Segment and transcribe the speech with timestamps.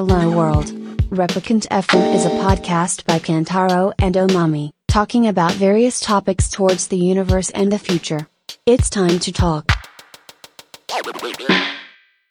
[0.00, 0.72] Hello World.
[1.10, 6.96] Replicant FM is a podcast by Kantaro and Omami, talking about various topics towards the
[6.96, 8.26] universe and the future.
[8.64, 9.66] It's time to talk.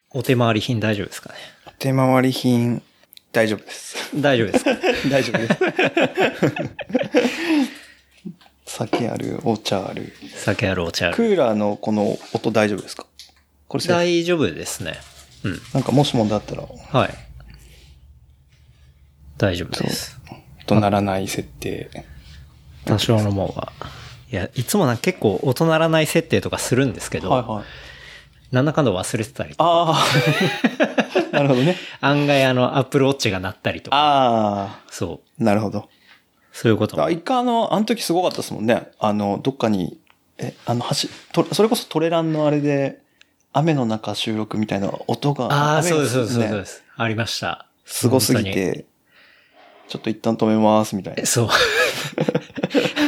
[0.10, 1.36] お手回り品大丈夫ですかね
[1.78, 2.82] 手回り品、
[3.32, 4.20] 大丈夫です。
[4.20, 4.72] 大丈夫ですか
[5.12, 5.60] 大丈夫です。
[8.66, 10.12] 酒ある、お茶ある。
[10.34, 11.34] 酒あるお茶あクる。
[11.36, 13.06] ーラーのこの音大丈夫ですか
[13.68, 14.96] これせ大丈夫ですね。
[15.44, 15.62] うん。
[15.76, 17.29] なんかもしもだったら、はい。
[19.40, 20.20] 大丈夫です。
[20.68, 21.90] 音鳴らない設定。
[22.86, 23.72] 多少のもんは。
[24.32, 27.66] いや、いつもなんか結構音鳴らない設定とかするんですけど、はいはい。
[28.52, 30.06] なんだかんだ忘れてたりとか、ああ。
[31.32, 31.78] なるほどね。
[32.02, 35.42] 案外あの、アップルウォッチが鳴ったりとか、あそう。
[35.42, 35.44] あ。
[35.44, 35.90] なるほど。
[36.52, 38.90] そういうこと一回あの、あの時すごかったですもんね。
[39.00, 40.00] あの、どっかに、
[40.38, 43.00] え、あの、橋、とそれこそトレランのあれで、
[43.54, 45.46] 雨の中収録みたいな音が。
[45.46, 46.84] ああ、そうです、そうです、そうねです。
[46.98, 47.68] ありました。
[47.86, 48.86] すごすぎ本て、
[49.90, 51.26] ちょっと一旦止めます、みたいな。
[51.26, 51.48] そう。
[51.48, 51.50] あ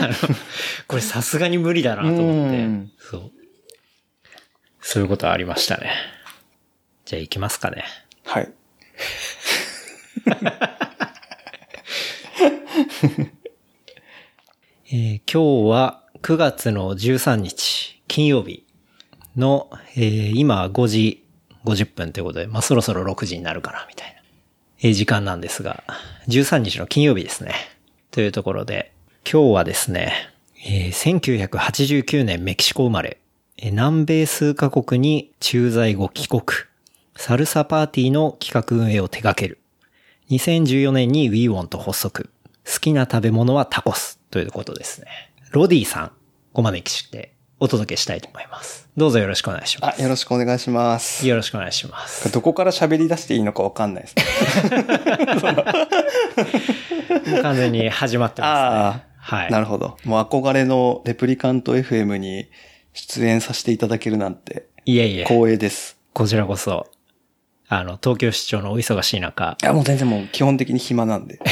[0.07, 0.13] の、
[0.87, 3.31] これさすがに無理だなと思ってうん、そう。
[4.81, 5.91] そういうことありましたね。
[7.05, 7.83] じゃあ行きますかね。
[8.25, 8.51] はい。
[14.93, 18.65] えー今日は9月の13日、金曜日
[19.37, 21.25] の、えー今5時
[21.63, 24.20] 50分ということで、まあそろそろ6時になるかな、みたいな、えー
[24.81, 25.83] 時間なんですが、
[26.27, 27.53] 13日の金曜日ですね。
[28.09, 28.91] というところで、
[29.31, 30.13] 今日はですね、
[30.65, 33.19] えー1989年メキシコ生まれ、
[33.61, 36.41] 南米数カ国に駐在後帰国、
[37.15, 39.59] サルサパーティーの企画運営を手掛ける、
[40.31, 42.31] 2014年に WeWant 発足。
[42.65, 45.07] 好きな食べ物はタコスということですね。
[45.51, 46.11] ロディさん、
[46.53, 48.80] お招きしてお届けしたいと思います。
[48.97, 51.19] どうぞよろしくお願いしまあ、よろしくお願いします。
[51.19, 51.27] す。
[51.27, 52.29] よろしくお願いします。
[52.29, 54.23] どこから喋り出していいのかわかんないですね。
[57.41, 58.55] 完全に始まってますね。
[58.59, 59.51] ああ、はい。
[59.51, 59.97] なるほど。
[60.03, 62.49] もう憧れのレプリカント FM に
[62.91, 65.97] 出演させていただけるなんていえいえ、光栄です。
[66.11, 66.87] こちらこそ、
[67.69, 71.39] あの、東京市長のお忙しい中、いや、もう全然もう基本的に暇なんで。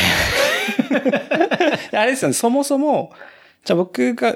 [1.93, 3.13] あれですよね、そもそも、
[3.63, 4.35] じゃあ僕が、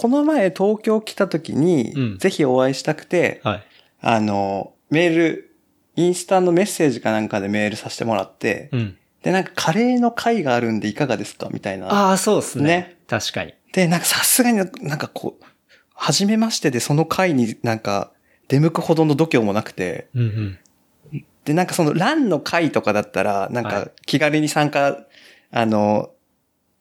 [0.00, 3.62] この前東京来た時に、うんぜひお会いしたくて、はい。
[4.00, 5.56] あの、メール、
[5.96, 8.96] インスタのメッセージかなんかでメールさせてもらって、うん。
[9.24, 11.48] で、なんかカレーの会があるんでいかがですか？
[11.52, 11.92] みたいな。
[11.92, 12.64] ああ、そうですね。
[12.64, 13.54] ね確かに。
[13.72, 15.44] で、なんかさすがになんかこう、
[15.94, 18.12] 初めましてでその会になんか
[18.46, 20.58] 出向くほどの度胸もなくて、うんうん。
[21.44, 25.06] で、なんかそのランの会とかだったら、なんはか気軽に参加、
[25.50, 26.10] あの、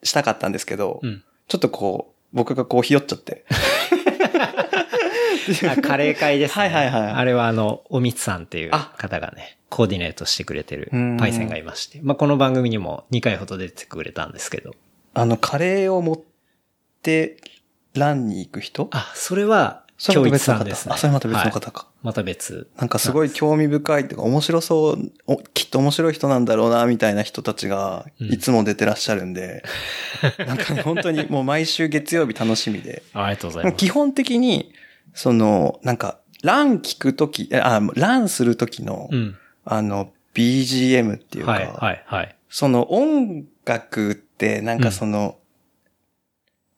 [0.04, 1.24] したかったんですけど、うん。
[1.48, 3.44] ちょっとこう、僕がこうひよっちゃって。
[5.68, 6.68] あカレー会ですね。
[6.68, 12.00] はいはいはいあれはあの、おみつさんっていうあ方がね、コーディネートしてくれてるうんパイセンがいまして。
[12.04, 14.76] まあ、この番組にも2回ほど出てくれたんですけど。
[15.16, 16.20] あの、カレーを持っ
[17.02, 17.38] て、
[17.96, 18.88] ランに行く人？
[18.92, 20.94] あ、それは、それまた別の方ですね。
[20.94, 21.88] あ、それまた別のはい方か。
[22.04, 22.70] また別。
[22.78, 29.64] なんかすごい興味深いっていうか面白そう、おきっと面白い人なんだろうな、みたいな人たちがうんいつも出てらっしゃるんで、
[30.46, 33.02] なんかね、本当にもう毎週月曜日楽しみで。
[33.14, 33.78] ありがとうございます。
[33.78, 34.72] 基本的に、
[35.14, 39.36] その、なんか、ラン聞くとき、えあ、ランするときの、うん。
[39.66, 42.36] あの、BGM っていうか、はい、はい、はい。
[42.50, 45.38] その音楽って、なんかその、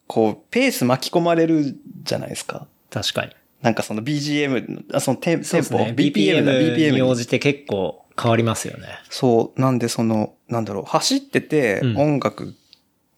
[0.07, 2.67] こう、ペース巻き込まれるじゃないですか。
[2.89, 3.31] 確かに。
[3.61, 5.93] なんかその BGM、あそのテンテンポ、ね。
[5.95, 8.87] BPM だ、BPM にに応じて結構変わりますよね。
[9.09, 12.55] そう、なんでその、なんだろう、走っててうん音楽、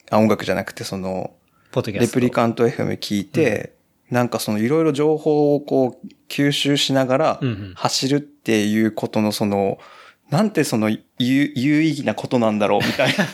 [0.10, 1.34] あ、音楽じゃなくてその、
[1.72, 2.06] ポッドキャスト。
[2.06, 3.74] レプリカント FM 聞いて、
[4.10, 9.80] なんかそのいろいろ情報をこう吸収しながらうんうん走るっていうことのその、
[10.30, 11.00] なんてその有
[11.56, 13.26] 有意義なことなんだろうみたいな。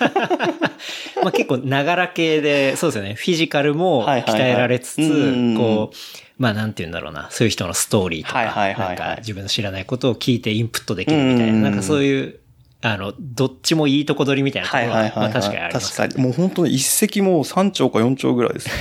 [1.24, 3.16] まあ結構ながら系で、そうですよね。
[3.16, 5.96] フィジカルも鍛えられつつ、うんこう、
[6.38, 7.30] まあなんて言うんだろうな。
[7.32, 12.40] そういう人のストーリーとか、はいはいはいはないんか自分の知らないことを聞いてインプットできるみたいな、うんなんかそういう、
[12.82, 16.24] あの、どっちもいいとこ取りみたいなところは、まあ確かにあります、確かに。
[16.24, 18.74] もう本当に一石もう3兆か4兆ぐらいですね。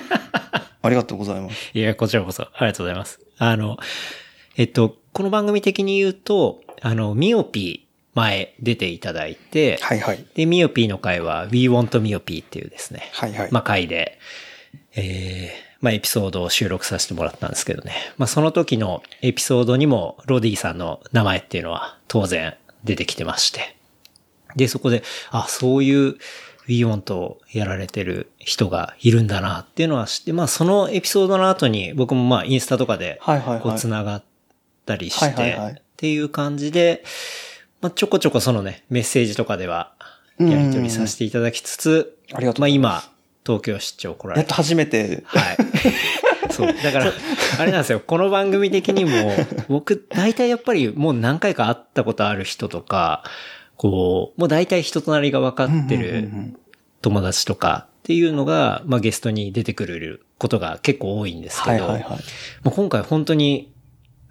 [0.82, 1.70] ありがとうございます。
[1.74, 3.20] いや、こちらこそ、ありがとうございます。
[3.38, 3.78] あの、
[4.56, 10.24] えっと、この番組的に言うと、あの、ミオピー前出ていただいて、はいはい。
[10.34, 13.48] で、ミオピーの回は We Want ミオピーっていうですね、はいはい。
[13.50, 14.18] まあ、回で、
[14.96, 17.94] えー、まあ、エピソードを収録させてもらったんですけどね。
[18.18, 22.54] まあ、その時のエピソードにも、ロディさんの名前っていうのは当然
[22.84, 23.76] 出てきてまして。
[24.56, 26.16] で、そこで、あ、そういう
[26.68, 34.22] WeWant をやられてる人がいるんだなっていうのは知って、まあ、そのエピソードの後に僕もまあ、インスタとかで、はいはいはいこう、繋がっ
[34.84, 37.04] たりして、っていう感じで、
[37.80, 39.94] まあ、ちょこちょこそのね、メッセージとかでは、
[40.38, 43.06] やり取りさせていただきつつ、ありがとうまあございます。
[43.06, 44.38] 今、東京出張来られ。
[44.40, 45.56] やってと初めて、はい。
[46.52, 46.74] そう。
[46.82, 47.12] だから、
[47.58, 48.00] あれなんですよ。
[48.00, 49.32] この番組的にも、
[49.68, 53.24] 僕、大体やっぱりもう何回か会ったことある人とか、
[53.76, 56.56] こう、もう大体人となりが分かってるん
[57.00, 62.18] 友達とかっていうのが、まあゲストに出てくれることが結構多いんですけど、はいはいはい。
[62.62, 63.72] もう今回本当に、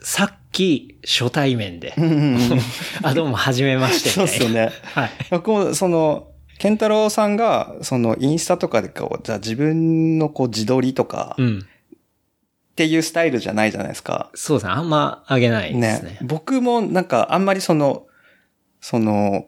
[0.01, 1.93] さっき初対面で、
[3.03, 4.45] あ、どうも、はじめましてそうみたいな。
[4.45, 4.71] っすよね。
[4.93, 5.11] はい。
[5.31, 6.28] 僕も、その、
[6.59, 11.65] ケンタロウさんが、その、インスタとかでこう、じゃあ自分のこう、自撮りとか、っうん。
[12.75, 14.29] ていうスタイルじゃないじゃないですか。
[14.35, 14.71] そうですね。
[14.71, 16.19] あんまあげないですねね。
[16.21, 18.05] 僕もなんか、あんまりその、
[18.79, 19.47] その、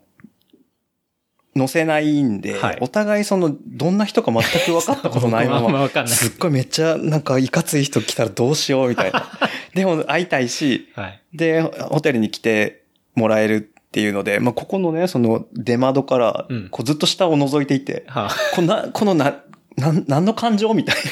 [1.56, 9.26] 載せないんで、はいお互いその、どんな人か全く分かったことないま 僕もあんまかんないすっごいめっちゃなんかいかつい人来たらどうしようみたいな。
[9.76, 11.22] でも会いたいし、はい。
[11.34, 12.84] で、ホテルに来て
[13.16, 19.36] もらえるっていうので、まあ、ここのね、その出窓からうん、こうずっと下を覗いていて、はあこのな、このな、
[19.76, 20.96] なん、何の感情みたい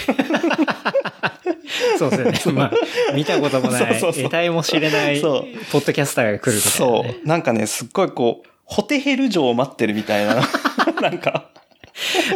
[1.97, 2.55] そうですよね。
[2.57, 2.71] まあ、
[3.13, 6.63] 見たこともない、そうそうそう得体も知れない、ポッドキャスターが来るみな。
[6.71, 7.11] たいな、ね。
[7.15, 7.27] そう。
[7.27, 10.35] なんかね、すっごいこう、ホテヘル城を待ってるみたいな、
[11.01, 11.49] なんか、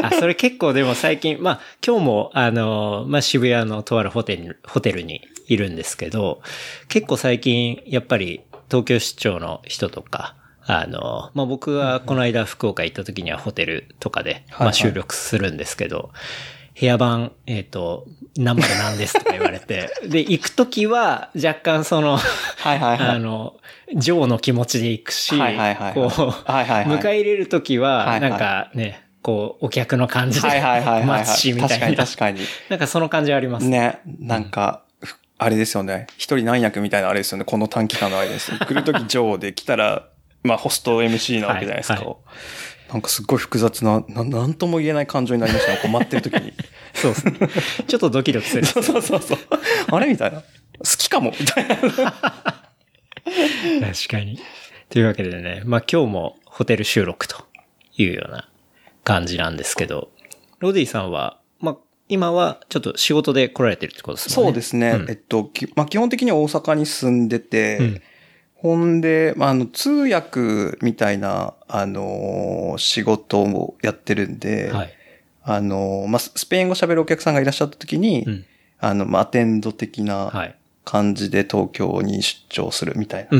[0.01, 6.41] あ、それ結構でも最近、まあ、今日も、あの、まあ、渋谷のとあるホテル、ホテルにいるんですけど、
[6.89, 8.41] 結構最近、やっぱり、
[8.73, 10.35] 東京出張の人とか、
[10.65, 16.09] あの、まあ、僕はこの間福岡行った時にはホテルとかで、まあ、はいはい収録するんですけど、
[16.79, 23.07] 部屋番、えっ、と、何番なんですとか言われて、 で、行く時は若干その、はいはいはい。
[23.09, 23.57] あの、
[23.95, 32.05] ジョーの気持ちで行くし、はいはいはいはいこう、はいはいはい迎え入れるときは、はいはいなんかね、こう、お客の感じではいはいはいはい、 待つし、みた確かにいな。
[32.05, 32.41] 確かに。
[32.69, 33.67] なんかその感じあります。
[33.67, 34.82] ね、なんか、ふ
[35.43, 36.07] あれですよね。
[36.17, 37.43] 一人何役みたいなあれですよね。
[37.43, 38.57] この短期間の間です。
[38.57, 40.07] 来るときジョーで来たら、
[40.43, 41.95] まあホスト MC なわけじゃないですか。
[41.95, 42.15] はいは
[42.89, 45.79] なんかすっごい複雑な、ななんとも言えない感情になりましたね。
[45.81, 46.53] こう待ってるときに。
[46.93, 47.33] そうですね。
[47.87, 48.65] ちょっとドキドキする。
[48.67, 49.37] そうそうそうそう。
[49.91, 50.41] あれみたいな。
[50.41, 50.45] 好
[50.97, 51.75] きかもみたいな。
[51.75, 51.91] 確
[54.09, 54.39] かに。
[54.89, 57.43] というわけでね、まあ今日もホテル収録と
[57.97, 58.47] いうような
[59.03, 60.11] 感じなんですけど、
[60.59, 61.42] ロディさんは、まあ
[62.09, 64.35] 今はちょっと仕事で来られてるってことですね。
[64.35, 64.91] そうですね。
[64.91, 68.01] うんえっと、きまあ基本的には大阪に住んでて、うん
[68.55, 74.93] ほんで、まあ、あの、通訳みたいな、あのー仕事をやってるんで、はい。
[75.43, 78.45] あのーまあ、ススペイン語喋るお客さんがいらっしゃった時に、うん。
[78.79, 80.31] あの、まあ、アテンド的は。
[80.33, 83.37] ない感じで東京に出張するみたいな。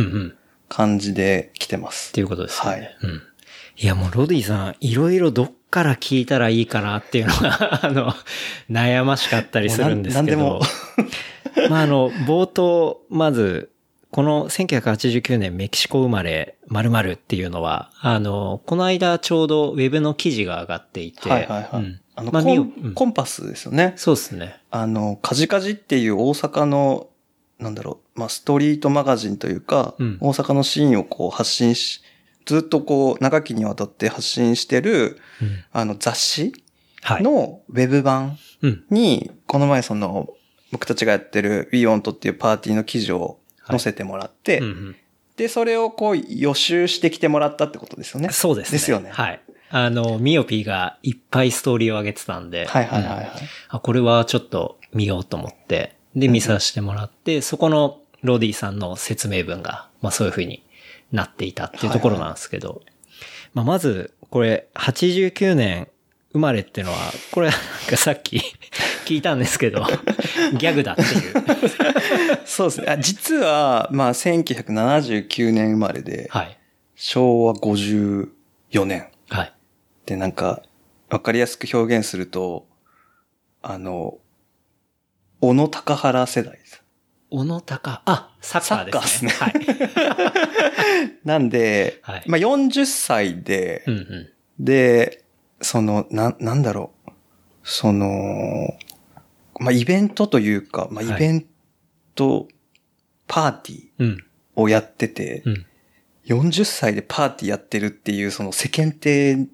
[0.70, 2.12] 感じで来てます。
[2.12, 2.78] っていうことですよね。
[2.80, 3.22] はいうん。
[3.78, 8.14] いや、もうロディさん、いろいろどっから聞いたらいいかなっていうのが、 あの、
[8.70, 10.38] 悩ましかったりするんですけど。
[10.38, 10.62] もう
[11.70, 13.72] まあ、あの、冒頭、まず、
[14.12, 21.84] この1989年メキシコ生まれ〇〇っていうのは、あの、この間ちょうどウェブの記事が上がっていて、はいはいはい。
[21.84, 23.94] うんあの、まあ、コンコンパスですよね。
[23.96, 24.58] そうですね。
[24.70, 27.08] あの、カジカジっていう大阪の、
[27.58, 32.04] なんだろう、まあ、ストリートマガジンというか、うん大阪のシーンをこう発信し、
[32.46, 35.64] ずっとこう、長きにわたって発信してる、うん。
[35.72, 36.54] あの、雑誌
[37.02, 37.24] はい。
[37.24, 38.84] のウェブ版うん。
[38.90, 40.30] に、この前その、
[40.72, 44.96] 僕たちがやってる We Want っていうパーティーの記事を載せてもらって、うんうん
[45.36, 48.30] で、それをこう予習してきてもらったってことですよね。
[48.30, 48.72] そうですね。
[48.74, 49.42] ですよねはい。
[49.72, 52.68] あの、ミオピーがいっぱいストーリーを上げてたんで。
[52.68, 53.32] はいはいはいはい。
[53.70, 60.64] あ、これはちょっと見ようと思って、で、見させてもらって、そこのロディさんの説明文が、まあそういう風に
[61.14, 62.82] なっていたっていうところなんですけど、
[63.54, 65.88] まあまず、これ、89年
[66.34, 66.98] 生まれっていうのは、
[67.32, 68.42] これ、なんかさっき
[69.06, 69.86] 聞いたんですけど、
[70.58, 71.10] ギャグだっていう。
[72.46, 72.88] そうですね。
[72.90, 76.58] あ実は、まあ、1979年生まれで、はい。
[76.96, 79.08] 昭和54年。
[79.30, 79.54] はい。
[80.08, 80.64] で、なんか、
[81.10, 82.68] わかりやすく表現すると、
[83.62, 84.18] あの、
[85.42, 86.83] 小野高原世代です。
[87.34, 89.32] 小野高、あ、サッカーですね。
[89.32, 89.54] サはい。
[91.26, 93.98] なんで、はいまあ40歳で、うんう
[94.60, 94.64] ん。
[94.64, 95.24] で、
[95.60, 97.10] その、な、なんだろう。
[97.64, 98.78] その、
[99.60, 101.46] まあイベントというか、まあはいイベン
[102.14, 102.48] ト、
[103.26, 104.24] パーティーうん。
[104.56, 105.66] をやってて、うん。
[106.28, 109.50] 40歳でパーティーやってるっていう、その世間体に、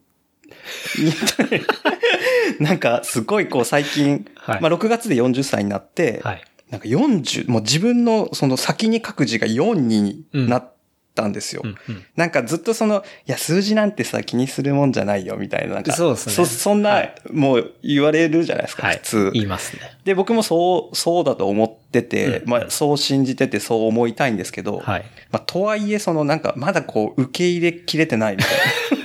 [2.59, 6.43] なんかすごいこう最近、はいまあ6月で40歳になって、はい。
[6.69, 10.73] なんか40、もう自分のその先に書く字が4になっ
[11.15, 11.61] たんですよ。
[11.63, 15.75] うんうんなんかずっとその、いや、数字なんてさ、気にするもんじゃないよ、みたいな。
[15.75, 18.97] なんかそうですねそ、そんな、はいもう言われるじゃないですか、はい。
[18.97, 19.31] 普通。
[19.33, 19.81] 言いますね。
[20.03, 25.05] で、僕もそう、そうだと思ってて、うんまあ、そう信じてて、そう思いたいんですけど、はい。
[25.31, 28.98] まあ、とはいえ、その、なんか、まだこう、受け入れきれてないみたい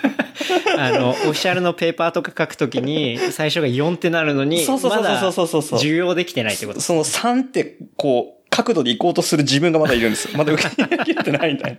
[0.79, 6.83] あの、オフィシャルのペーパーとか書くときに、最初が4ってなるのに、そうそうそうそうそうそうそう重要できてないってことな。
[6.83, 10.39] その3って、こう、角度で行こうとする自分がまだいるんですよ。
[10.39, 11.79] まだ受け入れてないみたいな。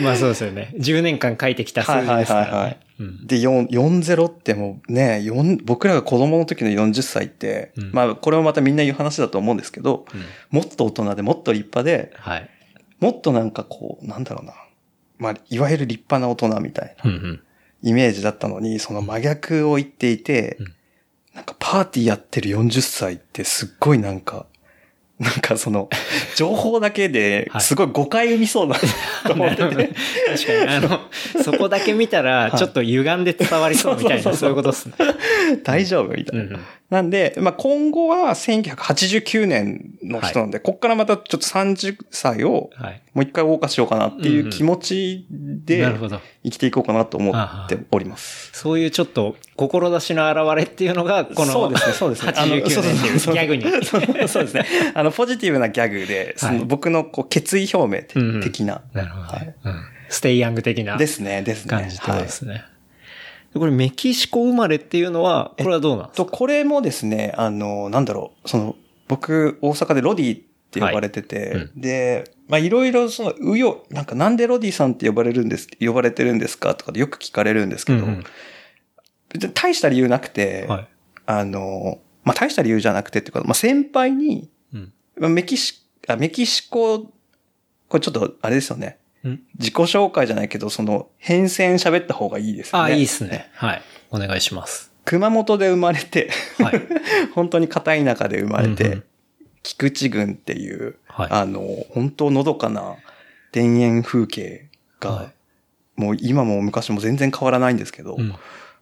[0.00, 0.72] まあそうですよね。
[0.78, 2.16] 10年間書いてきた数字ですからね。
[2.16, 12.48] はいはいはいはいうんで、4、40ってもうね、4僕らが子供の時の40歳って、うんまあ、これもまたみんな言う話だと思うんですけど、うんもっと大人でもっと立派で、はい。
[13.00, 14.54] もっとなんかこう、なんだろうな。
[15.18, 17.42] まあ、いわゆる立派な大人みたいなうんうん。
[17.84, 20.74] イメージだったのに、その真逆を言っていて、うん。
[21.34, 24.46] なんかパーティーやってる40歳ってすっごいなんか、
[25.18, 25.90] なんかその、
[26.34, 27.62] 情報だけではい。
[27.62, 28.76] すごい誤解生みそうな
[29.26, 31.00] と思ってて、確かに、あの、
[31.44, 34.94] そこだけ見たら、ちょっと歪んで伝わりそうみたいな、そういうことですね。
[35.62, 36.58] 大丈夫みたいな。
[36.90, 43.02] なんで、まあ、今後は1989年の人なんで、こっからまたちょっと30歳をはい。
[43.14, 45.84] もう一回謳歌しようかなっていう気持ちで。
[46.44, 48.50] 生きていこうかなと思っております。
[48.52, 52.32] そういうちょっと、志の表れっていうのが、この、そうですね、そうですね。
[52.36, 53.62] あの89年っていうそうギャグに。
[54.28, 54.66] そうですね。
[54.94, 58.82] あの、ポジティブなギャグで、そはいの僕のこう決意表明うんうん的な。
[58.92, 59.54] なるほどはいね。
[59.64, 59.74] うん。
[60.08, 61.70] ステイヤング的なですね、ですね。
[61.70, 62.54] 感じってことはいですね。
[62.54, 62.73] で
[63.58, 66.32] これメキシコ生まれっていうのは、これはどうなんですと、か？
[66.36, 68.76] これもですね、あの、なんだろう、その、
[69.08, 76.74] 僕、大阪でロディって呼ばれてて、はいうんで、まあ、いろいろ、その、うよ、なんか、なんでロディさんって呼ばれるんです、呼ばれてるんですか？
[76.74, 78.24] とかでよく聞かれるんですけど、うんうん
[79.52, 80.88] 大した理由なくて、はい。
[81.26, 84.92] あの、まあ、大した理由じゃなくてっていうか、まあ、先輩に、うん。
[85.18, 87.00] まあメキシ、あ、メキシコ、
[87.88, 88.98] これちょっと、あれですよね。
[89.24, 92.92] うん自己紹介じゃないけど、その、変遷喋った方がいいですよね。
[92.92, 93.50] あ、いいっすね。
[93.54, 93.82] はい。
[94.10, 94.92] お願いします。
[95.04, 96.82] 熊本で生まれて、はい。
[97.34, 99.04] 本当に片田舎で生まれて、うんうん
[99.64, 102.96] 菊池郡っていう、はいあの、本当のどかな
[103.50, 104.68] 田園風景
[105.00, 105.30] が、は
[105.96, 108.34] もう今も昔も全然変わらないんですけど、うん。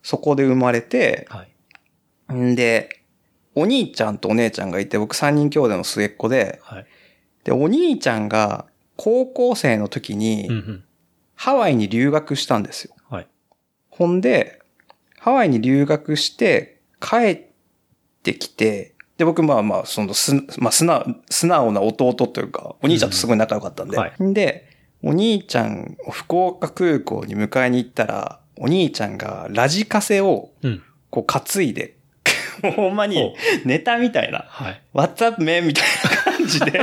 [0.03, 1.47] そこで生まれて、は
[2.35, 2.35] い。
[2.35, 3.03] んで、
[3.55, 6.87] お兄ちゃんとお姉ちゃんがいて、僕三人兄弟の末っ子で、はい。
[7.45, 10.85] で、お兄ちゃんが高校生の時にうんうん。
[11.35, 12.95] ハワイに留学したんですよ。
[13.11, 13.27] はい。
[13.91, 14.61] ほんで、
[15.19, 17.43] ハワイに留学して帰っ
[18.23, 23.97] てきて、で、僕まあまあ、そのす、まあ素直、素直な弟というか、お兄ちゃんとすごい仲良かったんで。
[23.97, 24.69] うんはで、
[25.03, 30.83] お兄ちゃんを福岡空港に迎えに行ったら、お兄ちゃんがラジカセをうん。
[31.11, 31.97] こう担いで、
[32.63, 33.35] も うほんまほに
[33.65, 34.45] ネタみたいな。
[34.49, 34.83] はい。
[34.95, 35.67] What's up, man?
[35.67, 36.02] みたいな
[36.39, 36.71] 感じで。
[36.73, 36.81] で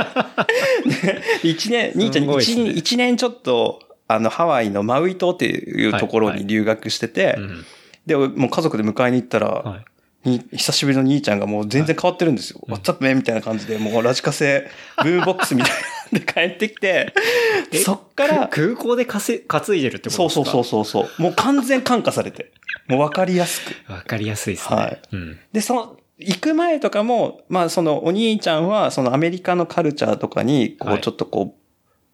[1.42, 7.64] 一年、兄ちゃん一ね年、一年ちょっと、あの、ハワイのマウイ島っていうところに留学してて、うん。
[8.06, 9.84] で、もう家族で迎えに行ったら、はい。
[10.22, 12.60] に久しぶりの兄ちゃんがもう全然変わってるんですよ。
[12.68, 13.14] はい What's up, man?
[13.16, 14.68] みたいな感じで、もうラジカセ、
[15.02, 15.72] ブーボックスみたい
[16.12, 17.14] なんで帰ってきて、
[17.84, 20.34] そっから、く空港でかせ担いでるってことですか？
[20.34, 22.50] そうそうそうそうそう、もう完全感化されて、
[22.88, 23.74] もうわかりやすく。
[23.90, 24.76] わかりやすいですね。
[24.76, 25.38] はいうん。
[25.54, 31.60] で、その、行く前とかも、まあそのお兄ちゃんはそのアメリカのカルチャーとかに、こはいうちょっとこう、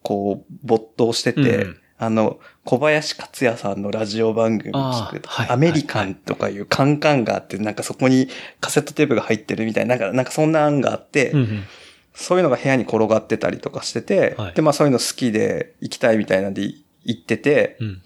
[0.03, 8.29] こう没頭してて、うんうんあの、小林克也さんのラジオ番組聞くとアメリカンとかいうカンカンがあって、なんかそこに
[8.61, 11.65] カセットテープが入ってるみたいな、なんか、なんかそんな案があって、うんうん。
[12.13, 18.03] そういうのが部屋に転がってたりとかしてて、はいで、まあそういうの好きで行きたいみたいなんで行ってて、うん。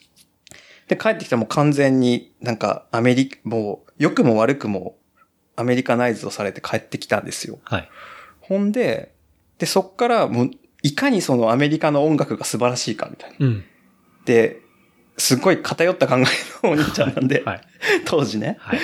[0.87, 4.97] で、帰ってきたらもう完全になんかアメリカ、もう良くも悪くも
[5.61, 7.59] アメリカナイズをされて帰ってきたんですよ。
[7.65, 7.89] はい。
[8.41, 9.15] ほんで、
[9.59, 10.51] で、そっからもう
[10.83, 13.47] いかにそのアメリカの音楽が素晴らしいかみたいな。
[13.47, 13.65] うん。
[14.25, 14.61] で、
[15.19, 16.19] すっごい偏った考え
[16.67, 17.61] のお兄ちゃんなんで、 はい。
[18.07, 18.57] 当時ね。
[18.59, 18.81] はい。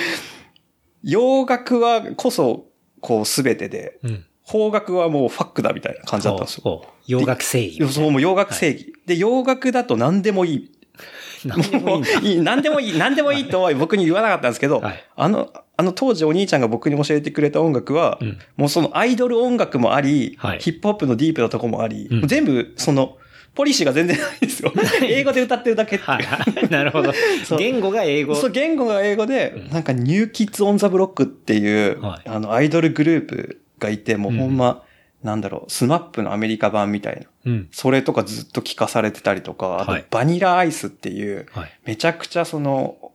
[1.03, 2.67] 洋楽はこそ、
[3.01, 4.25] こうすべてで、うん。
[4.49, 6.85] 邦楽はもうファックだみたいな感じだったんですよ。
[7.05, 7.93] 洋楽正義。
[7.93, 8.93] そう、もう洋楽正義。
[9.05, 10.71] で、洋楽だと何でもいい。
[11.45, 15.03] 何でもいい何でもいい、何でもいいとは僕に言わなかったんですけど、はい。
[15.15, 18.39] あの、あの当時お兄ちゃんが僕に教えてくれた音楽は、うん。
[18.55, 20.59] もうそのアイドル音楽もあり、はい。
[20.59, 22.27] ヒップホップのディープなとこもあり、うん。
[22.27, 23.17] 全部その、
[23.53, 24.71] ポリシーが全然ないんですよ。
[25.01, 26.05] 英語で歌ってるだけって。
[26.05, 26.23] はい。
[26.23, 26.69] はい。
[26.69, 27.11] なるほど。
[27.57, 28.35] 言語が英語。
[28.35, 29.69] そう、言語が英語で、うん。
[29.69, 32.29] なんか New Kids on the Block っていう、はい。
[32.29, 34.57] あの、アイドルグループがいて、もううんほん。
[34.57, 34.83] ま、
[35.23, 37.27] なんだろう、 SMAP のアメリカ版みたいな。
[37.45, 37.67] うん。
[37.71, 41.71] それとかずっと聞かされてたりとか、あとはい Vanilla Ice っていう、はい。
[41.85, 43.11] めちゃくちゃその、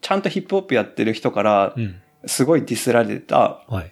[0.00, 2.00] ちゃんとヒップホップやってる人からう、ん。
[2.26, 3.90] すごいディスられた、はい。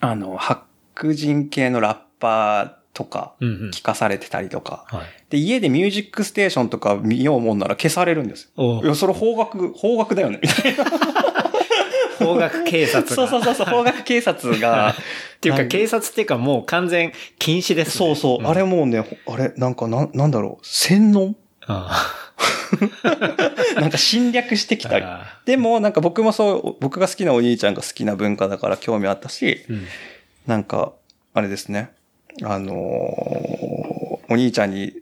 [0.00, 3.70] あの、白人系のラッパーとかうんうん。
[3.70, 4.84] 聞かされてたりとか。
[4.88, 5.02] はい。
[5.30, 8.78] で、家でミュージックステーションとか見ようもんなら消されるんですよ。
[8.78, 10.40] おいや、それ方角、方角だよね。
[10.42, 10.84] みたいな。
[12.24, 13.14] 法学警察が。
[13.14, 14.90] そうそうそうそう、方角警察が。
[15.36, 17.92] っていうか、警察っていうかもう完全禁止ですね。
[17.92, 21.34] そうそう、んあれもうね、あれ、なんかな、なんだろう、洗脳？
[21.66, 22.16] あ
[23.76, 25.04] なんか侵略してきたり。
[25.04, 29.86] あでも、なんか僕もそう、僕が好きなお兄ちゃんが好きな文化だから興味あったし、うん。
[30.46, 30.92] なんか、
[31.34, 31.90] あれですね。
[32.42, 34.00] あのー
[34.32, 34.92] お兄ちゃんに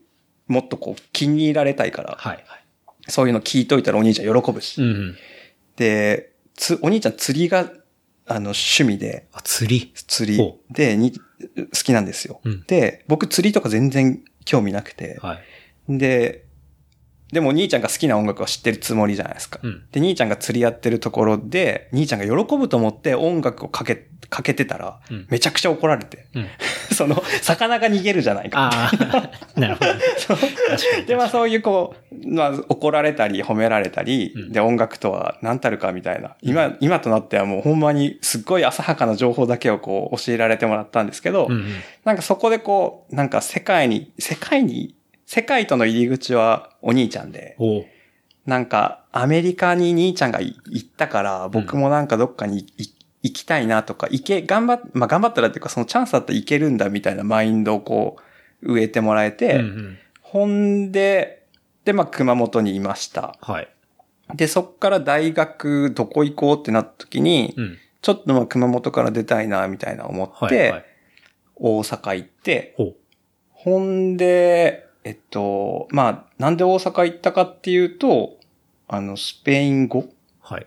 [0.46, 2.44] もっとこう気に入られたいから、はい。
[3.08, 4.80] そういうの聞いといたらお兄ちゃん喜ぶし。
[4.80, 5.16] うんうん。
[5.76, 7.72] で、つ、お兄ちゃん釣りが、
[8.26, 9.92] あの、趣味で、あ、釣り？
[9.94, 11.20] 釣りほで、に、好
[11.84, 12.40] きなんですよ。
[12.44, 15.38] うんで、僕釣りとか全然興味なくて、は
[15.88, 15.98] い。
[15.98, 16.44] で、
[17.32, 19.60] でも兄ちゃんが好きな音楽は知ってるつもりじゃないですか。
[19.62, 19.82] うん。
[19.92, 26.46] で、兄ちゃんが釣りやってるところで、兄ちゃんが喜ぶと思って音楽をかけ、かけてたらうん、めちゃくちゃ怒られて、うん。
[26.94, 28.70] その、魚が逃げるじゃないか。
[28.72, 29.30] ああ、
[29.60, 29.92] なるほど。
[31.06, 36.36] で、まあそういうこう、まあ怒られたり褒められたり、うんで、音楽とは何たるかみたいな。
[36.42, 41.66] 今、今となってはもうほんまにすっごい浅はかな情報だけをこう教えられてもらったんですけど、うんうん。
[42.04, 44.94] なんかそこでこう、なんか世界に、世界に、
[45.28, 47.54] 世界との入り口はお兄ちゃんで、
[48.46, 58.16] なんかアメリカに兄ちゃんがい行ったから、僕もなんかどっかにい行きたいなとか、行け、頑張っ、まあ頑張ったらっていうかそのチャンスだったら行けるんだみたいなマインドをこ
[58.62, 59.98] う、植えてもらえて、うんうん。
[60.22, 61.44] ほんで、
[61.84, 63.36] で、まあ熊本にいました。
[63.42, 63.68] はい。
[64.34, 67.76] で、そっから大学どこ行こうってなった時に、うん。
[68.00, 70.70] ちょっとまあ熊本から出たいなみたいな思って、はい。
[70.70, 70.84] はい。
[71.56, 72.74] 大阪行って。
[73.50, 78.36] ほんで、えっと、まあ、なんで大阪行ったかっていうと、
[78.88, 80.04] あの、スペイン語
[80.40, 80.66] はい。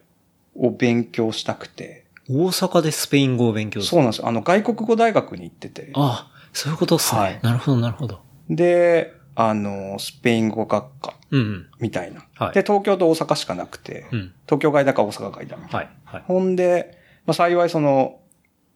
[0.56, 2.06] を勉強したくて。
[2.30, 3.82] 大阪でスペイン語を勉強。
[3.82, 4.28] そうなんですよ。
[4.28, 5.92] あの、外国語大学に行ってて。
[5.96, 7.22] ああ、そういうことっすね。
[7.22, 8.22] はいなるほど、なるほど。
[8.50, 11.68] で、あの、スペイン語学科うんうん。
[11.80, 12.22] みたいな。
[12.36, 14.34] はいで、東京と大阪しかなくて、うん。
[14.46, 15.78] 東京外だか大阪外だみたいな。
[15.78, 15.90] はい。
[16.06, 16.24] はい。
[16.28, 18.20] ほんで、まあ、幸いその、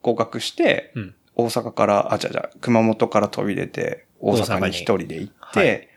[0.02, 1.16] 合格して、うん。
[1.36, 5.88] 大阪から、あ、じゃじゃ熊本から飛び出て、大阪に一人で行って、はい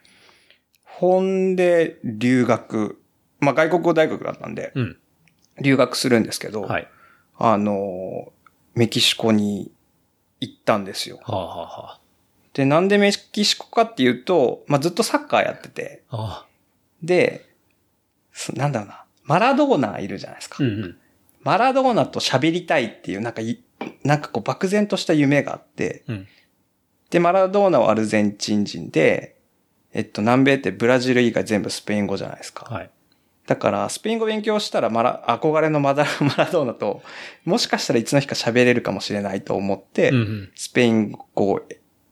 [0.98, 3.00] ほんで、留学、
[3.38, 4.98] まあ、外国語大学だったんで、うん。
[5.60, 6.88] 留学するんですけど、はい。
[7.36, 8.32] あの、
[8.74, 9.70] メキシコに
[10.40, 11.20] 行ったんですよ。
[11.22, 12.00] はあ、はあは
[12.52, 16.44] で、なんでメキシコかっていうと、まあ、ずっとサッカーやってて、あ。
[16.44, 16.46] あ
[17.00, 17.48] で、
[18.32, 20.56] すなんだろうな、マラドーナいるじゃないですか。
[20.60, 20.64] あ。
[20.64, 20.98] うんうん。
[21.42, 23.62] マラドーナと喋りたいっていう、なんかい、
[24.02, 26.28] なんかこう漠然とした夢があって、うん。
[27.10, 29.36] で、マラドーナはアルゼンチン人で、
[29.92, 32.66] えっと、南米ってブラジル以外全部スペイン語じゃないですか。
[32.72, 32.90] はい。
[33.46, 37.02] だから、スペイン語勉強したらマラ、憧れのマダ マラドーナと、
[37.44, 40.50] もしかしたらいつの日か喋れるかもしれないと思って、うんうん。
[40.54, 41.62] スペイン語を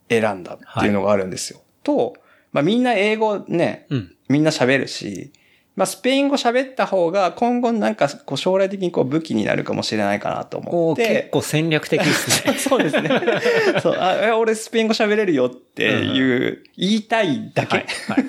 [0.09, 1.61] 選んだっていうのがあるんですよ。
[1.83, 2.15] と、
[2.53, 4.17] まあみんな英語ね、うん。
[4.29, 5.31] みんな喋るし、
[5.77, 11.09] まあスペイン語喋った方が今後なんかこう将来的にこう武器になるかもしれないかなと思って。
[11.09, 12.55] 結構戦略的ですね。
[12.59, 13.11] そうですね。
[13.83, 17.77] そう、あ、え俺スペイン語喋れるよっていう、言いたいだけ。
[17.77, 17.87] はい。
[18.09, 18.25] はい。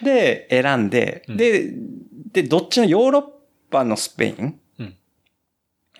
[0.02, 1.70] で、選んで、うんで、
[2.32, 3.24] で、どっちのヨーロッ
[3.70, 4.58] パのスペイン？
[4.78, 4.94] うん。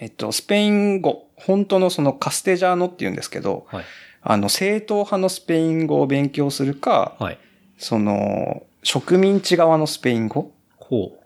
[0.00, 3.84] えっと、スペイン語、本当のそのカステジャーノって言うんですけど、はい。
[4.22, 7.38] あの、正統派のスペイン語を勉強するか、はい。
[7.76, 10.52] その、植民地側のスペイン語？
[10.76, 11.16] ほ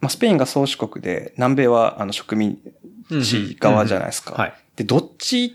[0.00, 2.58] まあ、スペインが宗主国で、南米はあの植民
[3.10, 3.20] う。
[3.22, 4.34] 地側じゃないですか。
[4.34, 4.54] はい。
[4.76, 5.50] で、どっちっ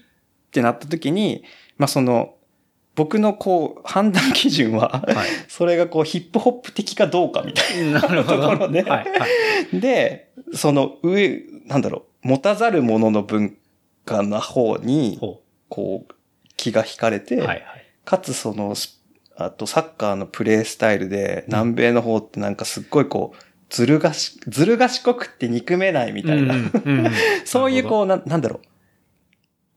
[0.52, 1.44] てなった時に、
[1.78, 2.36] まあ、その、
[2.96, 5.28] 僕のこう、判断基準は、はい。
[5.50, 8.02] それがこう、ヒップホップ的かどうかみたいな。
[8.02, 9.10] ところではい。
[9.10, 9.14] はい。
[9.74, 9.80] な。
[9.80, 13.58] で、その上、なんだろう、持たざるものの文
[14.06, 16.14] 化の方に、ほこう、
[16.56, 17.40] 気が惹かれて、う。
[17.40, 17.48] はい。
[17.48, 17.66] はい。
[18.06, 19.02] かつその、ス
[19.38, 23.38] あとサッカーのプレースタイルで、南米の方ってなんかすっごいこう、
[23.70, 27.12] ずるがし、ずる賢くって憎めないみたいな、うんうんうん
[27.46, 28.68] そういうこう、ななんだろう、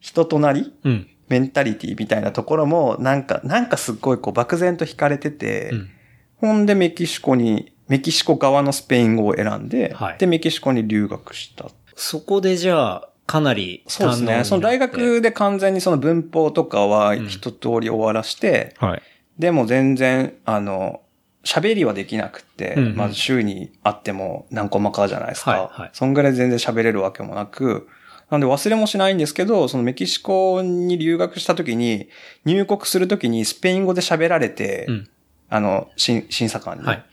[0.01, 1.09] 人となりうん。
[1.29, 5.91] メンタリティみたいなところも、なんか、なんかすっごいこう漠然と惹かれてて、うん。
[6.37, 11.67] ほんでメキシコに、メキシコ側のスペイン語を選んで、はいで、メキシコに留学した。
[11.97, 14.45] そこでじゃあ、かなりそうですね。
[14.45, 19.03] その大学で完全にその文法とかは一通り終わらして、はい。
[19.39, 21.03] でも全然、あの、
[21.45, 25.53] 喋りはできなくって、うんうんまず週に会っても何コマかじゃないですか。
[25.53, 27.89] はいはいそんぐらい全然喋れるわけもなく、
[28.31, 32.09] なんで忘れもしないんですけど、そのメキシコに留学した時に、
[32.45, 35.09] 入国する時にスペイン語で喋られて、うん。
[35.49, 36.85] あの、審審査官に。
[36.85, 37.05] はい。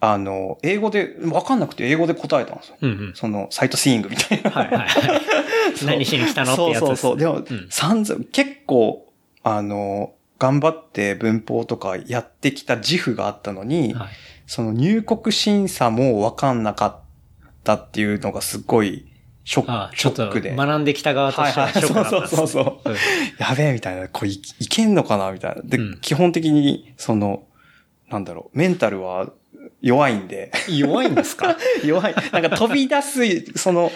[0.00, 2.76] あの、英語で、わかんなくて英語で答えたんですよ。
[2.82, 3.12] うんうん。
[3.14, 4.50] その、サイトシーイングみたいな。
[4.50, 4.88] はいはいはい。
[5.86, 6.80] 何しに来たのってやつです。
[6.80, 7.18] そうそうそう。
[7.18, 9.10] でも、ん散々、結構、
[9.42, 14.08] あの、頑張って文法とかやってきた自負があったのに、はい。
[14.46, 17.00] その入国審査もわかんなかっ
[17.64, 19.06] たっていうのがすごい
[19.44, 20.54] ショック、あちょっとショックで。
[20.54, 22.96] 学んできた側としてはショックだったんですねそうそうそうそううん
[23.38, 25.62] やべえみたいな、これいいけんのかなみたいな。
[25.64, 27.42] で、うん基本的に、その、
[28.10, 29.30] なんだろう、メンタルは
[29.80, 31.56] 弱いんで、弱いんですか？
[31.84, 32.14] 弱い。
[32.32, 33.90] なんか飛び出す、その、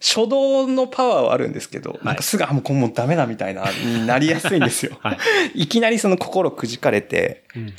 [0.00, 4.96] 初動のパワーはあるんですけど、なんかすぐ、あ、もうこれもうダメだみたいな、になりやすいんですよ。
[5.02, 5.12] は
[5.54, 5.62] い。
[5.62, 7.72] いきなりその心くじかれて、うん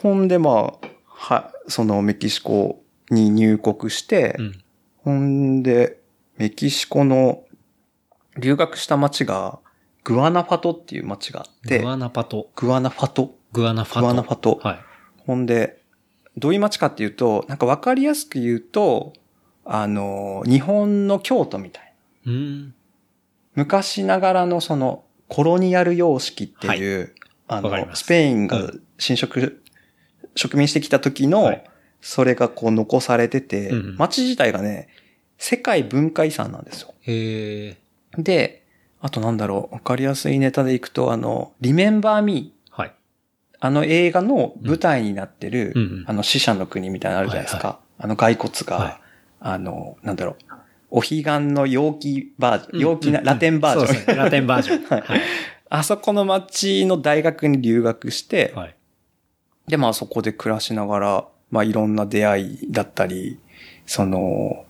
[0.00, 4.62] ほんでまあ、は、そのメキシコに入国して、うん。
[4.98, 5.98] ほんで、
[6.36, 7.42] メキシコの
[8.38, 9.58] 留学した街が、
[10.04, 12.48] グアナファトっていう街があって、グアナパト。
[12.54, 14.00] グアナファトグアナファト。
[14.02, 14.78] グアナファトはい。
[15.26, 15.82] ほんで、
[16.36, 19.14] どういう街かっていうと、なんかわかりやすく言うと、
[19.70, 22.32] あの、日本の京都みたいな。
[22.32, 22.74] うん。
[23.54, 27.14] 昔ながらのその、コロニアル様式っていう、
[27.46, 29.62] あの、わかりますスペインがう侵食、
[30.34, 31.64] 植民してきた時の、はい
[32.00, 34.88] それがこう残されてて、うんうん街自体がね、
[35.36, 36.94] 世界文化遺産なんですよ。
[37.00, 37.76] へえ。
[38.16, 38.64] で、
[39.00, 42.94] あとなんだろう、わかりやすいネタでいくと、あの、Remember Me、はい。
[43.60, 47.68] あの映画の舞台になってる、うんうんあの死者の国みたいなのあるじゃないですか。
[47.68, 49.07] はあの骸骨が、はい
[49.40, 50.36] あの、なんだろう、
[50.90, 53.86] お彼岸の陽気バージョン、うん陽気な、うんラテンバージョン。
[53.86, 54.14] そうですね。
[54.16, 54.84] ラテンバージョン。
[55.70, 58.74] あそこの町の大学に留学して、はい。
[59.68, 63.38] で、まあそこで暮らしながら、まあいろんな出会いだったり、
[63.86, 64.64] その、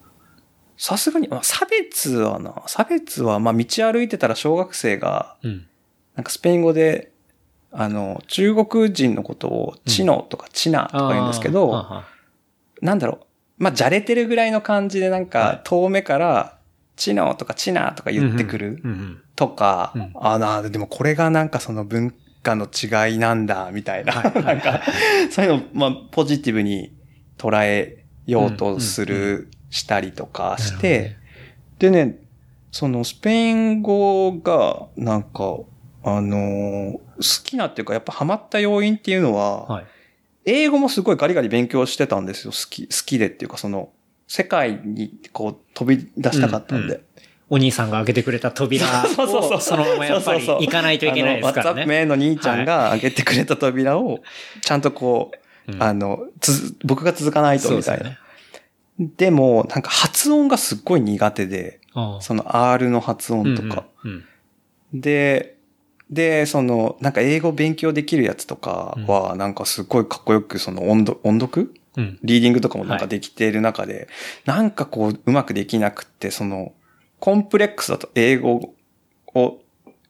[0.76, 5.66] さすがに、まあ差別はな、差別は、まあ道歩いてたら小学生が、うん。
[6.16, 7.12] なんかスペイン語で、
[7.70, 12.04] あの、中国人のことをチノとかチナとか言うんですけど、あーはは
[12.81, 13.26] なんだろう、
[13.59, 16.59] まあじゃれてるぐらいの感じでなんはいか遠目から、
[16.97, 18.83] チノとかチナとか言ってくる。
[19.37, 24.12] とか、うんあなでもこれがなんかその文化の違いなんだ、みたいな。
[24.12, 24.83] はいなんか、
[25.31, 26.92] そういうのを、まあ、ポジティブに
[27.37, 31.16] 捉えようとする、したりとかして、
[31.79, 32.18] でね、
[32.73, 35.59] そのスペイン語が、なんか、
[36.05, 39.87] あのー好きなっていうか、やっぱハマった要因っていうのは、はい。
[40.49, 42.53] 英語もすごいガリガリ勉強してたんですよ。
[42.53, 43.91] 好き、好きでっていうか、その、
[44.27, 46.95] 世界にこう飛び出したかったんで。
[46.95, 47.03] うん
[47.51, 51.87] お兄さんが開けてくれた扉そうそうそうをそのままやっぱり行かないといけないですからね。
[51.87, 54.21] 名の兄ちゃんが開けてくれた扉を、
[54.61, 55.31] ちゃんとこ
[55.67, 58.05] う、うんあの、つ、僕が続かないとみたいな。
[58.05, 58.19] でね。
[59.17, 61.81] でも、なんか発音がすっごい苦手で、
[62.21, 63.87] その R の発音とか。
[64.05, 64.25] うんうん
[64.93, 65.58] で、
[66.11, 71.62] で、その、なんか英語勉強できるやつとかは、なんかすごいかっこよく、その音読、音読？
[71.62, 74.09] うんうんリーディングとかもなんかできている中で、
[74.44, 76.73] なんかこう、うまくできなくって、その、
[77.18, 78.75] コンプレックスだと英語
[79.35, 79.59] を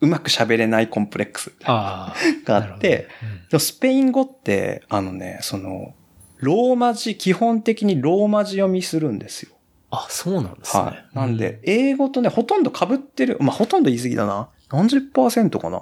[0.00, 1.52] うまく喋れないコンプレックス。
[1.64, 3.08] があって、
[3.50, 5.94] でもスペイン語って、あのね、その、
[6.36, 9.52] ローマ字、基本的にローマ字読みするんですよ。
[9.90, 10.82] あ、そうなんですね。
[10.82, 11.16] はい。
[11.16, 13.38] なんで、英語とね、ほとんど被ってる。
[13.40, 14.50] まあ、ほとんど言い過ぎだな。
[14.70, 15.80] 何十パーセントかな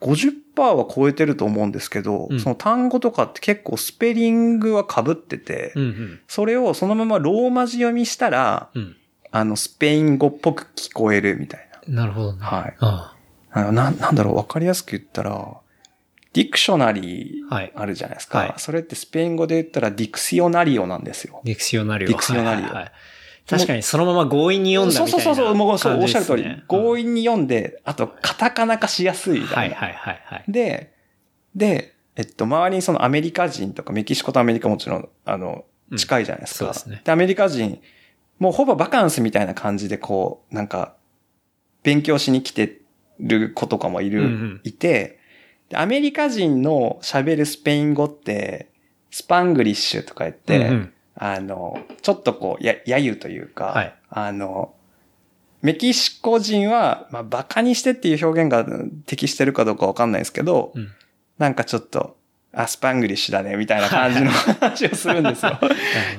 [0.00, 6.20] ？50%は超えてると思うんですけど、うんその単語とかって結構スペリングは被ってて、うんうん。
[6.26, 8.96] それをそのままローマ字読みしたら、うん。
[9.30, 12.40] あの、スペイン語っぽく聞こえるみたいなるほどね。
[12.40, 12.46] な。
[12.46, 12.76] はい。
[12.80, 13.16] あ
[13.50, 15.56] あのな、なんだろう、わかりやすく言ったら、
[16.32, 18.38] dictionary はいあるじゃないですか。
[18.38, 21.40] はいそれってスペイン語で言ったら diccionario なんですよ。
[21.44, 22.92] diccionario。diccionario はいはいはい
[23.46, 26.44] 確かにそのまま強引に読んだみたいなそうそうそうそう、もうそう、おっしゃる通り。
[26.68, 29.60] 強引に読んで、あと、カタカナ化しやすいみたな。
[29.60, 30.44] はいいはいはいはい。
[30.48, 30.94] で、
[31.54, 36.72] で、えっと、周りにそのアメリカ人とかメキシコとアメリカもちろん、あの、うん近いじゃないですか。
[36.72, 37.78] そうですねアメリカ人、
[38.38, 40.96] もうほぼバカンスみたいな感じでこう、なんか、
[41.82, 42.80] 勉強しに来て
[43.20, 45.18] る子とかもいる、うんうんいて、
[45.68, 48.70] でアメリカ人の喋るスペイン語って、
[49.10, 53.94] スパングリッシュとか言って、うんうんあの、ちょっとこう、や、やゆというか、はい。
[54.10, 54.74] あの、
[55.60, 58.66] メキシコ人は、まあ、バカにしてっていう表現が
[59.06, 60.88] 適してるかどうかわかんないですけど、うん。
[61.38, 62.16] なんかちょっと、
[62.52, 65.58] あ、スパングリッシュだね、みたいな感じの 話をするんですよ。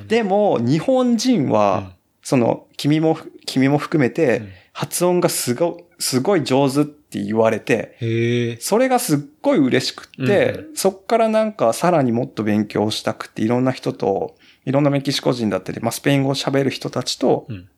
[0.08, 1.92] でも、日本人は、うん。
[2.22, 4.50] その、君も、君も含めて、うん。
[4.74, 8.58] 発音がすご、すごい上手って言われて。
[8.60, 17.70] それがすっごい嬉しくって、うんそっからなんかさらにもっと勉強したくて、いろんな人と、いろんなメキシコ人だったり、まあ、スペイン語を喋る人たちとうん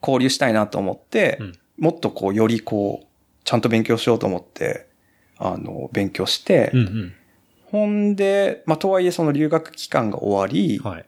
[0.00, 3.06] 交流したいなと思って、うんもっとこう、よりこう、
[3.44, 4.88] ちゃんと勉強しようと思って、
[5.36, 7.14] あの、勉強して、うん
[7.70, 10.90] ほんで、まあ、とはいえその留学期間が終わり、うん。
[10.90, 11.06] はい。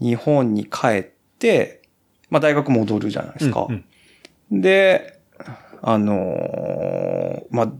[0.00, 1.02] 日本に帰っ
[1.38, 1.82] て、
[2.30, 3.66] まあ、大学戻るじゃないですか。
[3.68, 3.84] うんうん
[4.62, 5.18] で、
[5.82, 7.72] あのーまあ、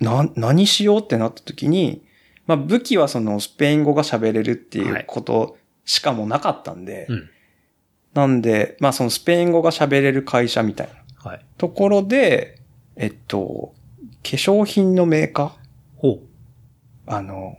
[0.00, 2.04] な、何しようってなった時に、
[2.46, 5.57] まあ武器はそのスペイン語が喋れるっていうこと
[5.88, 7.30] しかもなかったんで、うん。
[8.12, 11.44] なんで、まあそのスペイン語が喋れる会社みたいなはい。
[11.56, 12.60] ところで、
[12.94, 13.72] えっと、
[14.22, 15.50] 化粧品のメーカー？
[15.96, 16.20] ほう。
[17.06, 17.56] あの、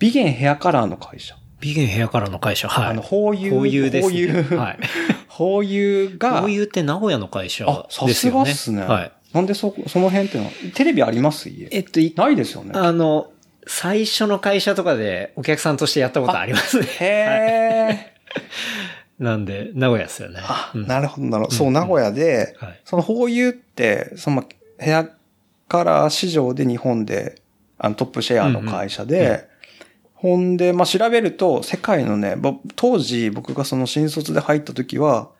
[0.00, 1.36] ビゲンヘアカラーの会社。
[1.60, 2.68] ビゲンヘアカラーの会社。
[2.68, 2.90] はい。
[2.90, 3.54] あの、ホーユー。
[3.54, 4.12] ホーユーです、ね。
[4.12, 4.56] ホーユー。
[4.56, 4.78] はい。
[5.28, 8.52] ホーユーが、ホーユーって名古屋の会社あ、さですよね。
[8.52, 8.94] すがっすね。
[8.94, 9.12] はい。
[9.32, 11.48] なんでそ、その辺っていうのは、テレビあります？
[11.48, 12.72] 家えっと、いないですよね。
[12.74, 13.30] あの、
[13.68, 16.86] 最初の会社とかでお客さんとしてやったことありますね。
[16.86, 18.18] へえ。
[19.18, 20.40] なんで、名古屋ですよね。
[20.42, 21.56] あ、うんなるほど、なるほど。
[21.56, 22.80] そう、名古屋で、はい。
[22.84, 24.44] そのホーユーって、その
[24.78, 25.08] ヘア
[25.68, 27.42] カラー市場で日本で、
[27.78, 29.40] あのトップシェアの会社で、うんうんうん
[30.20, 35.30] ほんで、まあ、調べると、世界のね、ぼ当時僕がその新卒で入った時は、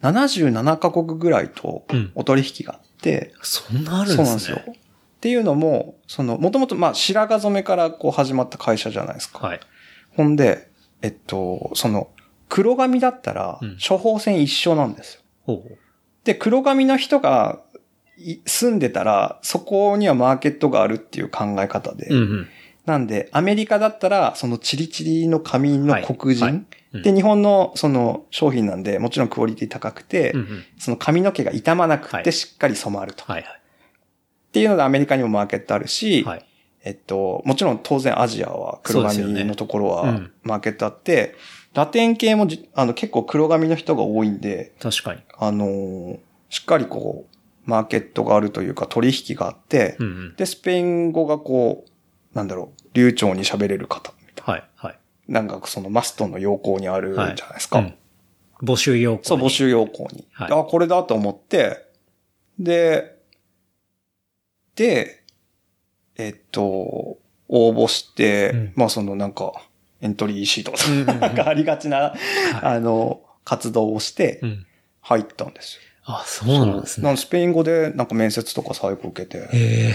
[0.00, 4.54] 77カ国ぐらいとうんお取引があって、そんなあるんそうですね。
[4.54, 4.74] なんですよ。
[5.22, 9.46] っていうのも、その、もともと、まあ、白髪染めからこう始まった会社じゃないですか。
[9.46, 9.60] はい。
[10.16, 10.68] ほんで、
[11.00, 12.10] えっと、その、
[12.48, 15.20] 黒髪だったらうん、処方箋一緒なんですよ。
[15.44, 15.78] ほうほう。
[16.24, 17.60] で、黒髪の人が
[18.18, 22.08] い住んでたら、そこにはマーケットがあるっていう考え方で。
[22.08, 22.48] うんうん。
[22.84, 26.44] なんで、アメリカだったら、そのチリチリの髪の黒人。
[26.44, 30.64] はいはいうんで、日本のその商品なんで、もちろんクオリティ高くて、うんうん。
[30.78, 33.24] その髪の毛が傷まなくはいてしっかり染まると。
[33.24, 33.61] はいはい。
[34.52, 36.44] っていうのでアメリカにもマーケットあるし、はい。
[36.84, 41.34] えっと、もちろん当然アジアは黒髪のところはうんマーケットあって、
[41.72, 45.22] ラテン系もじあの結構黒髪の人が多いんで、確かに。
[45.38, 46.18] あのー
[46.50, 50.36] しっかりこう、マーケットがあるというか取引があって、うんうん。
[50.36, 54.64] で、スペイン語がこう、なんだろう、流暢に喋れる方みたいはい。
[54.76, 54.98] はい。
[55.28, 55.40] な。
[55.40, 57.78] なんかそのマストの要項にあるじゃはないいですか。
[57.78, 57.94] うん
[58.62, 59.24] 募集要項に。
[59.24, 60.24] そう、募集要項に。
[60.30, 61.84] はいあ、これだと思って、
[62.58, 63.11] で、
[64.76, 65.22] で、
[66.16, 69.52] えっと、応募して、うんまあそのなんか、
[70.00, 72.18] エントリーシートとか、うんかありがちな、はい
[72.62, 74.66] あの、活動をしてう、ん。
[75.00, 75.82] 入ったんですよ。
[76.04, 77.06] あ、そうなんですね。
[77.06, 79.38] なんスペイン語でなんか面接とか最後受けて。
[79.38, 79.94] へえ。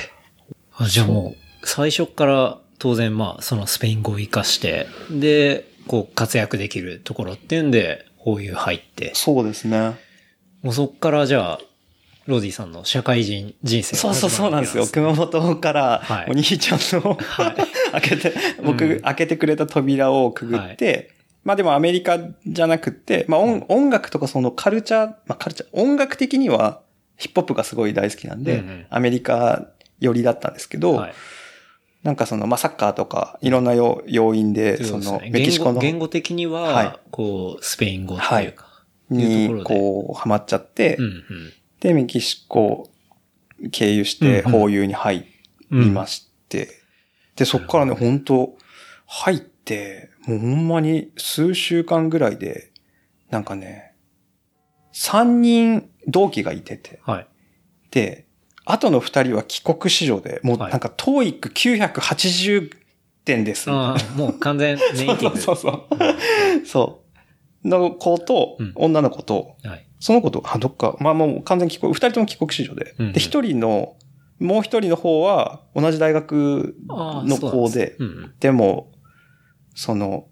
[0.74, 9.96] あ、じゃあもう、最初から当然まあ、そのスペイン語を活かして、で、こう活躍できるところっていうんで、こういう入って、そうですね。
[10.62, 11.60] もうそっからじゃあ、
[12.28, 14.86] ロディさんの社会人人生がそうそうそうなんですよ。
[14.86, 16.26] 熊本からはい。
[16.30, 17.18] お兄ちゃんの
[17.94, 19.02] 開けて、僕、うん。
[19.02, 21.12] 開けてくれた扉をくぐって、
[21.44, 26.82] まあでもアメリカじゃなくって、まあ音音楽とかそのカルチャー、まあカルチャー、音楽的には
[27.16, 28.86] ヒップホップがすごい大好きなんで、うんうん。
[28.90, 29.68] アメリカ
[30.00, 31.13] 寄りだったんですけど、はい。
[32.04, 37.00] なんかその、まあサッカーとかいろんな要要因で、そのメキシコの言語的には、はい。
[37.12, 38.66] こう、スペイン語っていうか、
[39.10, 39.16] い。
[39.16, 41.54] うにこうハマっちゃって、うんうん。
[41.80, 42.90] で、メキシコ
[43.72, 45.26] 経由して、うんうんホーユーに入
[45.72, 46.70] りまして、
[47.36, 48.58] で、そっからね、本当
[49.06, 52.72] 入って、もうほんまに数週間ぐらいで、
[53.30, 53.94] なんかね、
[54.94, 57.28] 3人同期がいてて、はい。
[57.92, 58.26] で、
[58.66, 62.72] あとの2人は帰国子女で、もうはいなんか、トーイック980
[63.24, 63.70] 点です。
[63.70, 63.96] も
[64.30, 65.38] う完全ネイティブ。
[65.40, 65.98] そうそうそ
[66.62, 66.66] う。
[66.66, 67.04] そ
[67.63, 67.68] う。
[67.68, 69.87] の子とうん、女の子と、はい。
[70.00, 72.96] その子と、あ、どっか、まあもう完全に帰国、二人とも帰国子女で。
[73.00, 73.14] うんうん。
[73.14, 73.96] で、一人の、
[74.40, 77.70] もう一人の方は、同じ大学の子で。
[77.70, 78.34] すで、うんうん。
[78.40, 78.92] でも、
[79.76, 80.28] その、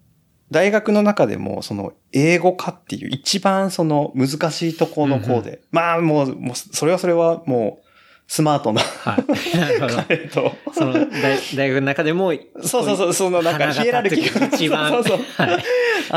[0.52, 7.86] 大学の中でも、その、英語科っていう一番その難しいところの子で、まあもう、もう、それはそれはもう、
[8.28, 9.58] スマートなはい。
[9.58, 9.96] なるほど。
[9.96, 15.18] 彼と、その大大学の中でも、そうそうそう、そのなんかヒエラルキーが一番そうそう。
[15.18, 15.58] そうは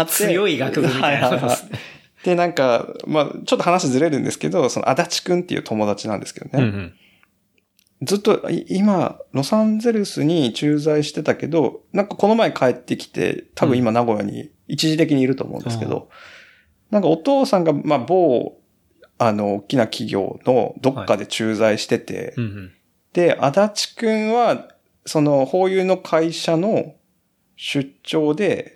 [0.03, 1.31] い強い学部みたいな。
[1.31, 1.98] ことですね。
[2.25, 6.51] で、なんか、まあちょっと話ずれるんですけど、その、足立くんっていう友達なんですけどね。
[6.55, 6.95] うんうん。
[8.03, 16.09] ずっと、い今、ロサンゼルスに駐在してたけど、なんかこの前帰ってきて、多分今名古屋に一時的にいると思うんですけど、
[16.91, 18.59] なんかお父さんが、まあ、某、
[19.19, 22.73] あの、大きな企業のどっかで駐在してて、うんうん。
[23.13, 24.69] で、足立くんは、
[25.05, 26.95] その、法有の会社の
[27.57, 28.75] 出張で、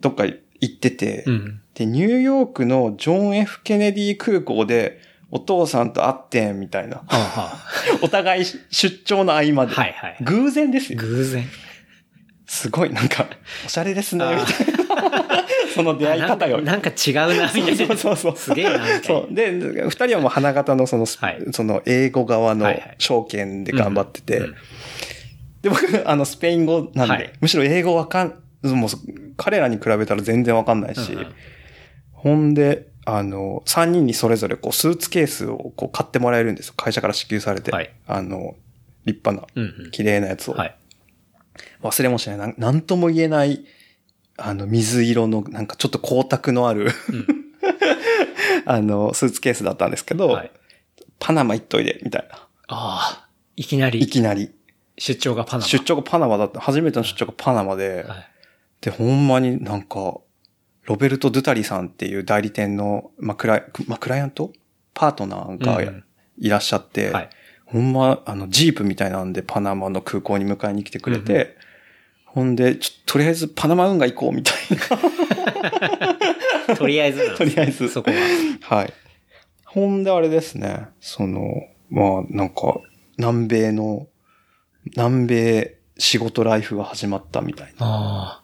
[0.00, 0.24] どっか
[0.60, 1.60] 行ってて、うんうん。
[1.74, 7.02] で、ニューヨークのジョン・ F・ ケネディ空港で、お父さんと会ってんみたいな。
[8.02, 9.74] お互い出張の合間あで。
[9.74, 10.16] はいはい。
[10.22, 10.98] 偶然ですよ。
[10.98, 11.44] 偶然。
[12.46, 13.26] すごい、なんか、
[13.66, 15.44] おしゃれですね、みたいな。
[15.74, 16.62] その出会い方よ。
[16.62, 17.76] なんかなんか違うな、みたいな。
[17.76, 19.02] そうそうそうすげえな。
[19.02, 19.34] そう。
[19.34, 24.54] で、二人はもう花形のその、はいその英語側の証券で頑張ってて、うん
[25.62, 28.90] で、僕、あの、スペイン語なんで、はいむしろ英語わかん、もう、
[29.36, 31.34] 彼らに比べたら全然わかんないし、うんうん
[32.18, 36.74] ほんで、あの、三人にそれぞれこう、スーツケースをこう買ってもらえるんですよ。
[36.76, 37.70] 会社から支給されて。
[37.70, 38.56] はいあの、
[39.04, 39.90] 立派な、うんうん。
[39.92, 40.54] 綺麗なやつを。
[40.54, 40.76] はい。
[41.82, 42.54] 忘れもしない。
[42.58, 43.64] なんとも言えない、
[44.36, 46.90] あの、水色の、なんかちょっと光沢のある、
[48.66, 50.50] あの、スーツケースだったんですけど、はい。
[51.20, 52.36] パナマ行っといで、みたいな。
[52.36, 54.50] ああ、いきないりきなり。
[54.98, 55.64] 出張がパナマ。
[55.68, 56.60] 出張がパナマだった。
[56.60, 58.28] 初めての出張がパナマで、はい。
[58.80, 60.18] で、ほんまになんか、
[60.84, 64.52] ロベルト・ドゥタリさんっていう代理店の、まあ、クライ、まあ、クライアント？
[64.94, 66.04] パートナーがうん
[66.38, 67.30] いらっしゃって、はい。
[67.66, 71.56] ほんま、あの、ジープみたいなんでパナマの空港に迎えに来てくれて、
[72.24, 74.56] ほんで、ちょ、とりあえずパナマ運河行こうみたい
[76.76, 78.16] とりあえず とりあえずそこは。
[78.16, 78.22] な。
[78.76, 78.92] はい。
[79.64, 82.80] ほんであれですね、その、まあ、なんか、
[83.16, 84.06] 南米の、
[84.96, 88.37] 南米仕事ライフが始まったみたいな。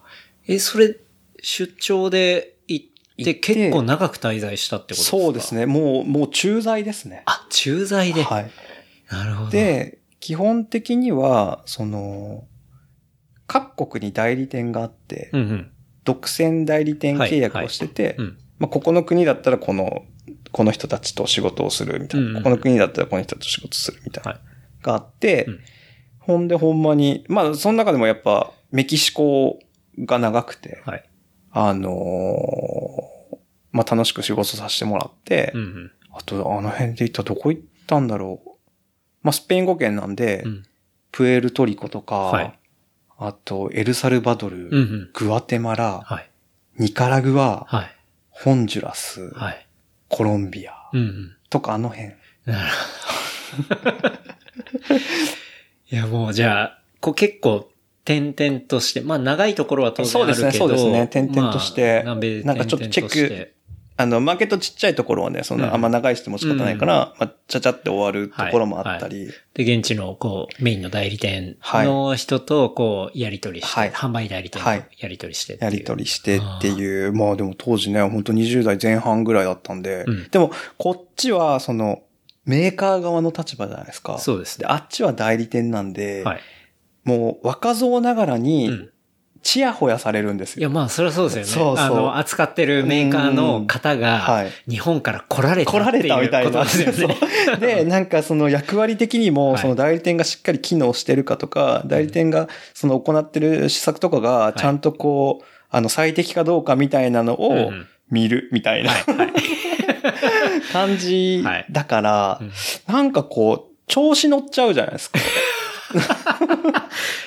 [0.46, 0.96] え、それ、
[1.42, 5.16] 出張で行って結構長く滞在したってことですか？
[5.18, 5.54] そうです。
[5.54, 7.22] ね、もう、もう駐在ですね。
[7.26, 8.22] あ、駐在で。
[8.22, 8.50] はい。
[9.11, 12.44] なるほど。、で、基本的には、その、
[13.46, 15.70] 各国に代理店があって、うんうん。
[16.04, 18.38] 独占代理店契約をしてて、うん。
[18.59, 20.04] まあ、ここの国だったらこの、
[20.52, 22.26] この人たちと仕事をするみたいな。
[22.26, 24.30] うんうんここの国だったらこの人たちと仕事するみたいな。
[24.33, 24.40] はい
[24.83, 25.61] があって、うん
[26.18, 29.59] ほんでほんまに、まあ、その中でもやっぱ、メキシコ
[30.00, 31.04] が長くて、はい。
[31.52, 33.37] あのー
[33.72, 35.92] まあ、楽しく仕事させてもらって、うんうん。
[36.12, 38.50] あと、あの辺で行ったらどこ行ったんだろう。
[39.22, 40.62] まあ、スペイン語圏なんで、うん。
[41.11, 42.59] プエルトリコとか、はい
[43.16, 45.11] あと、エルサルバドル、うんうん。
[45.14, 46.30] グアテマラ、はい。
[46.78, 47.96] ニカラグア、はい。
[48.30, 49.68] ホンジュラス、はい。
[50.09, 51.37] コロンビアうんうん。
[51.48, 52.09] とかあの辺。
[52.44, 52.70] なる
[53.68, 54.11] ほど。
[55.90, 57.70] いや、もうじゃあ、こう結構、
[58.04, 60.50] 点々として、まあ長いところは当然あるけど。
[60.50, 61.06] そうですねそうですね。
[61.06, 63.54] 点々としてまあなんかちょっとチェック
[63.96, 65.66] あの、マーケットちっちゃいところはね、そんうん。
[65.66, 73.92] なあんま長いしても仕方ないから、まあ、ちゃちゃって終わるところもあったり、で、現地の、こう、メインの代理店の人と、こう、やり取りして、はい。
[73.92, 74.88] 販売代理店とはい。
[74.98, 80.28] やり取りしてやり取りしてっていう、まあでも当時ね、本当20代前半ぐらいだったんで、うん。
[80.28, 82.02] でもこっちはその
[82.46, 84.14] メーカー側の立場じゃないですか。
[84.14, 84.66] で、そうですね。
[84.68, 86.40] あっちは代理店なんで、はい。
[87.04, 88.88] もう若造ながらうにん。
[89.44, 90.60] チヤホヤされるんですよ。
[90.60, 91.48] いや、まあ、それはそうですよね。
[91.48, 94.50] そうそうあの、扱ってるメーカーの方が、はい。
[94.68, 96.64] 日本から来られた来られたみたいな。
[96.64, 97.16] ですよね。
[97.60, 107.70] で、 なんかその役割的にも、はいその代理店がしっかり機能してるかとか、代理店がその行ってる施策とかが、ちゃんとこう、あの、最適かどうかみたいなのを
[108.10, 109.16] 見るみたいなはい。
[109.16, 109.32] はい。
[110.72, 115.18] 感じはいだからうん、なんかこう、調子乗っちゃうじゃないですか。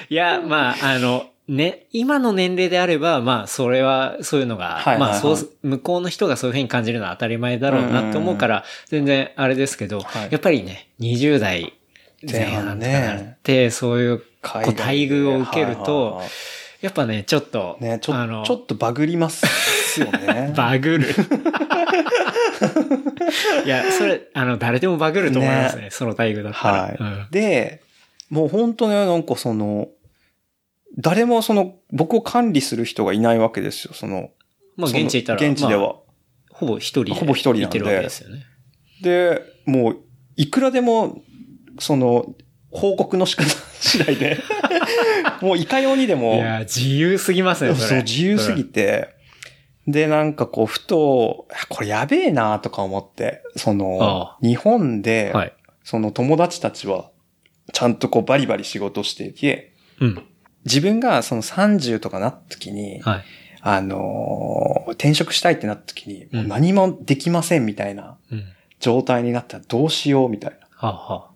[0.10, 11.74] いや、まあ、あの、ね、今の年齢であれば、まあ、それは、そういうのが、はいはいはいまあ、そう、向こうの人がそういうふうに感じるのは当たり前だろうなって思うから、全然あれですけど、はいやっぱりね、20代
[12.30, 14.26] 前半とかなって、そういう、こ
[14.56, 14.76] う待
[15.08, 16.30] 遇を受けると、はいはいはい
[16.82, 20.54] やっぱね、ちょっと、ね、ちょあの、ちょっとバグりますよね。
[20.56, 21.08] バグる。
[23.66, 26.82] いや、それ、あの、誰でもバグると思いますね、その待遇だったら。
[26.84, 26.98] はい。
[27.00, 27.82] うんで、
[28.30, 29.88] もう本当ね、なんかその、
[30.98, 34.32] 誰もその、僕を管理する人がいないわけですよ、その。
[34.76, 35.80] まあ、現地行ったら、現地では。
[35.80, 35.96] まあ
[36.58, 37.14] ほぼ一人で。
[37.14, 38.44] ほぼ一人なんでいてるわけですよね。
[39.04, 39.98] で、もう、
[40.38, 41.22] いくらでも、
[41.80, 42.34] その、
[42.72, 43.46] 報告の仕方
[43.80, 44.40] 次第で、
[45.42, 47.88] もういかようにでも、いや、自由すぎますね、それ。
[47.88, 49.10] そう、自由すぎて、
[49.88, 55.54] で、なんかこう、ふと、あこれやべえなとか思って、そのあ、日本うでん、はい。
[55.84, 57.12] その友達たちは、
[57.74, 60.24] ちゃんとこうバリバリ仕事していて、うん。
[60.66, 63.24] 自分がその30とかなった時に、はい。
[63.62, 68.44] あのー転職したいってなった時に、うんもう何もできませんみたいなうん。
[68.80, 70.68] 状態になったらどうしようみたいな。
[70.72, 71.32] はあ、は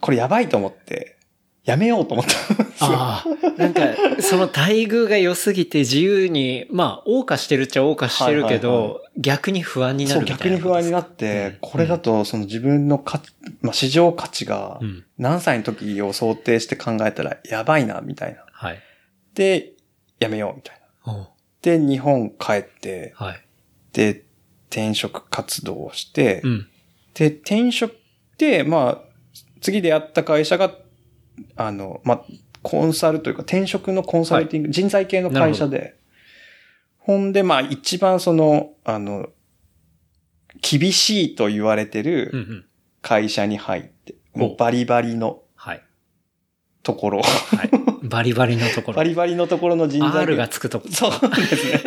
[0.00, 1.16] これやばいと思って、
[1.64, 2.86] やめようと思った。
[2.86, 3.24] あ。
[3.24, 3.60] ああ。
[3.60, 3.82] なんか、
[4.20, 10.56] その待遇が良すぎて自由に、まあ、謳歌してるっちゃ謳歌してるけど、はいはい逆に不安になそう、るみたいな。
[10.56, 15.04] 逆に不安になっうんて、これだとその自分の価値、まあ、市場価値がうん。
[15.18, 18.42] 何歳の時を想定して考えたらやばいな、みたいな。
[18.50, 18.80] はい。
[19.34, 19.74] で、
[20.18, 21.28] やめよう、みたいな。
[21.60, 23.40] で、日本帰って、はい。
[23.92, 24.24] で、
[24.70, 26.66] 転職活動をして、うん。
[27.12, 27.94] で、転職
[28.38, 29.00] で、まあ、
[29.60, 30.74] 次でやった会社が、
[31.56, 32.22] あの、まあ、
[32.62, 35.96] コンサルというか転職のコンサルティング、人材系の会社で、
[36.98, 39.28] ほんで、まあ、一番その、あの、
[40.60, 42.64] 厳しいと言われてうんうるん。
[43.00, 45.82] 会社に入って、おもうバリバリのはい。
[46.84, 47.70] ところ、はい。
[48.06, 48.96] バリバリのところ。
[48.98, 50.94] バリバリのところの人材系 R がつくところ。
[50.94, 51.80] そうですね。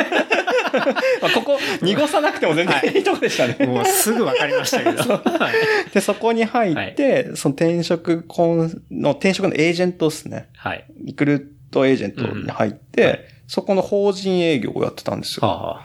[1.22, 3.66] まあここ、濁さなくても全然いいとこでしたね。
[3.66, 5.14] もうすぐわかりましたけど。
[5.40, 5.94] はい。
[5.94, 10.50] で、そこに入って、その転職コンの、転職のエージェントですね。
[10.56, 10.86] はい。
[11.02, 15.48] リクルートエージェントに入って、うんはいそこの法人営業をやってたんですよ。
[15.48, 15.82] は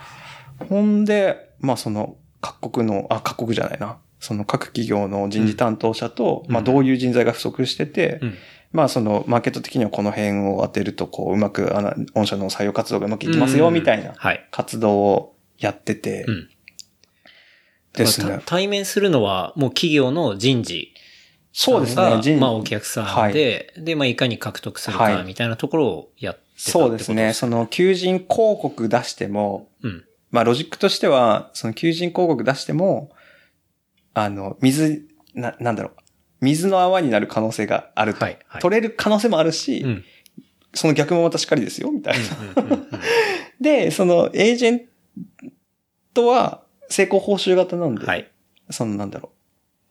[0.60, 3.98] あ、ほんで、まあその各国の、あ、各国じゃないな。
[4.18, 8.34] その各企業の人事担当者と、うんまあどういう人材が不足してて、うん。
[8.72, 14.46] まあそのマーケット的にはこの辺を当てるとこううまく、あの、御社の採用活動がうまくいきますよ、みたいなはい。
[14.50, 16.50] 活動をやってて、うん。
[17.92, 18.38] ですね。
[18.38, 20.94] た対面するのは、もう企業の人事
[21.52, 22.22] そうですがね。
[22.22, 27.32] 人まあお客さんで、で、まあいかに獲得するかはいみたいなところをやってたってそうことですね。
[27.32, 30.04] その求人広告出しても、うん。
[30.30, 33.10] まあロジックとしては、その求人広告出しても、
[34.14, 35.92] あの、水、な、なんだろう。
[36.40, 38.24] 水の泡になる可能性があると。
[38.24, 40.04] はいはい取れる可能性もあるし、うん。
[40.74, 42.18] その逆もまたしっかりですよ、みたい
[42.54, 42.62] な。
[42.62, 42.86] うんうんうん
[43.60, 44.82] で、そのエージェン
[46.14, 48.30] トは成功報酬型なんで、はい。
[48.70, 49.36] そのなんだろう。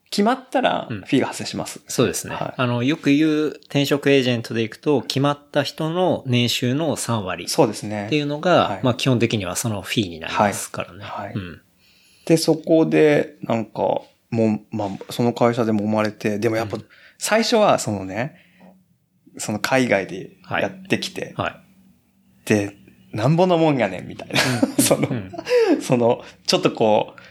[0.10, 1.82] 決まったらフうんィーが発生します。
[1.88, 2.34] そうですね。
[2.34, 8.08] はいあの、よく言う転職エージェントでいくと、決まった人の年収の3割そうですね。
[8.08, 11.04] っていうのが、はいまあ基本的にはそのフィーになりますからね。
[11.04, 11.62] はいはいうん。
[12.26, 16.86] で、そこで、なんか、もう、まあ、その会社でも生まれて、でもやっぱうん、
[17.18, 18.36] 最初は、そのね、
[19.38, 21.56] その海外ではいやってきて、はい。
[22.46, 22.76] で、
[23.12, 24.40] なんぼのもんやねん、みたいな。
[24.84, 25.32] そのう、ん
[25.82, 27.22] その、ちょっとこう、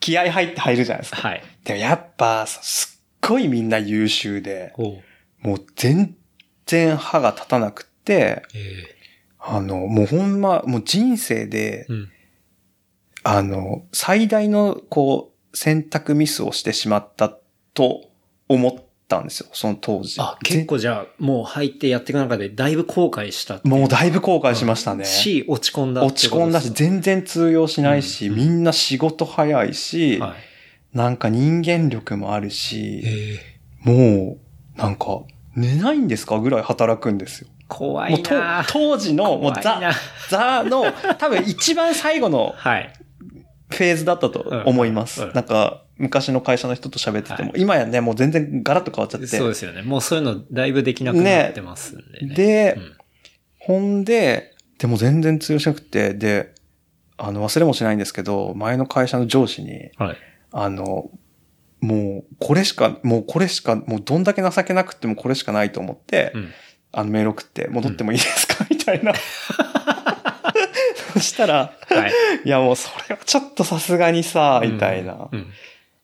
[0.00, 1.28] 気合入って入るじゃないですか。
[1.28, 1.42] はい。
[1.64, 4.72] でもやっぱ、すっごいみんな優秀で、
[5.40, 6.16] もう全
[6.66, 8.84] 然歯が立たなくって、え
[9.38, 12.08] あの、もうほんま、もう人生でえ、うん。
[13.22, 17.32] あの、最大の、こう、選択ミスをしてしまった
[17.72, 18.10] と
[18.46, 18.74] 思っ
[19.08, 20.20] たんですよ、その当時。
[20.20, 25.06] あ、結構じゃあ、もう入ってやっていく中でだいぶ後悔したもうだいぶ後悔しましたね。
[25.06, 30.36] し、落ち込んだ落ち込んだし、全然通用しないし、うんみんな仕事早いし、かはい。
[30.96, 34.36] なんか人間力もあるし、ええも
[34.76, 35.22] う、なんか、
[35.54, 37.48] 寝ないんですかぐらい働くんですよ。
[37.68, 39.92] 怖もうといな当時の、もうザな、
[40.28, 42.92] ザの、多分一番最後の はい。
[43.68, 45.22] フェーズだったと思います。
[45.22, 49.26] うんうんなんか、昔の会社の人と喋ってても、はい今やね、もう全然ガラッと変わっちゃって。
[49.28, 49.82] そうですよね。
[49.82, 52.34] もうそういうのだいぶできなくなってますんでね。
[52.34, 52.96] で、うん
[53.66, 56.54] ほんで、でも全然通用しなくて、で、
[57.16, 60.16] あの、忘れもしないんですけど、前の会社の上司に、はい。
[60.52, 61.10] あの、
[61.80, 66.48] もう、これしか、もうこれしか、もうどんだけ情けなくってもこれしかないと思って、うん
[66.92, 69.12] あのメール送って、戻ってもいいですか、みたいな。
[71.14, 72.12] そしたら、はい。
[72.44, 75.28] いやもうそれはちょっとさすがにさ、みたいな。
[75.30, 75.52] うん。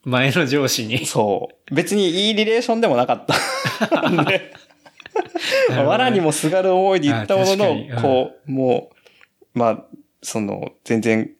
[0.05, 1.07] 前の上司に。
[1.07, 1.75] そう。
[1.75, 4.09] 別にいいリレーションでもなかった。
[4.09, 4.53] んで、
[5.71, 8.91] 藁にもすがる思いで言ったものの、こう、も
[9.55, 9.85] う、まあ、
[10.23, 11.31] その、全然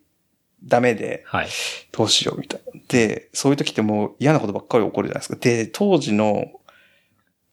[0.63, 1.49] ダメで、はい。
[1.91, 2.81] どうしようみたいな。
[2.87, 5.37] で、そういう時ってもう嫌なことばっかり起こるじゃないですか。
[5.41, 6.53] で、当時の、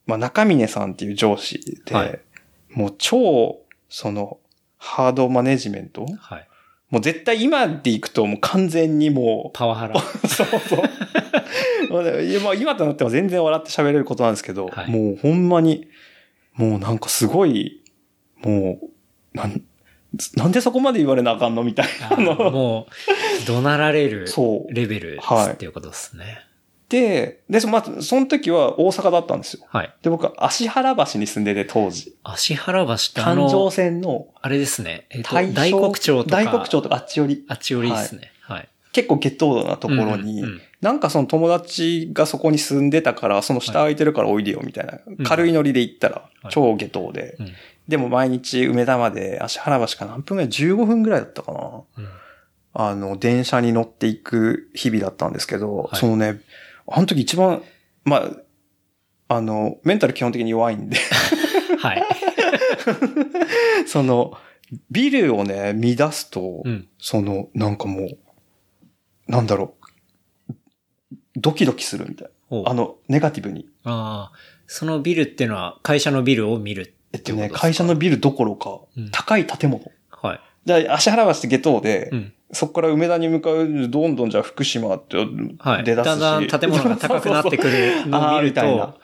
[0.05, 2.19] まあ、中峰さんっていう上司で、はい
[2.71, 4.37] もう超、その、
[4.79, 6.05] ハードマネジメント？
[6.19, 6.47] はい。
[6.89, 9.99] もう絶対今で行くともう完全にもう、パワハラ。
[10.27, 10.81] そうそう。
[11.93, 15.87] まあでも今となっては全然笑って喋れることなんですけど、はいもうほんまに、
[16.55, 17.83] もうなんかすごい、
[18.37, 19.61] もう、なん、
[20.35, 22.35] なんでそこまで言われなあかんのみたいあなの。
[22.37, 22.87] ーも
[23.43, 26.39] う、怒鳴られるそうレベルはいっていうことですね。
[26.89, 29.65] で、で、そまあ、その時は大阪だったんですよ。
[29.69, 29.93] はい。
[30.01, 32.15] で、僕は足原橋に住んでて当時。
[32.23, 35.05] 足原橋ってあ環状の、線のあれですね。
[35.11, 36.29] えっ、と、大大黒町とか。
[36.29, 37.45] 大黒町とかあっち寄り。
[37.47, 38.31] あっち寄りですね。
[38.41, 38.69] はい。
[38.91, 47.51] 結構ゲットーなところに、うんうんうんなんかその友達がそこに住んでたから、その下空いてるからおいでよみたいな、うん軽いノリで行ったらはい超ゲトーで、うん
[47.89, 52.07] でも毎日梅田まで足原橋か何分ぐらい ?15 分ぐらいだったかなうん
[52.73, 56.39] あの、電車に乗っていく日々だったんですけど、はいそのね、
[56.91, 57.61] あの時一番、
[58.03, 60.97] まあ、あの、メンタル基本的に弱いんで、
[61.79, 62.03] はい。
[63.87, 64.33] その、
[64.91, 66.87] ビルをね、乱すと、うん。
[66.99, 68.17] その、なんかもう、
[69.27, 69.75] なんだろ
[70.49, 70.53] う、
[71.35, 72.71] ドキドキするみたいおな。
[72.71, 73.67] あの、ネガティブに。
[73.83, 74.37] ああ、
[74.67, 77.59] そのビルっていうのは会社のビルを見るえっていうことですか？
[77.61, 79.83] 会社のビルどころか、うん高い建物。
[80.09, 80.39] はい。
[80.65, 82.33] で、足原橋って下等で、うん。
[82.51, 85.17] そこから梅田に向かう、どんどんじゃあ福島って
[85.59, 85.83] はい。
[85.83, 86.19] 出だすし。
[86.19, 88.99] だんだん建物が高くなってくるのを見 あーるみたいなと、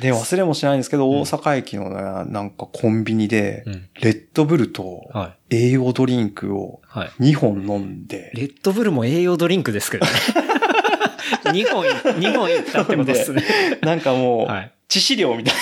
[0.00, 3.88] で、忘れもしないんですけど、うん大阪駅のね、なんかコンビニで、うん。
[4.00, 5.56] レッドブルとはい。
[5.56, 7.10] 栄養ドリンクをはい。
[7.20, 10.12] 2本飲んで、レッドブルも栄養ドリンクですけどね。
[11.52, 11.88] 2本い、
[12.18, 13.42] 二本いったってことですね。
[13.82, 14.72] なんかもう、はい。
[14.88, 15.54] 致死量みたい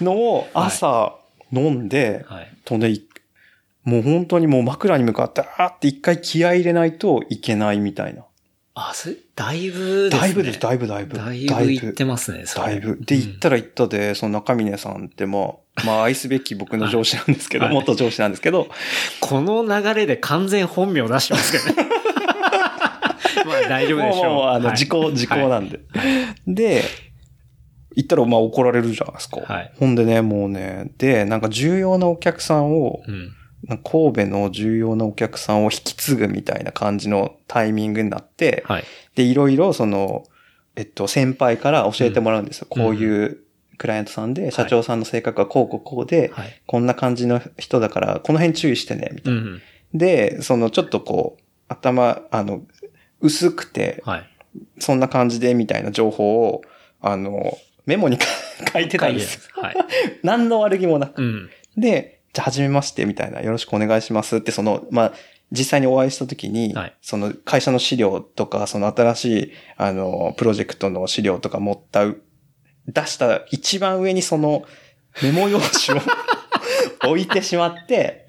[0.00, 1.14] なのを朝
[1.52, 2.48] 飲んで、はい。
[2.64, 3.02] とね、い
[3.88, 8.24] もう本当にもう枕に向かって、あーって一回気合い入れないといけないみたいな。
[8.74, 10.20] あ、それ、だいぶですね。
[10.20, 11.16] だいぶです、だいぶだいぶ。
[11.16, 12.98] だいぶ言ってますね、だいぶ。
[13.00, 18.68] で、うん行ったら行ったで、その中峰さんってまあ、まあ愛すべき僕の上司なんですけど、はい元上司なんですけど、
[19.20, 21.88] この流れで完全本名出してますけどね。
[23.46, 24.34] まあ大丈夫でしょう。
[24.34, 25.80] もうあの、はい時効、時効なんで。
[26.46, 26.84] で、
[27.96, 29.40] 行ったらまあ怒られるじゃないですか。
[29.40, 33.32] はいほんでね、もうね、で、なんか重要なお客さんを、うん。
[33.66, 38.84] 神戸の重要なお客さんを引き継ぐみたいな感じのタイミングになって、はい。
[39.14, 40.24] で、いろいろその、
[40.76, 42.68] えっと、先輩から教えてもらうんですよ。
[42.70, 43.38] うんこういう
[43.78, 46.62] クライアントさんで、社長さんの性格はこうこうこうで、はい。
[46.66, 49.40] こんな感じの人だから、この辺注意してね、みたいな。
[49.40, 49.62] うん。
[49.94, 52.62] で、そのちょっとこう、頭、あの、
[53.20, 54.28] 薄くて、はい。
[54.80, 56.62] そんな感じで、みたいな情報を、
[57.00, 57.56] あの、
[57.86, 58.18] メモに
[58.72, 59.48] 書いてたんです。
[59.52, 59.76] はい。
[60.22, 61.22] 何の悪気もなく。
[61.22, 61.50] うん。
[61.76, 65.12] で、じゃあ、はじめまして、みたいな、よろしくお願いしますって、その、まあ、
[65.50, 72.20] 実際にお会いしたときに、はいその会社の資料とか、その新しい、あの、プロジェクトの資料とか持ったう、
[72.86, 74.62] 出した一番上にその
[75.22, 76.02] メモ用紙を
[77.10, 78.26] 置いてしまって、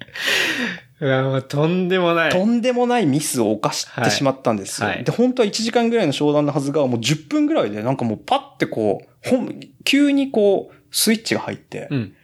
[1.00, 2.30] うわ、もうとんでもない。
[2.30, 4.88] とんでもないミスを犯してしまったんですよ。
[4.88, 12.14] はいはいで、本当は1時間ぐらいの商談のはずが、もう10分ぐらいで、なんかもうパッてこう、ほん、急にこう、スイッチが入って、うん。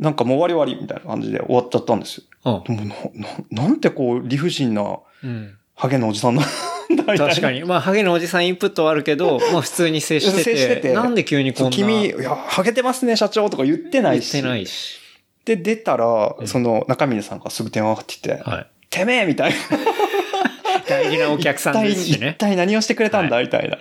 [0.00, 2.24] なんかもう終わり終わりみたいな感じで終わっちゃったんですよ。
[2.44, 2.94] あでもな、
[3.52, 5.56] な、なんてこう、理不尽な、うん。
[5.74, 6.50] ハゲのおじさんなんだ、
[6.88, 7.28] みたいな。
[7.28, 7.64] 確かに。
[7.64, 10.42] まあ、ハゲのおじさんインプットはあるけど、 まあ普通に接してて。
[10.42, 11.70] 接しててなんで急にこんな。
[11.70, 14.32] 君、いや、ハゲてますね、社長とか言ってないし。
[14.32, 14.98] 言ってないし。
[15.44, 18.66] で、出たら、うんその、中峰さんがすぐ電話がかってきて、はい。
[18.88, 19.56] てめえみたいな。
[20.88, 22.38] 大事なお客さんですしね 一。
[22.38, 23.78] 体何をしてくれたんだ、はみたいな。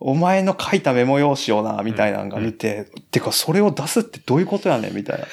[0.00, 5.26] お前の書いたメモ用紙をな、みたいなのが見て、てか、それを出すってどういうことやねん、みたいな。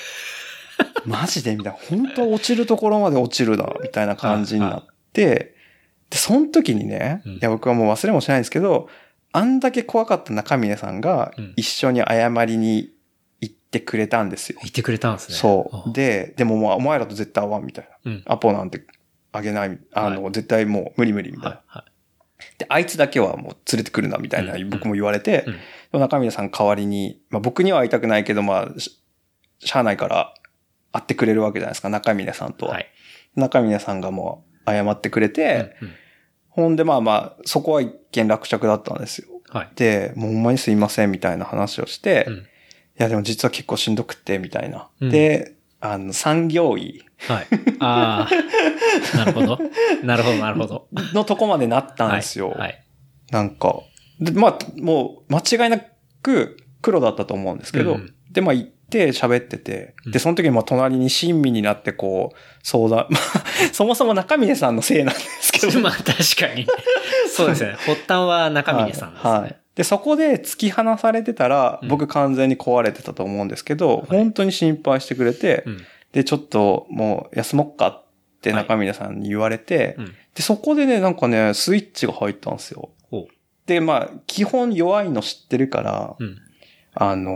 [1.05, 1.79] マジでみたいな。
[1.79, 5.55] 本当は落ちるところまで落ちるな、みたいな感じになって、
[6.09, 8.89] で、その時にね、うんいや、僕はもう忘れもしないんですけど、
[9.31, 12.93] あんだけ怖かった中峰さんがうん一緒に謝りに
[13.41, 14.59] 行ってくれたんですよ。
[14.61, 15.35] 言ってくれたんですね。
[15.35, 15.93] そう。
[15.93, 18.11] で、で、でももうお前らと絶対会わんみたいな。
[18.11, 18.23] うん。
[18.25, 18.85] アポなんて
[19.31, 21.49] あげない、あの、絶対もう無理無理みたいな。
[21.49, 21.63] はい。
[21.67, 21.91] はい。
[22.57, 25.55] で、あいつだけはもう連れてくるなみたいなうん僕も言われて、うん
[25.99, 29.01] 中峰さん代わりに、まあ僕には会いたくないけど、まあ、し
[29.59, 30.33] しゃあないから
[30.91, 32.73] 会ってくれるわけじゃないですか、中峰さんとは。
[32.73, 32.91] はい。
[33.35, 35.95] 中峰さんがもう謝ってくれて、うんうん
[36.49, 39.27] ほんでまあまあ、そこは一見落着だったんですよ。
[39.49, 39.69] はい。
[39.75, 42.45] で、もうほんまにすいませんみたいな話をして、いうん
[42.95, 44.87] やでも実は結構しんどくって、みたいな。
[45.01, 47.47] うんで、あの、産業医はい。
[47.79, 49.59] ああ、なるほど。
[50.03, 50.87] なるほど、なるほど。
[51.13, 52.49] のとこまでなったんですよ。
[52.49, 52.59] はい。
[52.59, 52.85] はい
[53.31, 53.81] なんか。
[54.19, 55.79] で、まあ、もう、間違いな
[56.21, 66.05] く黒だったと思うんですけど、うんで、まあ行って喋ってて、うんで、その時にまあ隣に親身になってこう、相談、 まあ、そもそも中峰さんのせいなんですけど、 まあ確
[66.37, 66.67] かに。
[67.29, 67.75] そうですね。
[67.79, 69.31] 発端は中峰さんですね。
[69.31, 69.41] はい。
[69.41, 75.85] はいで、そこで突き放されてたら、うん僕完全に壊れてたと思うんですけど、本当に心配してくれて、うん。
[76.15, 78.03] で、ちょっともう休もっかっ
[78.39, 80.05] て中峰さんに言われて、うん。
[80.33, 82.91] で、そこでね、なんかね、スイッチが入ったんですよ。
[83.11, 83.27] ほ
[83.65, 86.23] で、まあ、基本弱いの知ってるから、う。
[86.23, 86.37] うん。
[86.93, 87.35] あの、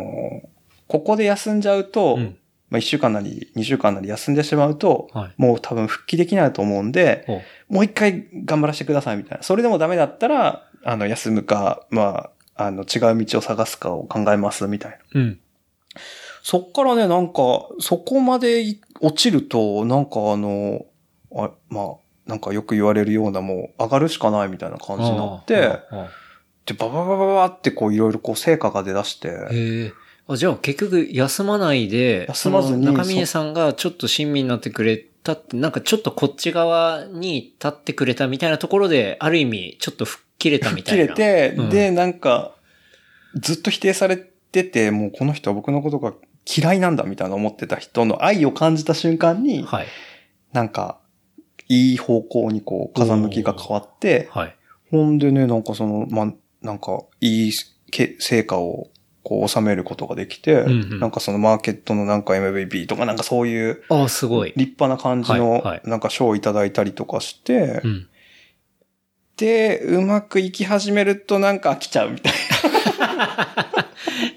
[0.87, 2.37] ここで休んじゃうと、うん
[2.69, 5.33] まあ一週間なり二週間なり休んでしまうと、はい。
[5.37, 7.25] もう多分復帰できないと思うんで。
[7.67, 9.43] もう一回頑張らせてくださいみたいな。
[9.43, 14.97] それでもダメだったら、あの、休むか、まあ、あの、違う道を探すかを考えますみたいな。
[15.19, 15.39] うん。
[16.49, 20.83] そっからね、なんか、そこまでい落ちると、なんかあの、
[21.31, 21.85] あまあ、
[22.25, 25.77] なんかよく言われるようなもう上がるしかないみたいな感じになって、
[26.65, 29.93] で、バババババってこういろいろこう成果が出だして、へえ。
[30.27, 41.07] あ、じゃあ結局休まないで、休まずに中峰さんがちょっと親身になってくれたって、なんかちょっとこっち側に立ってくれたみたいなところで、ある意味ちょっと吹っ切れたみた切いな。
[41.09, 42.55] れて、うんで、なんか、
[43.35, 46.13] ずっと否定されてて、もうこの人は僕のことが
[46.45, 49.87] 嫌いなんだみたいな思ってた人の愛を感じた瞬間に、はい。
[50.53, 50.99] なんか、
[51.67, 54.55] いい方向にこう、風向きが変わって、はい。
[54.89, 57.51] ほんでね、なんかその、ま、なんか、いい
[57.91, 58.89] け成果を、
[59.23, 64.53] こう、収めることができて、うんうんなんかそのマーケットのなんか MVP とかなんかそういうああ、すごい。
[64.55, 68.07] 立派な感じのはいはい、なんか賞をいただいたりとかして、うん。
[69.37, 72.33] で、うまくいき始めるとなんか飽きちゃうみたい
[72.99, 73.65] な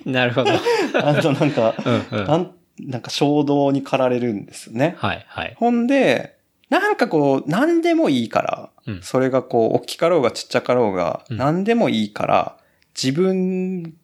[0.04, 0.50] るほど。
[0.52, 0.60] な。
[1.08, 2.26] あとなんか、うんうん。
[2.26, 4.94] なんなんか衝動に駆られるんですよね。
[4.98, 5.54] はい、はい。
[5.58, 6.36] ほんで、
[6.70, 12.56] なんかこう、何でもいいから、うんそれがこう、大きかろうがちっちゃかろうが、うん何でもいいから、
[13.00, 13.94] 自分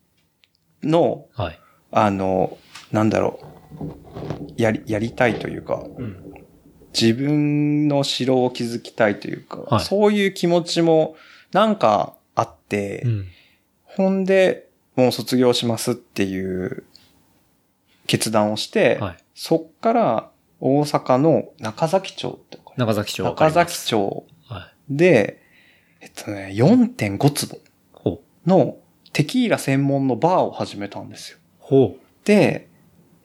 [0.82, 1.58] の、はい。
[1.90, 2.58] あの、
[2.92, 3.40] なんだろ
[3.80, 6.24] う、やり、やりたいというか、うん。
[6.98, 11.16] 自分の城を築きたいというか、はいそういう気持ちも
[11.52, 13.26] なんかあって、うん。
[13.84, 14.67] ほんで、
[14.98, 16.82] もう卒業しますっていう
[18.08, 19.16] 決断をして、はい。
[19.32, 23.50] そっから大阪の中崎町って中崎町中。
[23.50, 24.96] 崎町はい。
[24.96, 25.40] で、
[26.00, 27.60] えっとね、4.5坪。
[28.44, 28.78] の
[29.12, 31.38] テキーラ専門のバーを始めたんですよ。
[31.60, 32.68] ほで、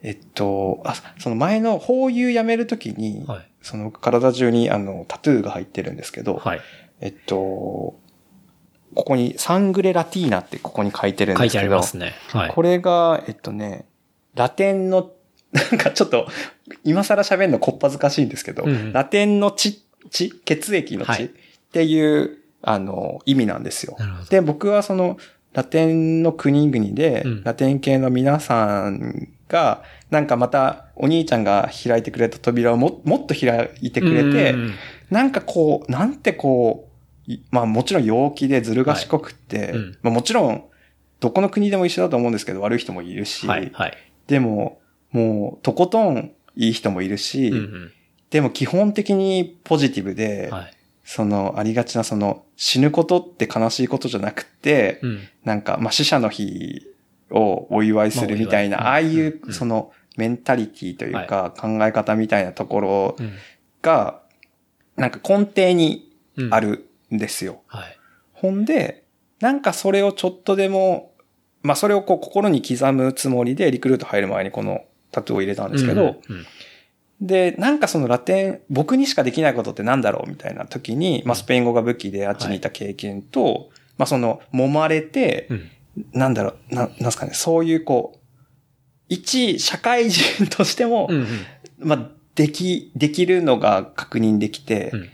[0.02, 3.30] えっと、あ、その前の法油やめるときに、う。
[3.30, 3.50] はい。
[3.62, 6.60] その体中にあのタトゥーが入ってるんですけど、はい。
[7.00, 7.98] えっと、
[8.94, 12.14] ここにサングレラティーナってここに書いてるん書いてですけど、ありますね。
[12.28, 12.50] はい。
[12.50, 13.86] これが、えっとね、
[14.34, 15.10] ラテンの、
[15.52, 16.26] なんかちょっと、
[16.84, 21.28] 今更喋るのこっぱずかしいんですけど、うんうんラテンの血、血、血液のはい血っ
[21.72, 23.96] ていう、あの、意味なんですよ。
[24.30, 25.18] で、僕はその、
[25.52, 34.74] ラテンの国々で、うんラテン系の皆さんが、なんかまたお兄ちゃんが開いてくれた扉をももっと開いてくれて、うんうんうん
[35.10, 36.93] なんかこう、なんてこう、い
[37.50, 40.64] まあもちろん陽気でずる賢くって、はいうんまあもちろん、
[41.20, 43.70] どこの国でも一緒だと思うんですけど、悪い人もいるし、はい。
[43.72, 43.96] はい。
[44.26, 47.92] でも、もう、とことんいい人もいるし、うんうん
[48.30, 50.72] でも基本的にポジティブで、はい。
[51.04, 55.20] その、ありがちなその、死ぬことって悲しいことじゃなくて、うん。
[55.44, 56.84] なんか、まあ、死者の日
[57.30, 63.34] をお祝いするみたいな、まあああいうその、メンタリティというか、考え方みたいなところうん。
[63.82, 64.20] が、
[64.96, 66.58] なんか根底にうんあ。
[66.58, 67.62] るんですよ。
[67.66, 67.98] はい。
[68.32, 69.04] ほんで、
[69.40, 71.12] なんかそれをちょっとでも、
[71.62, 76.46] まあ、それをこう心に刻むつもりでリクルート入る前にこのタトゥーを入れたんですけど、うんうん
[77.20, 85.70] で、なんかそのラテン、僕にしかできないことってなんだろうみたいな時に、まあ、スペイン語が武器であっちにいた経験と、まあ、その、揉まれて、うん。
[86.12, 88.18] なんだろう、な、なんすかね、そういうこう、
[89.08, 91.26] 一社会人としても、うんうん。
[91.78, 95.08] まあ、でき、できるのが確認できて、うん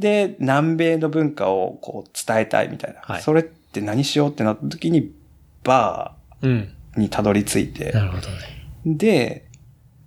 [0.00, 3.00] で、南米の文化をこう伝えたいみたいな。
[3.02, 5.12] はいそれって何しようってなった時に、
[5.62, 6.50] バうん。
[6.96, 8.34] ーにたどり着いて、なるほどね。
[8.84, 9.46] で、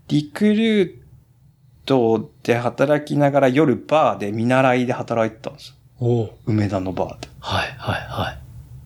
[0.10, 0.94] リクルー
[1.86, 5.76] トで働きながら夜バーで見習いで働いてたんですよ。
[6.00, 6.38] おお。
[6.46, 7.30] 梅田のバーで。
[7.40, 8.40] はい、はい、はい。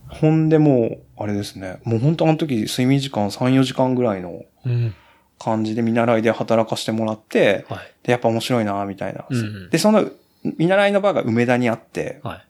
[0.10, 1.80] ほんでもう、あれですね。
[1.84, 4.94] もう本当あの時睡眠時間3、4時間ぐらいのうん。
[5.40, 7.80] 感じで見習いで働かしてもらって、はい。
[8.04, 9.26] で、やっぱ面白いな、みたいな。
[9.30, 10.10] うんうんで、その
[10.58, 12.48] 見習いのバーが梅田にあって、はい。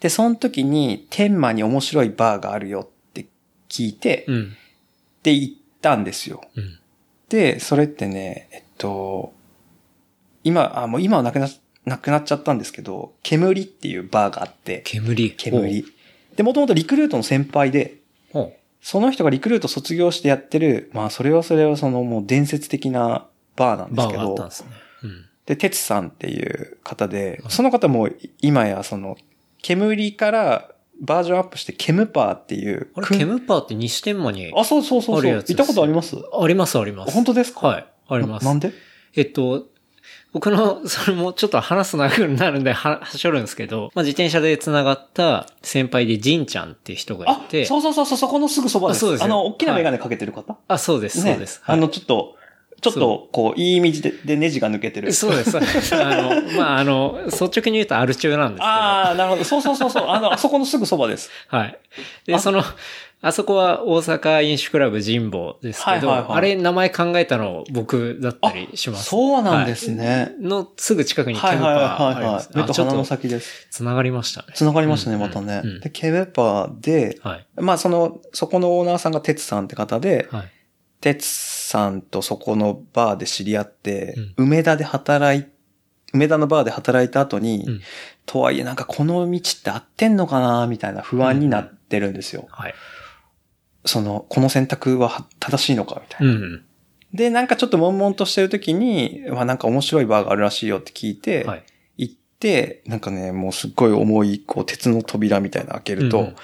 [0.00, 3.26] で、その時に天満に面白いバーがあるよって
[3.68, 4.56] 聞いて、うん。
[5.22, 6.42] で、行ったんですよ。
[6.56, 6.78] うん。
[7.28, 9.32] で、それってね、えっと、
[10.44, 11.48] 今、あ、もう今はなくな、
[11.84, 15.32] なくなっちゃったんですけど、煙っていうバーがあって、煙。
[15.32, 15.84] 煙。
[16.36, 17.98] で、もともとリクルートの先輩で。
[18.80, 23.26] その人がリクルート卒業してやってる、まあそれはそれはそのもう伝説的な
[23.56, 24.70] バーなんですけどバーがあったん、ですね。
[25.48, 25.54] うん。
[25.54, 28.08] で、鉄さんっていう方で、その方も
[28.40, 29.16] 今やその、
[29.62, 30.68] 煙から
[31.00, 32.88] バージョンアップしてケムパーっていう。
[32.94, 35.32] あれ、ケムパーって西天満にあ、そうそうそうそう。
[35.32, 36.16] 行ったことあります？
[36.16, 37.12] あります、あります。
[37.12, 37.66] 本当ですか？
[37.66, 37.86] はい。
[38.08, 38.44] あります。
[38.44, 38.72] ななんで？
[39.14, 39.66] えっと、
[40.32, 48.98] 僕の、 それもちょっと話す長くなるんで、は、はしょるんですけど、まあ、自転車で繋がった先輩でジンちゃんっていう人がいあて、、そうそうそうそう、そこのすぐそばです。
[48.98, 51.60] あそうですよあの、大きなメガネかけてる方、あ、そうです、そうです。
[51.64, 52.36] はいあの、ちょっと、
[52.80, 55.12] ちょっと、こう、いい意味ででネジが抜けてる。
[55.12, 55.56] そうです。
[55.96, 58.66] あの、まあ、あの、率直に言うとアル中なんですけど。
[58.66, 59.44] ああ、なるほど。
[59.44, 60.08] そうそうそうそう。
[60.08, 61.30] あの、あそこのすぐそばです。
[61.48, 61.78] はい。
[62.26, 62.62] で、あその、
[63.20, 69.06] あそこは大阪飲酒クラブ神保ですけど、はいはいはいあれ名前考えたの僕だったりします。
[69.06, 70.34] そうなんですね。
[70.40, 72.46] のすぐ近くにケムパはいはいはいーあります。。
[72.46, 73.66] はい目と鼻の先です。
[73.72, 74.52] 繋がりましたね。
[74.54, 75.80] 繋がりましたね、うんまたねうんうん。
[75.80, 77.46] で、ケムパーで、はい。
[77.56, 80.52] まあその、そこのオーナーさんが鉄さんって方で、はい。
[81.00, 81.26] 鉄
[81.68, 85.44] さんとそこのバーで知り合って、う梅田で働い、
[86.14, 87.80] 梅田のバーで働いた後に、うん
[88.24, 92.46] とはいえなんかこの道って合ってんのかなみたいな不安になってるんですよ。
[92.50, 92.74] はい。
[93.86, 96.32] その、この選択は正しいのかみたいな。
[96.32, 96.64] うん。
[97.14, 101.64] で、なんかちょっと悶々としてる時に、まあなんか面白いバーがあるらしいよって聞いて、はい。
[101.96, 106.36] 行って、なんかね、もうすっごい重い、こう、鉄の扉みたいなの開けると、うんうん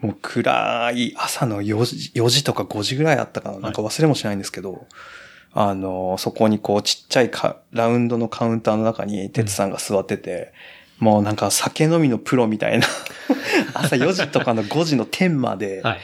[0.00, 3.58] もう暗い朝の4時、4時とか5時ぐらいあったかな。
[3.58, 4.86] なんか忘れもしないんですけど、
[5.52, 10.52] あの、そこにこう、ちっちゃいかラウンドのカウンターの中に、鉄さんが座ってて、
[10.98, 12.86] もうなんか酒飲みのプロみたいな、
[13.74, 15.98] 朝4時とかの5時の天まで、はい。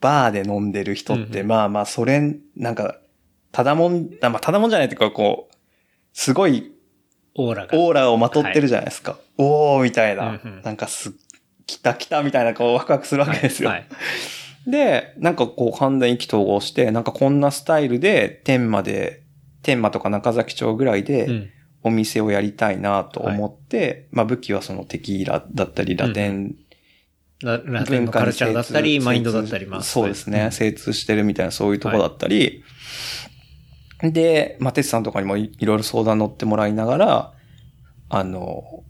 [0.00, 2.96] バーで飲んでる人って、うんうんまあまあ、それ、なんか、
[3.52, 5.56] ただもん、あまあ、ただもんじゃないっていうか、こう、
[6.14, 6.72] すごい
[7.34, 7.78] オーラが。
[7.78, 9.18] オーラをまとってるじゃないですか。
[9.38, 11.12] おーみたいな、うんうんなんかす、
[11.70, 13.70] 来た来たみたいな、こう、ワクワクするわけですよ。
[13.70, 13.86] はい。
[14.66, 19.22] で、なんかこう、完全意気投合して、なんかこんなスタイルで、天満で、
[19.62, 21.50] 天満とか中崎町ぐらいで、うん。
[21.82, 26.54] お店をやりたいなと思って、まあ武器はそのテキーラだったり、ラテン
[27.42, 29.82] ララテンのカルチャーだったり、マインドだったり、まあ。
[29.82, 30.50] そうですね。
[30.52, 32.62] 精通してるみたいなそういうとこだったり、
[34.02, 37.32] で、まあ、テツさんとかにもいいろいろ相談乗ってもらいながら、
[38.08, 38.84] あの、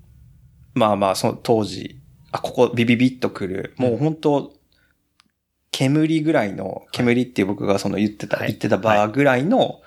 [0.75, 2.00] まあまあ、その当時、
[2.33, 4.53] あ、ここビビビッとくる、もう本当
[5.73, 9.81] 煙ぐらいの、煙っていう僕がその言ってた、はい言ってたバーぐらいの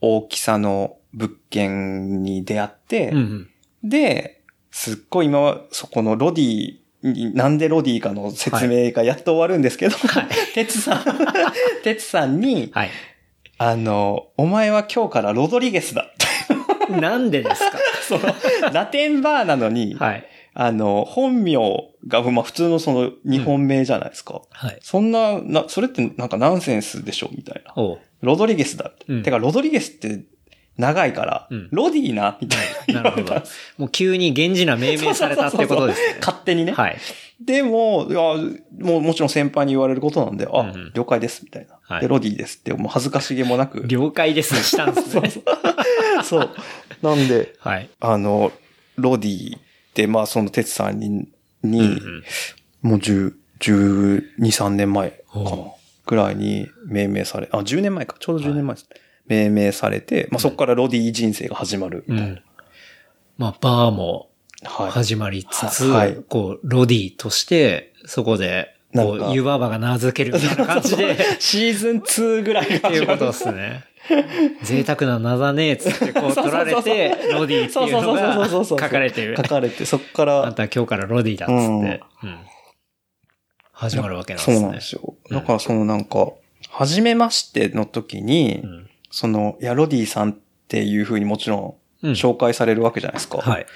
[0.00, 3.88] 大きさの物件に出会って、うんうん。
[3.88, 9.96] で、すっごい今はそこのロディに、なんでロディかの説明がやっと終わるんですけど、
[10.54, 11.04] テツさん、
[11.84, 12.90] テツさんに、はい。
[13.56, 16.10] あの、お前は今日からロドリゲスだ。
[16.90, 17.78] なんでですか？
[18.06, 18.34] その、
[18.72, 20.26] ラテンバーなのに、はい。
[20.54, 21.56] あの、本名
[22.06, 24.40] が、まあ普通のその日本名じゃないですか。
[24.50, 24.78] はい。
[24.82, 27.72] そんな、な、それってなんかナンセンスでしょみたいな。
[27.76, 29.04] おうロドリゲスだって。
[29.08, 30.24] うんてか、ロドリゲスって
[30.78, 33.02] 長いから、うんロディーなみたいな。
[33.02, 33.34] なるほど。
[33.78, 36.16] もう急に源氏名命名されたってことですね。
[36.20, 36.72] 勝手にね。
[36.72, 36.96] はい。
[37.40, 38.20] でも、いや、
[38.78, 41.78] もうもちろん先輩に言われることなんで、あ、うんうん了解です、みたいな。
[41.82, 43.84] はいで、ロディですって、もう恥ずかしげもなく。
[43.88, 45.32] 了解ですしたんですね。
[46.22, 46.50] そう。
[47.02, 47.88] なんで、はい。
[48.00, 48.52] あの、
[48.96, 49.58] ロディ
[50.06, 51.28] まあ、その、哲さんに、
[51.62, 52.24] に、うんうん
[52.82, 55.78] もう10、12、3年前かなお。
[56.04, 58.16] ぐらいに命名され、あ、10年前か。
[58.20, 58.88] ちょうど10年前です。
[59.26, 62.42] 命名されて、まあ、そこからロディ人生が始まるみたいな。
[63.38, 64.28] まあ、バーも
[64.64, 64.90] はい。
[64.90, 73.26] 始まりつつ、ははいこう、ロディとして、そこで、こう、湯婆婆が名付けるみたいな感じで、 シーズン2ぐらいがっていうこと。
[73.26, 73.84] ですね。
[74.62, 78.64] 贅沢な名だねっつってこう取られて、ロディっていうのが。
[78.64, 79.42] 書かれてる書。
[79.42, 82.38] かれて、そこかあんら、た今日からロディだっつって、うん
[83.76, 84.56] 始まるわけなんですね。
[84.56, 85.14] そうなんですよ。
[85.30, 86.32] だからそのなんか、
[86.70, 90.36] 初めましての時に、うんその、いや、ロディさんっ
[90.66, 93.38] ていう風にもちろうんん紹介されるわけじゃないですか。
[93.38, 93.66] はい。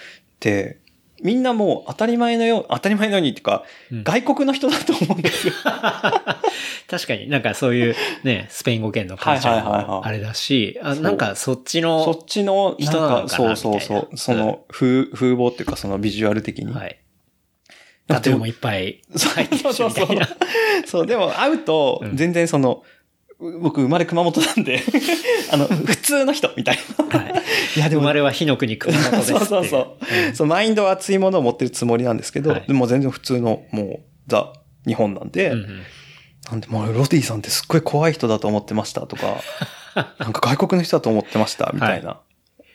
[0.41, 0.79] で、
[1.22, 4.04] みんなもう当たり前のよう、当たり前のようにっていうか、うん。
[4.04, 5.52] 外国の人だと思うんですよ。
[5.62, 7.28] 確かに。
[7.28, 9.86] なんかそういうね、スペイン語圏のカルチャーはいはいはいはい。
[9.86, 11.02] もあれだし、あそう。
[11.02, 16.72] なんかそっちそのっ、ちの、人ななんか、そうそうそう、その風、風貌っていうかそのビジュアル的に。
[16.72, 16.98] はい。
[18.06, 20.28] タトゥーもいっぱい入ってるしみたいな。
[20.86, 22.16] そう、でも会うとう、ん。
[22.16, 22.97] 全然その、う
[23.39, 24.82] 僕生まれ熊本なんで、
[25.53, 27.18] あの、普通の人みたいな。
[27.18, 27.43] はい。
[27.76, 29.78] いや、でも生まれは火の国熊本ですそうそうそ
[30.32, 30.34] う。
[30.34, 34.53] そのマインドは熱いものを持ってるつもりなんですけど、はいでも全然普通の、もう、ザ、
[34.86, 35.82] 日本なんで、うんうん
[36.51, 39.43] なんで、もうロディさんってすっごい怖い人だと思ってましたとか、
[40.18, 42.20] なんか外国の人だと思ってましたみたいな、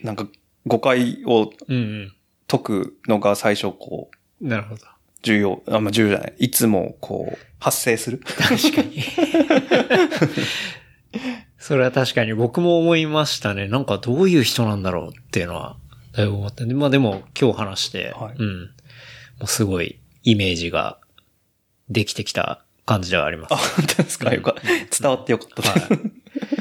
[0.02, 0.28] なんか
[0.68, 2.14] 誤解をうん
[2.48, 4.50] 解くのが最初こう、うん。
[4.50, 4.82] なるほど。
[5.24, 6.34] 重要、あ、まあ重要じゃない。
[6.38, 8.20] いつもこう、発生する。
[8.20, 9.02] 確かに。
[11.58, 13.68] それは確かに僕も思いましたね。
[13.70, 15.78] なんかどういう人なんだろうっていうのは、
[16.12, 16.66] だいぶ思った。
[16.66, 18.62] でまあでも今日話して、はいうん。
[18.64, 18.68] も
[19.44, 21.00] うすごいイメージが
[21.90, 23.58] できてきた感じではありますあ、。
[23.58, 24.34] 本当ですか？
[24.34, 24.62] よかった。
[25.02, 25.90] 伝わってよかったです。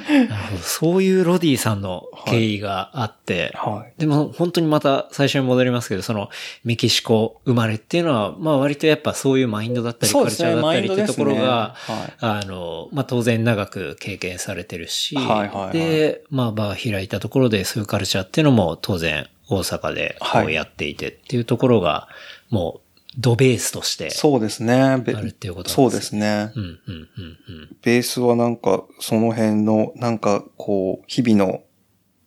[0.08, 0.62] なるほど。
[0.62, 4.00] そういうロディさんの経緯があって、はい。
[4.00, 6.28] でも本当にまた最初に戻りますけど、その
[6.64, 12.14] メキシコ生まれっていうのは、まあ割とやっぱそういうマインドだったり、カルチャーだったりってところが、はい。
[12.20, 22.08] あの、まあ、当然長く経験されてるし、はいはいはいで、まあ、バー開いたところでそういうカルチャーっていうのも当然大阪でこはいうやっていてっていうところが、
[22.50, 22.81] もう、
[23.18, 24.98] ドベースとしてそうですね。
[25.04, 26.50] べあるっていうことそうなんですね。
[26.54, 27.06] うん、うん、うん、
[27.48, 27.76] うん。
[27.82, 31.62] ベースはなんか、その辺の、なんか、こう、日々の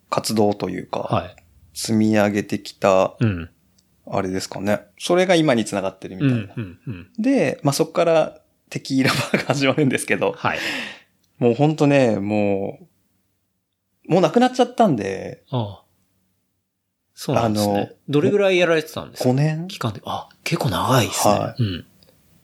[0.10, 1.36] 活動というか、はい。
[1.74, 3.50] 積み上げてきた、うん。
[4.08, 4.82] あれですかね。
[5.00, 6.36] それが今につながってるみたいな。
[6.36, 7.08] うん、うん、うん。
[7.18, 10.60] で、まあ、そこからテキーラバーが始まるんですけど、はい。
[11.40, 12.80] もうほんとね、も
[14.08, 15.85] う、もうなくなっちゃったんで、ああ。
[17.16, 17.94] そうなんですあのね。
[18.10, 19.68] どれぐらいやられてたんですか？5年？
[19.68, 20.02] 期間で。
[20.06, 21.34] あ、結構長いですね。
[21.34, 21.86] はうん。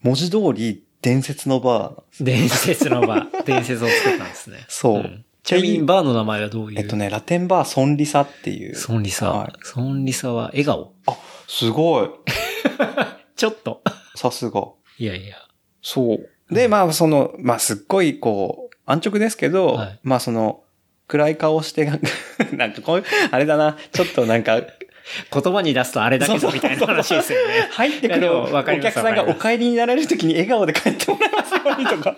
[0.02, 2.24] 文字通り伝説のバー。
[2.24, 4.66] 伝説のバー、 伝説を作ったんですね。
[4.68, 6.80] そうんちなみにバーの名前はどういう？
[6.80, 8.76] えっとね、ラテンバーソンリサっていう。
[8.76, 9.32] ソンリサ。
[9.32, 10.94] はいソンリサは笑顔？
[11.08, 11.18] あ、
[11.48, 12.10] すごい。
[13.36, 13.82] ちょっと。
[14.16, 14.62] さすが。
[15.00, 15.36] いやいや。
[15.82, 16.54] そう。
[16.54, 20.64] で、まあ、その、まあ、すっごい、こう、安直ですけど、はいまあ、その、
[21.12, 22.08] 暗い顔して、なんか
[22.56, 27.68] なんかこういう、あれだな、ちょっとなんか、言葉に出すとあれだけどみたいな話ですよね。
[27.72, 32.16] 入ってくるもわかりますお客さんがお帰りになられるときに笑顔で帰ってもらいますようにとか。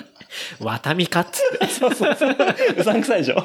[0.60, 1.42] わたみかっつ？
[1.66, 2.36] っそうそうそう。
[2.78, 3.42] うさんくさいでしょ？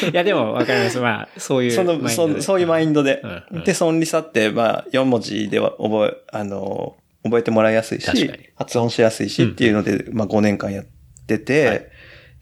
[0.00, 0.10] て。
[0.10, 0.98] いやでもわかります。
[1.00, 2.14] まあ、そういうその、マインドで。
[2.14, 3.20] そのそういうマインドで。
[3.24, 6.94] うんうんで、ソンリサって、まあ、4文字では覚え、あの、
[7.24, 10.84] 覚えてもらいやすいし発音しやすいしっていうので、まあ5年間やっ
[11.26, 11.86] てて、はい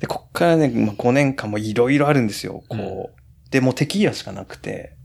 [0.01, 2.65] で、こっからね、まあ、5年間もいろいろあるんですよ。
[2.69, 3.51] こう。
[3.51, 4.97] で、もうテキーラしかなくて。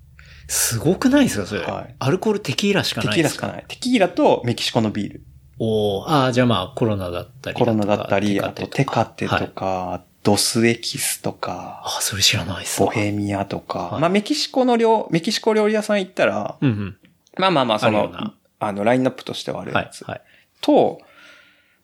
[0.47, 1.61] すごくないですか、それ。
[1.61, 3.47] はいアルコールテキーラしかテないですか？
[3.47, 3.65] キーラしかない。
[3.67, 5.23] テキーラとメキシコのビール。
[5.59, 16.97] おーああ、じゃあまあコロナだったりコロナだったり、あとテカテとはいか、ドスエキスとか、ああ、それ知らないっすわボヘミアとか、はいまあメキシコの料、メキシコ料理屋さん行ったら、うんうん。
[17.37, 20.03] まあまあまあ、そのああの、ラインナップとしてはあるはいやつ。。
[20.03, 20.21] はい。
[20.61, 20.99] と、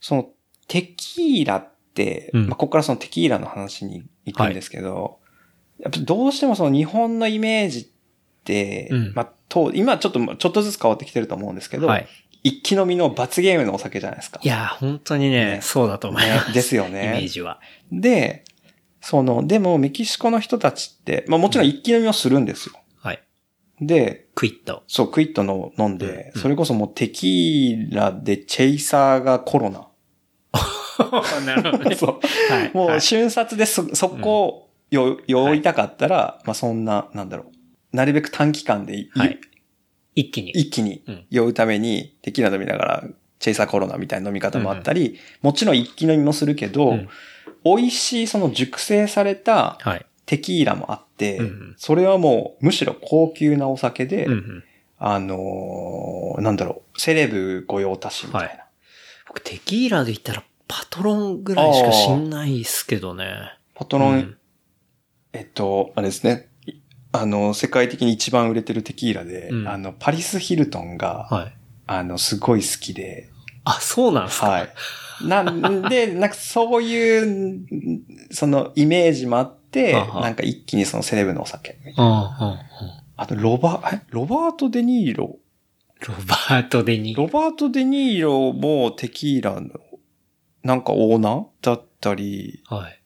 [0.01, 0.29] その、
[0.67, 1.65] テキーラ
[2.33, 5.19] うんまあ、ここからそのテキーラの話に行くんですけど、
[5.79, 7.87] やっぱどうしてもその日本のイメージっ
[8.43, 12.07] て、うんまあ、と、今ちょっと、ちょっとずつ変わってきてると思うんですけど、はい。
[12.43, 14.39] 一気飲みの罰ゲームのお酒じゃないですか。
[14.43, 16.47] いやー、本当にね、ねそうだと思います。
[16.49, 17.27] ねですよイメーね。
[17.27, 17.59] ジは。
[17.91, 18.43] で、
[19.01, 22.79] その、でもメキシコの人たちって、まあもちろん一気飲みをするんですよ。
[23.01, 23.23] はい。
[23.81, 24.83] で、クイット。
[24.87, 29.87] そう、クイットの飲んで、うんそれこそもうテキーラでチェイサーがコロナ。
[31.45, 31.95] なるほどね。
[31.95, 32.53] そう。
[32.53, 32.71] はい。
[32.73, 37.51] もうはい瞬殺でそ、そこをよ、酔いたかったら、まあそんな、なんだろ
[37.93, 37.95] う。
[37.95, 39.39] なるべく短期間でい、はい
[40.15, 40.51] 一気に。
[40.51, 43.03] 一気にうん酔うために、テキーラ飲みながら、
[43.39, 47.09] チェイサーコロナみたいな飲み方もあったり、もちろん一気飲みもするけど、うん
[47.63, 50.05] 美味しいその熟成されたはい。
[50.27, 54.63] テキーラもあって、うんうんそれはもうむしろ高級なお酒で、うんうん。
[54.97, 58.47] あのーなんだろう、セレブ御用達みたいな。
[58.47, 58.59] はい
[59.27, 63.25] 僕、テキーラで言ったら、パトロンぐらいしか知んないっすけどね。
[63.75, 64.37] パトロン、うん
[65.33, 66.49] えっと、あれですね。
[66.65, 66.73] い
[67.11, 71.53] あの、世界的に一番売れてるテキーラで、うんあの、パリス・ヒルトンが、はい。
[71.87, 73.29] あの、すごい好きで、
[73.65, 74.49] あ、そうなんすか？
[74.49, 74.69] はい。
[75.23, 77.65] なんで、 なんかそういう、
[78.31, 81.77] そのイメージもあって、なんか一気にそのセレブのお酒。
[81.97, 82.25] うん、うん、うん。
[83.17, 85.37] あと、ロバ、えロバート・デ・ニーロ。
[86.07, 87.17] ロバート・デニー。
[87.17, 89.69] ロバート・デ・ニーロもテキーラの、
[90.65, 92.99] なんかオーナーだったり、はい。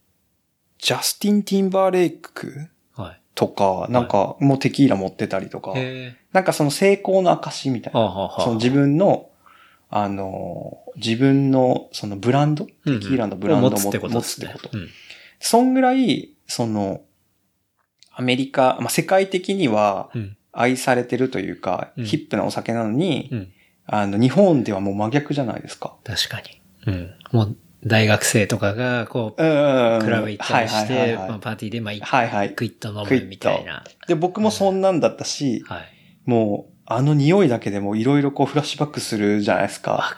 [0.78, 3.22] ジャスティン・ティンバーレイクはい。
[3.36, 8.34] とか、なんかもうテキーラ持ってたりとか、へなんかその成功の証みたいな。
[8.40, 9.30] その自分の、
[9.90, 14.78] あの、自分のそのブランド、うんうんテキーラのブランドを持つってこと持ですねつってこと。
[14.78, 14.88] うん
[15.42, 17.02] そんぐらい、その、
[18.12, 20.38] アメリカ、まあ、世界的にはうん。
[20.52, 23.54] 愛されてるというか、うんヒップなお酒なのに、うん。
[23.86, 25.98] あの、日本ではもう真逆じゃないですか。
[26.06, 26.59] 確かに。
[26.88, 27.14] うん。
[27.32, 27.56] もう、
[27.86, 29.46] 大学生とかが、こう、う
[29.98, 32.54] んクラブ行ったりしはいて、パーティーで、まあ、はいはい。
[32.54, 33.84] クイッと飲むみたいな。
[34.08, 35.82] で、僕もそんなんだったし、はい。
[36.26, 39.98] もう、あの匂いだけでもいろいろこうフラッシュバックするじゃないですわ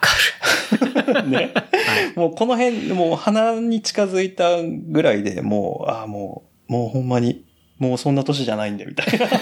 [1.12, 1.30] か ね。
[1.30, 1.36] る。
[1.36, 2.16] はい。
[2.16, 7.44] もうこの辺、もう鼻に近づいたぐらいでもう、ああ、もう、もうほんまに、
[7.78, 9.28] もうそんな年じゃないんで、みたいな。
[9.28, 9.40] 確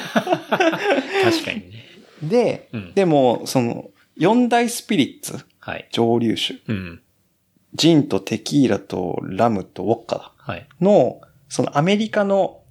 [1.45, 1.85] かにね。
[2.23, 2.95] で、うん。
[2.95, 5.89] でも、その、四大スピリッツ、はい。
[5.93, 7.01] 蒸留酒、うん。
[7.75, 10.67] ジンとテキーラとラムとウォッカだはい。
[10.81, 12.63] の、そのアメリカの、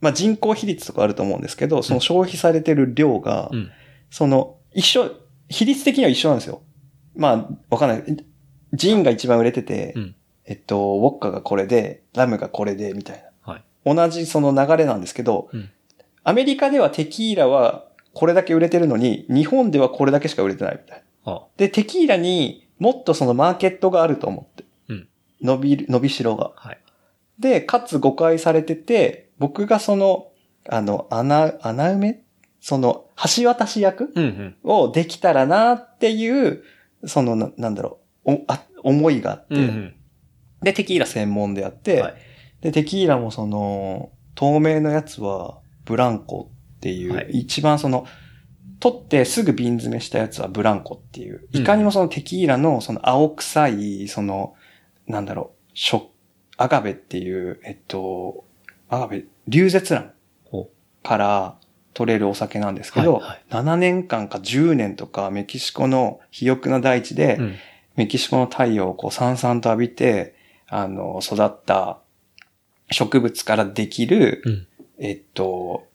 [0.00, 3.70] まあ、人口比率とかあると思うんですけど、その消費されてる量が、うん。
[4.10, 5.10] その、一緒、
[5.48, 6.62] 比率的には一緒なんですよ。
[7.14, 8.24] まあ、わかんない。
[8.72, 10.14] ジンが一番売れてて、うん。
[10.44, 13.52] えっと、ウォッカがこれで、ラムがこれで、みたいな。
[13.52, 13.64] はい。
[13.84, 15.70] 同じその流れなんですけど、うん
[16.22, 21.32] アメリカではテキーラはこれだけ売れてるのに、日本ではこれだけしか売れてないみたいな。
[21.32, 24.64] あで、テキーラにもっとそのマーケットがあると思って。
[24.88, 25.08] うん
[25.42, 26.52] 伸びる、伸びしろが。
[26.56, 26.78] はい。
[27.38, 30.32] で、かつ誤解されてて、僕がその、
[30.68, 32.22] あの、穴、穴埋め？
[32.60, 33.06] その、
[33.36, 34.12] 橋渡し役？
[34.14, 34.56] うんうん。
[34.64, 36.62] をできたらなっていう、
[37.06, 39.94] その、ななんだろう、おあ思いがあって、うんうん。
[40.60, 42.14] で、テキーラ専門であって、はい。
[42.60, 48.06] で、テキーラもその、透明のやつは、ブランコっていう、はい一番その、
[48.80, 54.54] 取ってすぐ瓶詰めしたやつはブランコっていう、うんいかにもそのテキーラのその青臭い、その、
[55.06, 56.10] なんだろう、しょ、
[56.56, 58.44] アガベっていう、えっと、
[58.88, 60.12] アガベ、流絶卵
[60.44, 60.70] ほ
[61.02, 61.56] から
[61.94, 67.56] 取れるお酒なんですけど、はいはい7年間か10年とかメキシコの肥沃な大地で、うん。
[67.96, 70.34] メキシコの太陽をこうさんさんと浴びて、
[70.68, 71.98] あの、育った
[72.90, 74.66] 植物からできる、うん。
[74.98, 75.86] えっと、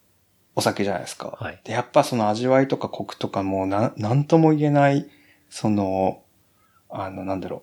[0.56, 1.38] お酒じゃないですか。
[1.40, 5.08] はいで、やっぱその味わいとかコクとかもな、なんとも言えない、
[5.50, 6.24] その、
[6.90, 7.62] あの、なんだろう、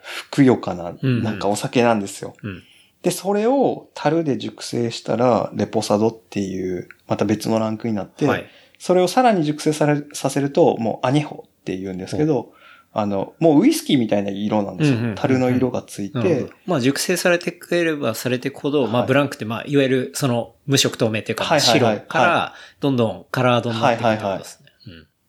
[0.00, 2.34] ふくよかな、うんうんなんかお酒なんですよ。
[2.42, 2.62] うん。
[3.02, 8.46] で、それを樽で熟成したら、レポサドっていう、また別のランクになって、はい。
[8.78, 12.52] それをさらに熟成されさせると、もうアニホって言うんですけど、
[12.96, 14.98] あの、もうウイスキーみたいな色なんですよ。
[15.16, 16.46] 樽の色がついて。
[16.64, 21.96] まあ、熟成されてくれればされていくほど、まあ、はいブランクって、まあ、いわゆる、その、無色透明っていうか、はいはいはい。
[21.96, 24.62] 白から、どんどんカラードになっていくってことです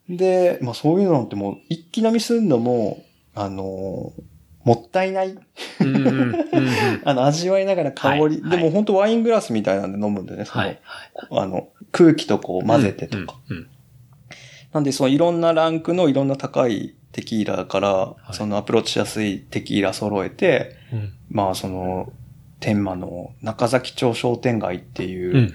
[0.09, 0.16] ね。
[0.18, 3.03] で、まあそういうのってもう一気飲みするのも、
[3.34, 4.22] あのー
[4.66, 5.38] もったいない。
[7.05, 8.49] あの、味わいながら香り、はいはい。
[8.49, 10.80] でも本当ワイングラスみたいなんで飲むんでね、その、はい。
[11.30, 13.36] あの、空気とこう混ぜてとか。
[14.74, 21.13] なんで、そのいろんなランクのいろんな高いテキーラから、いそのアプローチしやすいテキーラ揃えて、うん。
[21.30, 22.11] まあその、
[22.59, 25.53] 天満の中崎町商店街っていう、うん。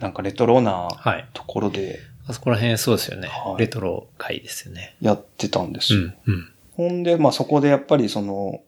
[0.00, 1.26] なんかレトロなはい。
[1.32, 3.54] ところであそこら辺そうですよねは。
[3.56, 4.94] いレトロ会ですよね。
[5.00, 6.00] やってたんですよ。
[6.00, 6.14] うん。
[6.26, 6.52] うん。
[6.76, 8.60] ほんで、まあそこでやっぱりその、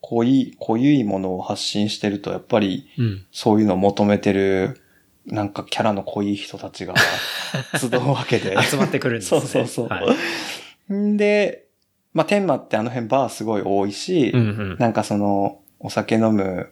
[0.00, 3.24] 濃い、濃ゆいものを発信してると、やっぱりうん。
[3.30, 4.80] そういうのを求めてる、
[5.26, 6.94] なんかキャラの濃い人たちが
[7.78, 8.56] 集うわけで。
[8.68, 9.40] 集まってくるんですね。
[9.46, 9.88] そうそうそう。
[9.88, 10.06] はい。
[10.92, 11.66] んで、
[12.12, 14.76] まあ天満ってあの辺バーすごい多いし、うんうん。
[14.78, 16.70] なんかその、お酒飲む、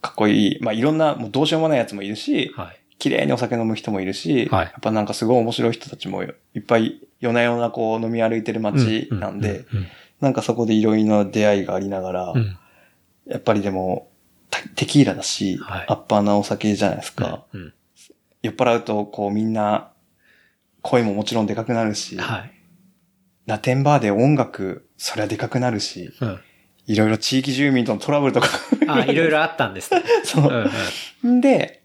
[0.00, 2.80] かっこいい、まあいろんな、もうどうしようもないやつもいるし、はい。
[2.98, 9.86] 綺麗にお酒飲む人もいるし、はいやっぱなんかすごい面白い人たちもいっぱい夜な夜なこう飲み歩いてる街なんで、うん
[10.18, 12.38] なんかそこでいろいろな出会いがありながら、うん。
[12.38, 12.56] うん。
[13.26, 14.08] やっぱりでも、
[14.48, 17.44] たテキーラだし、はいアッパーなお酒じゃないですか。
[17.52, 17.74] うん。
[18.42, 19.90] 酔っ払うとこうみんな、
[20.80, 22.52] 声ももちろんでかくなるし、はい。
[23.46, 26.40] ラテンバーで音楽、そりゃでかくなるし、うん。
[26.86, 28.48] いろいろ地域住民とのトラブルとか、
[28.88, 30.02] あ、いろいろあったんですね。
[30.24, 30.70] そううん
[31.24, 31.38] うん。
[31.38, 31.82] んで、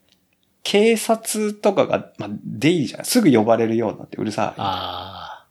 [0.63, 3.05] 警察とかが、まあ、出入りじゃない。
[3.05, 4.59] すぐ呼ばれるようになってうるさい。
[4.59, 5.47] あ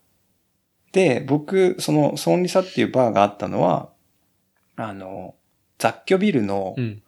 [0.93, 3.91] で、僕、その、ソンリサっていうバーがあったのは、
[4.77, 5.35] あの、
[5.79, 6.81] 雑居ビルの、あ。
[6.81, 7.03] うん。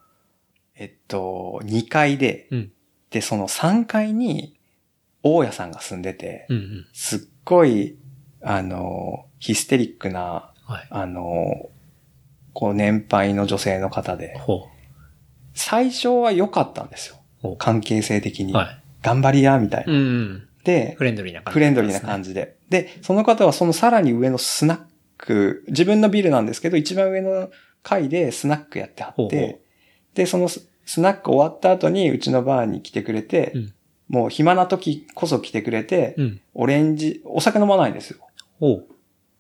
[0.75, 2.73] えっと、2階で、うん。
[3.11, 4.59] で、その3階に、
[5.23, 6.87] 大家さんが住んでて、うんうん。
[6.93, 7.99] すっごい、
[8.43, 10.87] あの、ヒステリックな、はい。
[10.91, 11.71] あの、
[12.53, 14.69] こう、年配の女性の方で、ほ
[15.55, 17.57] 最初は良かったんですよ。
[17.57, 18.53] 関係性的に。
[18.53, 18.57] う。
[18.57, 18.83] はい。
[19.03, 19.93] 頑張りや、みたいな。
[19.93, 20.49] うんうん。
[20.65, 21.55] で、フレンドリーな感じ。
[21.55, 22.57] フレンドリーな感じで。
[22.69, 24.81] で、その方はそのさらに上のスナッ
[25.19, 27.51] ク、自分のビルなんですけど、一番上の
[27.83, 29.61] 階でスナックやってはって、
[30.15, 33.75] で、そのススナック終わった後にうちのバーに来てくれて、うん
[34.13, 36.41] もう暇な時こそ来てくれて、うん。
[36.53, 38.22] オレンジ、お酒飲まないんですよ。
[38.63, 38.87] ほう。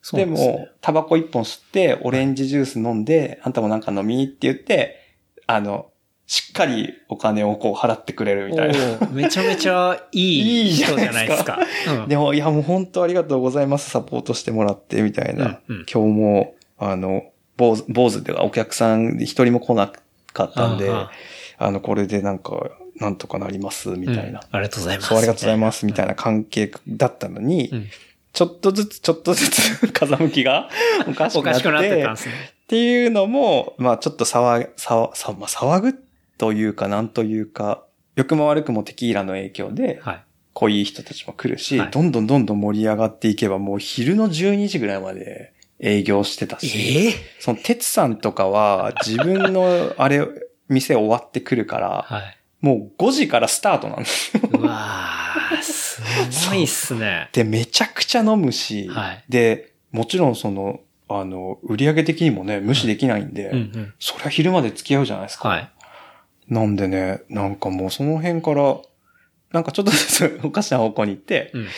[0.00, 4.98] そうでねも、タバコ一本吸って、オレンジジュース飲んで、あんたもなんか飲みって言って、
[5.46, 5.92] あの、
[6.26, 9.06] しっかりお金をこう払ってくれるみたいな。
[9.12, 12.02] めちゃめちゃいい 人じゃないですかですか。
[12.02, 13.90] うんでも、いやもう本当ありがとうございます。
[13.90, 15.60] サポートしてもらって、みたいな。
[15.68, 17.22] うんうん今日も、あの、
[17.56, 19.92] 坊主、坊主ではお客さん一人も来な
[20.32, 21.12] かったんで、あ
[21.58, 24.22] あの、これでなんか、なんとかなります、みたいな。
[24.22, 25.08] うんありがとうございます。
[25.10, 27.86] そう、ありがとうございます、みたいな関係だったのに、うん
[28.32, 30.68] ちょっとずつ、ちょっとずつ 風向きが
[31.06, 31.50] おかしくなって。
[31.50, 32.34] おかしくなってたんですね。
[32.62, 36.04] っていうのも、まあちょっと騒、騒、騒まあ、騒ぐ
[36.38, 37.84] というか、なんというか、
[38.16, 40.22] 良くも悪くもテキーラの影響で、はい。
[40.54, 47.14] 濃い人たちも来るし、はいどんどんどんどん盛り上がっていけば、もう昼の12時ぐらいまで営業してたし、ええ？
[47.40, 50.26] その、鉄さんとかは自分の、あれ、
[50.68, 52.38] 店終わってくるから、はい。
[52.62, 54.42] もう5時からスタートなんですよ。
[54.52, 56.00] うわー、す
[56.48, 57.28] ごいっすね。
[57.34, 63.94] で、めちゃくちゃ飲むし、はいで、もちろんその、あの、売り上げ的にもね、無視できないんで、うんうん。
[63.98, 65.48] そりゃ昼まで付き合うじゃないですか。
[65.48, 65.70] はい。
[66.48, 68.78] なんでね、なんかもうその辺から、
[69.52, 71.68] なんかちょっとずつ おかしな方向に行って、うん。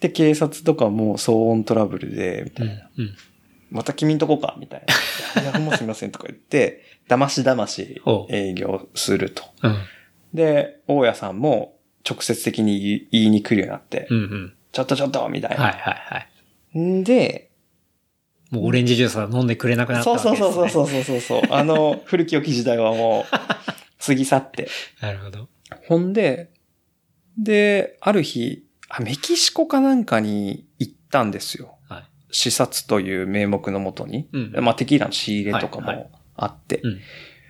[0.00, 2.90] で、警察とかも騒音トラブルで、みたいな。
[2.98, 3.16] うん。
[3.70, 4.84] また君んとこか、みたい
[5.34, 5.42] な。
[5.42, 9.42] いや、もうすみませんとか言って、だましだまし営業すると。
[9.62, 9.76] うん。
[10.36, 11.76] で、大家さんも
[12.08, 14.54] 直接的に言いに来るようになって、うんうん。
[14.70, 15.64] ちょっとちょっと、みたいはいな。
[15.64, 16.26] はいは
[16.74, 16.78] い。
[16.78, 17.50] んで、
[18.50, 20.52] もうオレンジジュースは飲んでくれなくなったそうわけです、ね。
[20.52, 21.50] そうそうそうそうそうそう。
[21.50, 24.68] あの、古き良き時代はもう、過ぎ去って。
[25.00, 25.48] なるほど。
[25.88, 26.50] ほんで、
[27.38, 31.76] で、ある日、あメキシコかなんかに行ったんですよ。
[31.88, 32.04] はい。
[32.30, 34.28] 視察という名目のもとに。
[34.32, 36.80] うんまあ、テキーラの仕入れとかはいはいもあって。
[36.84, 37.00] うん。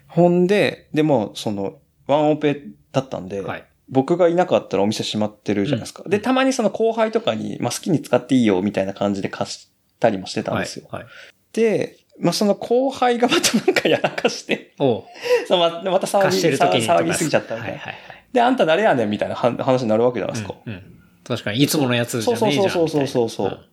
[0.07, 3.65] ほんで、でも、その、ワンオペだったんで、はい。
[3.89, 6.03] 僕がいなかったらお店閉まってるじゃないですか。
[6.05, 10.89] うんで、たまにその後輩とかに、まあ、好きに使っていいよみたいな感じで貸したりもしてたんはいですよ。。
[10.91, 11.07] はい。
[11.53, 15.05] で、まあ、その後輩がまたなんかやらかして、 そ
[15.51, 17.79] うままた騒ぎ騒ぎすぎちゃったみたいな。
[17.79, 17.95] はいはいはい。
[18.33, 20.55] で、あんた誰やねんみたいな話話になるわけじゃないですか。
[20.65, 20.83] うんうん。
[21.25, 22.71] 確かに、いつものやつじゃねえじゃん。
[22.71, 23.67] そうそうそうそうそうみたいな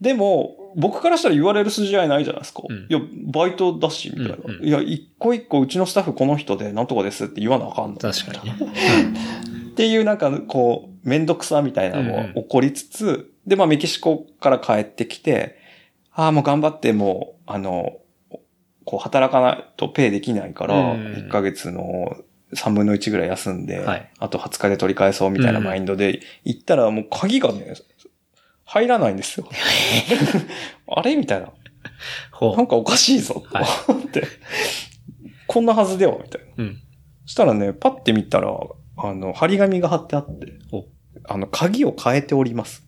[0.00, 2.62] でも、僕からしたら言われる筋合いないじゃないですか。
[2.68, 3.00] うんいや、
[3.32, 4.36] バイトだし、みたいな。
[4.44, 7.96] うんうんいや、一個一個うちのスタッフこの人でなんとかですって言わなあかんの。
[7.96, 8.56] 確かにね。
[9.72, 15.56] っていうなんか、こう、めんどくさみたいなのも起こりつつ、で、まあメキシコから帰ってきて、
[16.12, 18.00] ああ、もう頑張ってもう、あの、
[18.84, 22.16] こう働かないとペイできないから、うん1ヶ月の
[22.54, 27.74] 3分の1ぐらい休んで、はいあと20日で取り返そうみたいなマインドで行ったらもう鍵がね、
[28.72, 29.48] 入らないんですよ。
[30.86, 31.16] あれ？
[31.16, 31.48] みたいな。
[32.30, 33.64] ほなんかおかしいぞ、はい
[34.06, 34.22] って。
[35.48, 36.46] こんなはずでは、みたいな。
[36.46, 36.52] う。
[36.58, 36.76] うん。
[37.26, 38.48] そしたらね、パッて見たら、
[38.96, 40.84] あの、張り紙が貼ってあってお、
[41.24, 42.84] あの、鍵を変えております。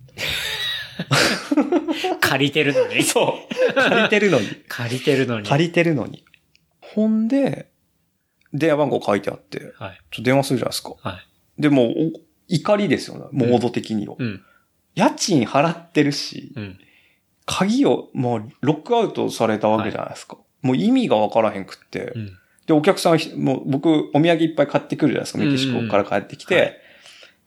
[2.20, 3.03] 借りてるのに。
[3.03, 3.35] そ
[3.70, 3.74] う。
[3.74, 4.47] 借りてるのに。
[4.68, 5.49] 借りてるのに。
[5.49, 6.24] 借りてるのに。
[6.80, 7.72] ほんで、
[8.53, 9.99] 電話番号書いてあって、ちょっはい。
[10.12, 10.95] と電話するじゃないですか。
[11.01, 11.14] は
[11.59, 11.61] い。
[11.61, 13.24] でもう、お怒りですよね。
[13.33, 14.14] モード的には。
[14.16, 14.43] うん。
[14.95, 16.78] 家賃払ってるし、うん。
[17.45, 20.36] 鍵をもうロックアウトされたわけじゃないですか。
[20.62, 22.12] もう意味がわからへんくって。
[22.14, 22.38] うん。
[22.66, 25.38] で、お客さん、もう僕、お土産いっぱい買ってくるじゃないですか。
[25.38, 26.80] メキシコから帰ってきて。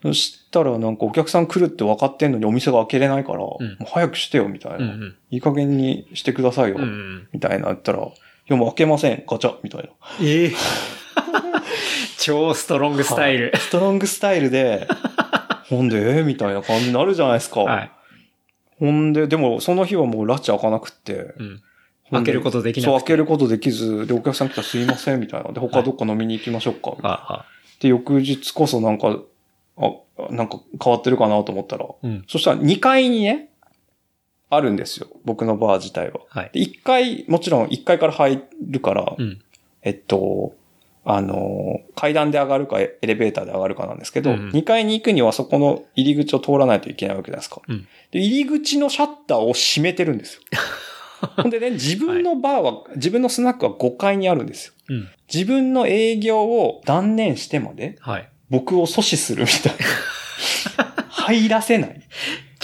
[0.02, 5.16] そしたらなんかお客さん来るって分かってんのにお店が開けれないから、もう早くしてよ、みたいな、うんうん。
[5.32, 6.78] いい加減にしてくださいよ。
[7.32, 8.12] みたいな言ったら、い
[8.48, 9.90] やもう開けません、ガチャ、みたいな。
[10.22, 10.52] ええ
[12.20, 13.52] 超ストロングスタイル。
[13.56, 14.88] ストロングスタイルで、
[15.70, 17.62] ほんで、えーみたいな感じになるじゃないですか。
[17.62, 17.92] はい。
[18.80, 21.34] ほんで、でもその日はもうラッチ開かなくって。
[21.38, 21.62] うん。
[22.12, 25.52] 開けることできなくてそう、開けることできず、で、お客さん来たらすいません、みたいな。
[25.54, 26.92] で、他どっか飲みに行きましょうか。
[26.92, 27.46] はは。
[27.80, 29.20] で、翌日こそなんか、
[29.78, 29.92] あ、
[30.30, 32.24] なんか変わってるかなと思ったら、うん。
[32.28, 33.50] そしたら2階にね、
[34.50, 35.08] あるんですよ。
[35.26, 36.20] 僕のバー自体は。
[36.30, 36.52] はい。
[36.54, 39.42] で、1階、もちろん1階から入るから、うん。
[39.82, 40.54] えっと、
[41.06, 47.62] あの、階段で上がるかエレベーターで上がるかなんですけど、うんうん2階に行くにはそこの入り口を通らないといけないわけじゃないですか。
[47.68, 50.42] うんで入り口のシャッターを閉めてるんですよ。
[51.38, 54.74] ほんでね、自分のバーは、自分のスナックは5階にあるんですよ。
[54.90, 55.08] うん。
[55.34, 58.30] 自分の営業を断念してまではい。
[58.50, 61.06] 僕を阻止するみたいな。
[61.10, 62.02] 入らせない。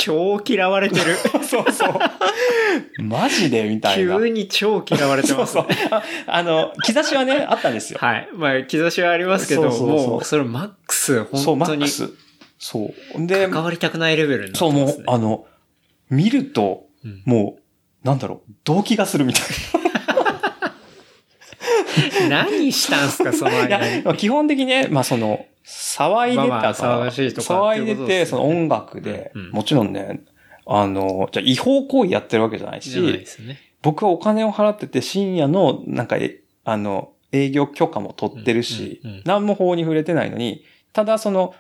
[0.02, 1.16] 超嫌われてる。
[1.48, 3.04] そうそう。
[3.04, 4.18] マジでみたいな。
[4.18, 5.68] 急に超嫌われてそうますそう。
[5.92, 8.00] ああの、兆しはね、あったんですよ。
[8.02, 8.28] はい。
[8.34, 12.10] まあ、兆しはありますけど、そうそうそうもう、それマックス、そう、マ本当にックス。
[12.58, 13.28] そう。
[13.28, 15.04] で、関わりたくないレベルになってそう、ますね。
[15.04, 15.46] もう、あの、
[16.10, 17.58] 見ると、うんも
[18.04, 19.44] う、なんだろう、動機がするみたい
[22.30, 24.18] 何したんすか、 その間に？
[24.18, 30.22] 基本的にね、まあその、騒いでたから、まあまあ騒いとか騒いでて、その音楽で、もちろんね、
[30.66, 33.26] あの、じゃあ違法行為やってるわけじゃないし。
[33.82, 40.64] 僕はお金を払ってて深夜の、なんか、えあの、営業許可も取ってるし、何も法に触れてないのに、
[40.94, 41.56] ただその、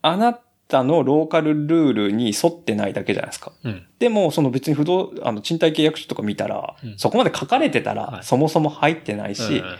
[0.00, 3.52] あなたのローカルルールに沿ってないだけじゃないですか。
[3.64, 3.86] うん。
[3.98, 9.76] でも、その別に不動、あの、賃貸契約書とか見たら、うんそこまで書かれてたら、はいそもそも入ってないし、うん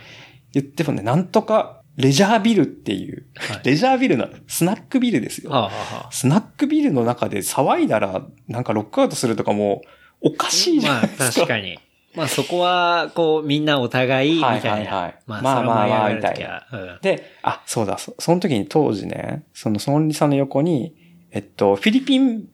[0.51, 5.51] 言ってもね、なんとか、レジャービルっていう、はいレジャービルの、スナックビルですよ。
[5.51, 9.81] はあはあはあスナックビルの中で騒いだら、なんかロックアウトするとかも、
[10.21, 11.31] おかしいじゃまあ、ないですか。
[11.31, 11.77] 確かに。
[12.15, 14.71] まあ、そこは、こう、みんなお互い、みたいな。
[14.71, 14.85] はいはい。
[14.87, 16.99] はいまあ、まあまあまあ盛り上がる時はうん。
[17.01, 20.95] で、あ、そうだ、そその時に当時ね、そのソンリさんの横に、
[21.31, 22.47] えっと、フィリピン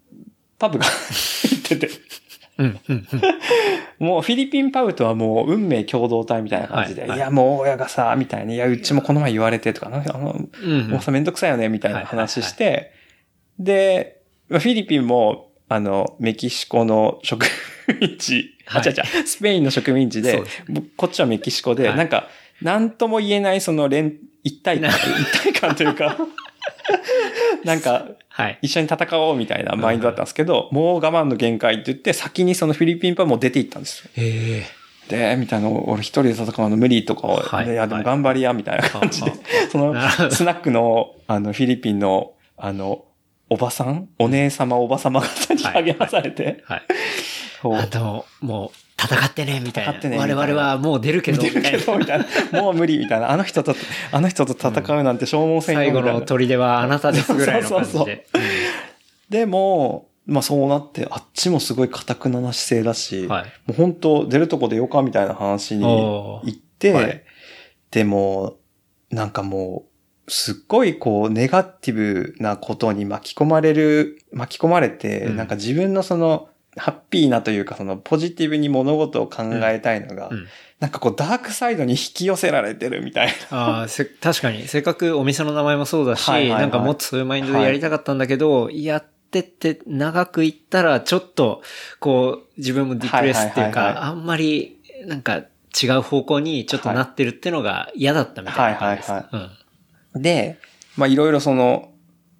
[0.59, 0.85] パブが
[1.43, 1.89] 行ってて、
[2.57, 3.15] うん、うん、う
[4.03, 4.05] ん。
[4.05, 7.17] もうフィリピンパブとはもう運命共同体みたいな感じで、はいはい。
[7.19, 12.91] いやもう親がさ、みたいに、いやうちもこの前言われてとか、あの、うんもうさめんどくさいよね、みたいな話して、
[13.57, 17.51] で、フィリピンも、あの、メキシコの植民
[18.17, 18.89] 地、あ、はい。
[18.89, 21.97] 違う違う、スペインの植民地ででこっちはメキシコで、はい。
[21.97, 22.27] なんか、
[22.61, 26.17] なんとも言えないその連、一体感、一体感というか、
[27.63, 28.59] なんか、はい。
[28.61, 34.03] 一緒に戦おうみたいなマインドだったんですけど、もう我慢の限界って言って、先にそのフィリピンパブも出て行ったんです。
[34.03, 34.11] よ。
[34.17, 34.65] え。
[35.07, 37.67] で、みたいな、俺一人で戦うの無理とかを、はい。
[37.67, 39.37] いや、でも頑張りや、みたいな感じでは、
[39.71, 39.93] その
[40.31, 43.05] スナックの、あの、フィリピンの、あの、
[43.49, 44.09] おばさん？
[44.17, 46.79] お姉様、おば様方に励まされて、はい。
[46.79, 46.93] こう
[47.73, 49.91] あと、もう、戦ってね、みたいな。
[49.91, 51.71] 戦ってね我々はもう出るけど、出みたいな。
[51.71, 52.61] るけど、みたいな。
[52.61, 53.31] もう無理、みたいな。
[53.31, 53.75] あの人と、
[54.11, 58.27] あの人と戦うなんて消耗戦よ最後みたいなの砦はあなたですぐらいの感じそうそうで。
[59.29, 63.43] でも、まあそうなって、あっちもすごい堅くなな姿勢だし、うんはい。
[63.43, 67.23] もう本当出るとこでよかみたいな話におー行って、はい
[67.91, 68.57] でも、
[69.09, 69.85] なんかも
[70.27, 80.47] う、すっごいこう、ネガティブなことに巻き込まれる、巻き込まれて、うんなんか自分のその、ハッピーなというか、そのポジティブに物事を考えたいのが、うん。
[80.79, 83.57] なんかこう、ダークサイドに引き寄せられてるみたいな。
[83.57, 84.67] ああ、せ、確かに。
[84.67, 86.61] せっかくお店の名前もそうだし、はいはいはい。
[86.61, 91.61] なんかもっとそういうマインドでやりたかったんだけど、やってって長くいったら、ちょっと、
[91.99, 93.95] こう、自分もディプレスっていうはいはいはいはい。
[93.95, 95.43] か、あんまり、なんか
[95.81, 99.11] 違う方向にちょっとなってるっていうのが嫌だったみたいな感じです。
[99.11, 99.25] はい
[100.15, 100.21] うん。
[100.21, 100.57] で、
[100.95, 101.91] まあいろいろその、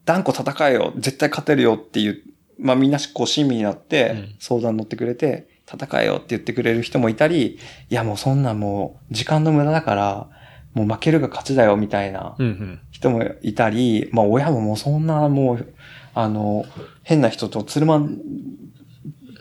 [0.05, 2.21] 断固戦えよ、絶対勝てるよっていう、
[2.59, 7.59] まあみんなこう親身になっうてん相談乗ってくれて、戦えよって言ってくれる人もいたり、
[7.89, 10.29] いやもうそんなんもう時間の無駄だから、
[10.73, 12.79] もう負けるが勝ちだよみたいなうんうん。
[12.91, 15.73] 人もいたり、まあ親ももうそんなもう、
[16.13, 16.65] あの、
[17.03, 18.19] 変な人とつるまん、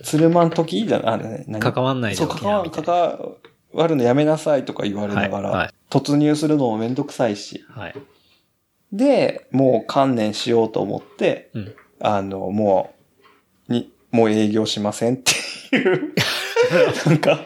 [0.03, 0.87] ツルマン時？
[0.87, 1.61] じゃあ、ね、何？
[1.61, 2.69] 関わんないでそう、関わ。
[2.71, 3.37] 関
[3.73, 7.65] わるのやめなさいとか言われながら、はいはい突入するのもめんどくさいし。
[7.69, 7.95] はい。
[8.93, 11.75] で、もう観念しようと思って、うん。
[12.01, 12.94] あの、もう、に、
[14.15, 16.15] もう営業しませんっていう。
[17.05, 17.41] なんか、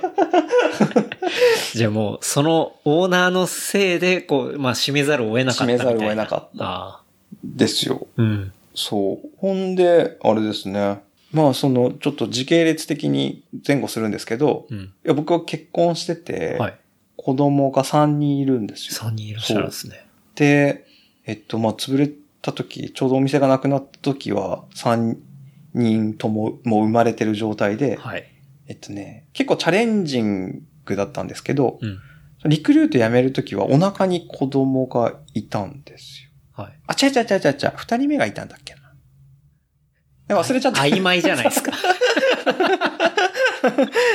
[1.73, 5.65] じゃあもう、そのオーナーのせいで、こう、まあ、閉めざるを得なかった。
[5.65, 7.01] 閉めざるを得なかった。
[7.43, 8.07] ですよ。
[8.19, 8.53] うん。
[8.75, 9.29] そう。
[9.39, 11.01] ほんで、あれですね。
[11.33, 14.93] まあ、その、ちょっと時系列的に前後するんですけど、いうん。
[15.05, 16.75] や僕は結婚してて、はい。
[17.17, 19.09] 子供が3人いるんですよ。
[19.09, 20.07] 3人いらっしゃるんですね。
[20.35, 20.85] で、
[21.25, 22.11] えっと、まあ、潰れ
[22.43, 25.17] た時、ちょうどお店がなくなった時は、3
[25.75, 28.25] 人とももう生まれてる状態で、はい。
[28.69, 31.99] えっとね、結構チャレンジングだったんですけど、うん。
[32.45, 36.31] リクルート辞める時はお腹に子供がいたんですよ。
[36.63, 36.79] はい。
[36.87, 38.81] あ、違う違う違う違う違う、二人目がいたんだっけな。
[40.29, 40.83] え忘れちゃった。
[40.83, 41.73] 曖昧じゃないですか。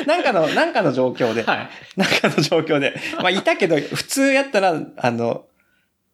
[0.07, 1.69] なんかの、なんかの状況で、はい。
[1.97, 2.95] なんかの状況で。
[3.17, 5.45] まあ、いたけど、普通やったら、あの、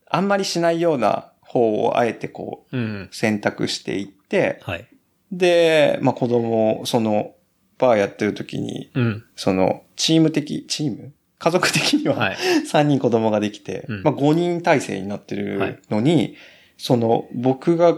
[0.10, 3.10] あんまりしないような方をあえてこう、うん。
[3.12, 4.88] 選択していって、はい。
[5.32, 7.34] で、まあ子供を、その、
[7.78, 9.24] バーやってる時に、うん。
[9.36, 11.14] その、チーム的、チーム？
[11.38, 12.38] 家族的には、はい。
[12.68, 16.36] 3人子供ができて、うんまあ5人体制になってるのに、
[16.78, 17.98] その、僕が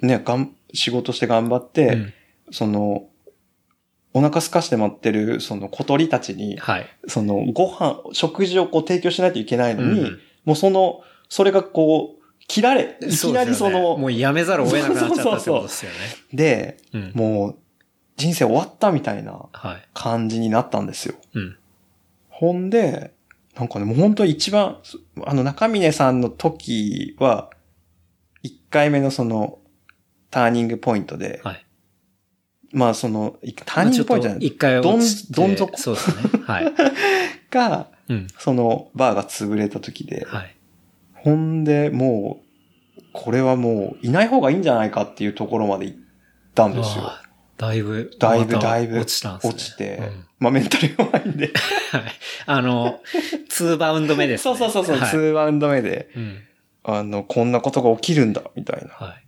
[0.00, 2.12] ね、がん、仕事して頑張って、うん
[2.50, 3.08] その、
[4.12, 6.86] お腹空かして待ってる、その小鳥たちに、はい。
[7.08, 15.96] その、ご飯、食事をこう提供しないといけないのに、うんもうその、それがこう、切られ、いきなりその、もうやめざるを得なくなっちゃったってことですよね。
[16.32, 17.12] で、うん。
[17.14, 17.58] もう、
[18.16, 19.88] 人生終わったみたいなはい。
[19.92, 21.14] 感じになったんですよ。
[21.34, 21.56] うん。
[22.28, 23.12] ほんで、
[23.56, 24.78] なんかね、もう本当に一番、
[25.24, 27.50] あの、中峰さんの時は、
[28.42, 29.58] 一回目のその、
[30.30, 31.64] ターニングポイントで、はい。
[32.72, 36.42] まあその、いターニングポイントじゃない、一回落ちてどんどん底そうですね。
[36.44, 36.72] はい。
[37.50, 38.26] が、うん。
[38.38, 40.53] その、バーが潰れた時で、はい。
[41.24, 42.42] ほんで、も
[42.98, 45.98] う、これはもう、いない方がいいんじゃないかっていうところまで行っ
[46.54, 47.10] たんですよ。
[47.56, 49.54] だいぶ、だいぶだいぶ落ちたんですね。
[49.54, 51.52] 落ちて、うんまあメンタル弱いんで。
[51.90, 52.02] はい。
[52.44, 53.00] あの、
[53.48, 54.54] 2バウンド目ですね。
[54.58, 55.10] そうそうそうそう、はい。
[55.10, 56.38] 2ラウンド目で、うん。
[56.82, 58.88] あの、こんなことが起きるんだ、みたいな。
[58.90, 59.24] はい。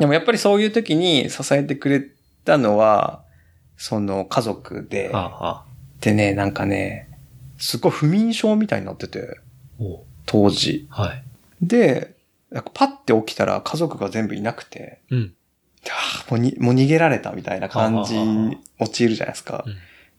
[0.00, 2.02] でもやっぱりそういう時に支えてくれ
[2.44, 3.22] たのは、
[3.76, 5.64] その家族で、ああ。
[6.00, 7.08] でね、なんかね、
[7.58, 9.38] すごい不眠症みたいになってて、
[9.78, 10.86] お当時。
[10.90, 11.24] はい。
[11.60, 12.16] で、
[12.74, 15.34] パッて起きたら家族が全部いなくて、うん。
[16.30, 19.64] もうにもう逃げられたみたいな感じあー、陥るじゃないですか。
[19.66, 19.74] うん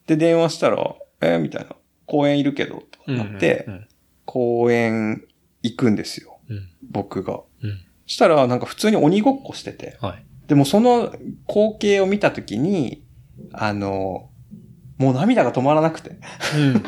[0.06, 1.76] で、電話したら、えーみたいな。
[2.06, 3.88] 公園いるけど、とかなって、うん。
[4.24, 5.24] 公園
[5.62, 6.40] 行くんですよ。
[6.48, 6.68] うん。
[6.90, 7.40] 僕が。
[7.62, 7.80] うん。
[8.06, 9.96] したら、なんか普通に鬼ごっこしてて。
[10.00, 10.24] はい。
[10.48, 11.14] でもその
[11.46, 13.04] 光景を見たときに、
[13.52, 14.28] あの、
[14.98, 16.18] もう涙が止まらなくて。
[16.56, 16.82] うん。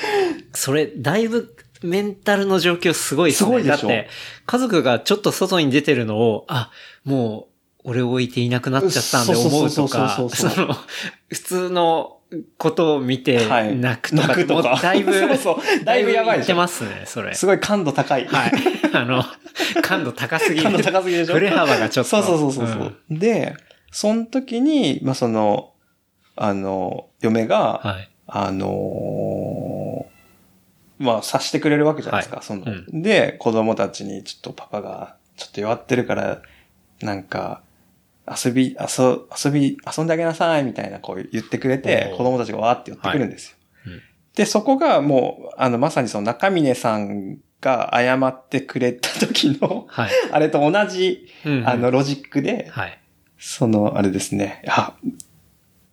[0.54, 3.46] それ、だいぶ、メンタルの状況すごいですね。
[3.46, 4.08] すごいでしょだって、
[4.46, 6.70] 家族がちょっと外に出てるのを、あ、
[7.04, 10.74] もう、俺を置いていなくなっちゃったんで思うとか、その、
[11.28, 12.16] 普通の
[12.56, 17.34] ことを見てはい泣くとか、泣くとかだいぶ、 そうそうだいぶやばいでしてますね、それ。
[17.34, 18.26] すごい感度高い。
[18.26, 18.52] はい。
[18.94, 19.22] あの、
[19.82, 20.62] 感度高すぎる。
[20.62, 22.10] 感度高すぎでしょ振れ幅がちょっと。
[22.10, 23.54] そうそうそうそうそう、で、
[23.92, 25.72] その時に、まあ、その、
[26.36, 28.10] あの、嫁が、はい。
[28.26, 29.73] あのー
[31.04, 32.36] まあ、察してくれるわけじゃないですか。
[32.36, 36.42] はいその、うで、子供たちに、ちょっとパパが、ちょっと弱ってるから、
[37.00, 37.62] なんか、
[38.26, 43.56] 遊び、遊、遊び、遊んであげなさい、みたいな、こう言ってくれて子供たちがわーって寄ってくるんですよ。
[43.56, 43.64] はいうん
[44.34, 50.10] で、そこがもう、あの、まさにその中峰さんが謝ってくれた時の、はい。
[50.32, 52.98] あれと同じ、うんうんあの、ロジックで、はい。
[53.38, 54.94] その、あれですね、あ、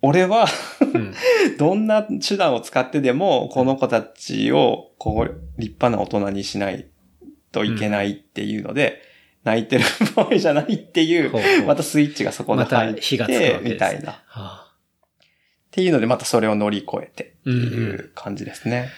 [0.02, 0.46] 俺は、
[0.80, 1.14] うん。
[1.58, 6.86] どんな手段を使ってでも、この子たちを、こう、立派な大人にしない
[7.52, 9.00] といけないっていうので、
[9.44, 9.84] 泣いてる
[10.14, 13.60] 場合じゃないっていうほうほう、またスイッチがそこでまた入って。
[13.62, 14.12] みたいな。
[14.12, 14.72] っは
[15.70, 18.90] ていうので、またそれを乗り越えて、ってうんいう感じですね。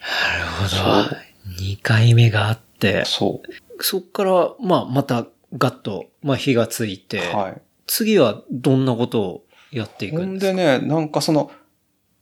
[0.00, 1.16] あ、なるそほど。
[1.62, 3.82] 2回目があって、そう。
[3.82, 7.62] そっから、まあ、またガッと、まあ、火がついて、はい。
[7.86, 10.52] 次はどんなことをやっていほくんですか？
[10.52, 11.50] んでね、なんかその、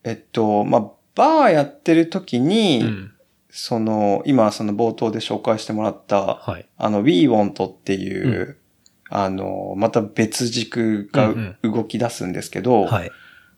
[0.05, 3.13] えっと、まあ、バーやってる時に、うん。
[3.53, 6.69] その、今その冒頭で紹介してもらった、はい。
[6.79, 8.57] あの、We Want っていう、う
[9.09, 13.11] あの、また別軸がうん動き出すんですけど、はい。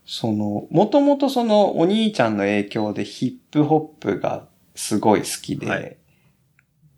[0.07, 5.97] その、もともとそのお兄ちゃんの影響でヒップホップがすごい好きで、はい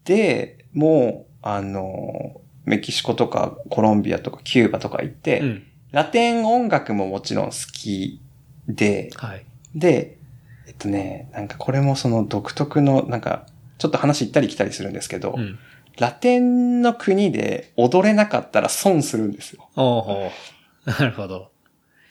[0.04, 5.66] で、もう、あの、メキシコとかコロンビアとかキューバとか行って、うん。
[5.94, 8.20] ラテン音楽ももちろん好き
[8.66, 9.46] で、はい。
[9.76, 10.18] で、
[10.66, 13.46] えっとね、なんかこれもその独特の、なんか、
[13.78, 15.56] ちょっと話行ったり来たりするんですけど、うん。
[16.00, 19.68] ラテンの国で踊れなかったら損するんですよ。
[19.76, 20.30] おうほ
[20.84, 20.90] う。
[20.90, 21.52] なるほど。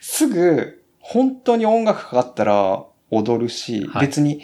[0.00, 4.40] すぐ、本当に音楽かかったら踊るし、はい別に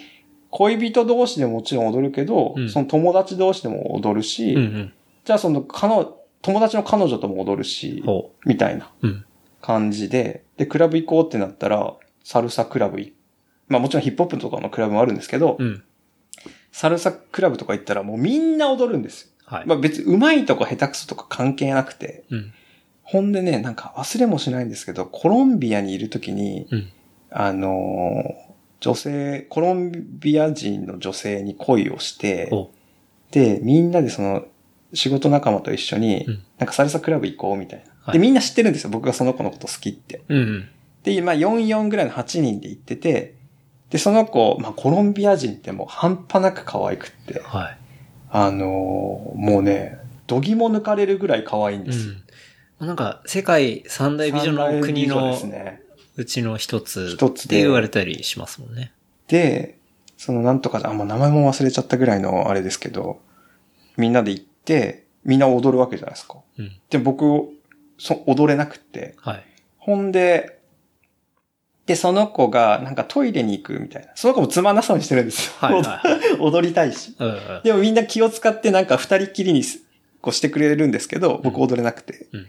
[0.51, 4.93] 恋人同士でももちろん踊るけど、うんその友達同士でも踊るし、うんうん。
[5.25, 9.07] じゃあその彼女、友達の彼女とも踊るし、ほみたいなう。
[9.07, 9.25] うん。
[9.61, 11.93] 感じで、で、クラブ行こうってなったら、
[12.23, 13.13] サルサクラブい
[13.67, 15.83] まあもちろんヒップホップとかのクラブもあるんですけど、うん。
[16.71, 19.27] サルサクラブとか行ったらもうみんな踊るんですよ。
[19.45, 19.65] はい。
[19.65, 22.53] まあ別に上手いとか下手くそとか関係なくて、うん。
[23.03, 26.89] ほんでね、なんか忘れもしないんですけど、コロンビアにいるときに、うん。
[27.29, 28.51] あのー
[28.81, 32.51] 女性、コロンビア人の女性に恋をして。
[33.29, 34.45] で、みんなでその、
[34.93, 37.90] 仕事仲間と一緒に、うんなんかサルサクラブ行こうみたいな。
[38.03, 38.89] はいで、みんな知ってるんですよ。
[38.89, 40.21] 僕がその子のこと好きって。
[40.27, 40.69] うんうん。
[41.03, 43.35] で、まあ44ぐらいの8人で行ってて、
[43.89, 47.77] で、その子、まあコロンビア人ってもう半端なく可愛くって、はい。
[48.31, 48.67] あのー
[49.35, 52.13] もうね、度肝抜かれるぐらい可愛いんですよ。
[52.79, 52.87] うん。
[52.87, 55.37] なんか、世界三大美女の国の。
[56.17, 58.91] うちの一つ一つでって言われたりしますもんね。
[59.27, 59.77] で、
[60.17, 63.21] そのなんとか、あ、もう名前も忘れちゃったぐらいのあれですけど、
[63.97, 66.37] みんなで行って、みんな踊るわけじゃないですか。
[66.57, 66.71] うん。
[66.89, 67.49] で、僕、
[68.01, 69.13] そ踊れなくって。
[69.17, 69.43] はい。
[69.77, 70.59] ほんで、
[71.85, 74.11] で、その子がなんかトイレに行くみたいな。
[74.15, 75.53] その子もつまんなそうにしてるんですよ。
[75.57, 76.01] はいはいは
[76.41, 77.15] 踊りたいし。
[77.19, 77.61] うんうん。
[77.63, 79.79] でもみんな気を使ってなんか二人きりにす
[80.21, 82.27] こうしてくれるんですけど、僕踊れなくて。
[82.33, 82.47] うん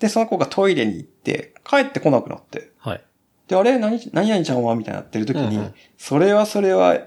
[0.00, 2.72] で、その子がトイレに行って、帰ってこなくなって。
[2.78, 3.00] はい。
[3.46, 3.78] で、あれ？
[3.78, 4.74] 何、何々ちゃんは？
[4.74, 6.98] みたいになってる時に、うんうんそれはそれは、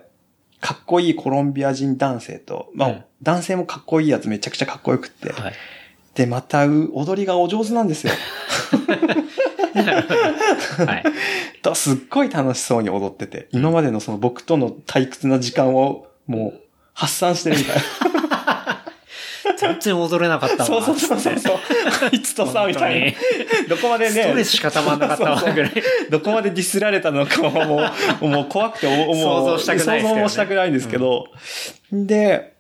[0.61, 5.31] かっこいいコロンビア人男性と、まあ、うん男性もかっこいいやつめちゃくちゃかっこよくって。
[5.31, 5.53] はい。
[6.17, 8.13] で、また、う踊りがお上手なんですよ。
[9.77, 11.03] はい。
[11.61, 16.61] とすっごい楽しそうに踊ってて、今までのその僕との退屈な時間をもう
[16.95, 17.75] 発散してるみたい
[19.59, 20.63] 全然踊れなかったな。
[20.63, 20.83] わ。
[20.83, 21.57] そうそうそうそう。
[22.11, 23.17] いつとさ、みたいな。
[23.69, 25.71] どこまでね、ストレスしかたまんなかったわ、ぐらい。
[26.09, 27.81] どこまでディスられたのかはも
[28.21, 31.27] う、もう怖くて、もう想像したくないね想像もしたくないんですけど、
[31.91, 32.55] で、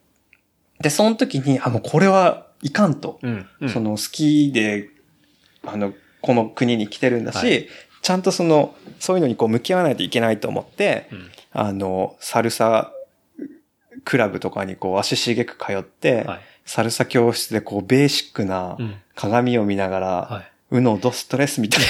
[0.79, 3.19] で、その時に、あ、もうこれはいかんと。
[3.21, 3.45] うん。
[3.61, 4.89] うんその好きで、
[5.65, 7.67] あの、この国に来てるんだし、はい
[8.03, 12.93] ちゃんとその、そういうのにこう向き合わないといけないと思って、うんあの、サルサ
[14.05, 16.39] クラブとかにこう足しげく通って、はい。
[16.63, 18.95] サルサ教室でこうベーシックなうん。
[19.15, 20.75] 鏡を見ながら、はい。
[20.77, 21.83] うのドストレスみたい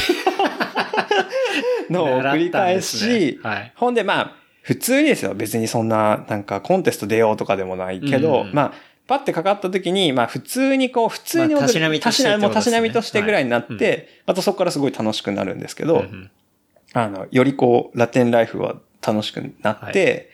[1.89, 3.73] な のを繰り返し、ねはい。
[3.76, 4.31] ほんでまあ、
[4.61, 5.34] 普通にですよ。
[5.35, 8.73] 別にそんな、なんかコンテスト出ようとかでもないけど、うんまあ、
[9.08, 16.32] パッてかかった時に、まあ普通にこう、普通に踊るまあたしなみとしてたしなもうたしなみとしてぐらいになって、はいあとそこからすごい楽しくなるんですけど、うんうん。
[16.94, 18.76] あの、よりこう、ラテンライフは
[19.06, 20.30] 楽しくなって、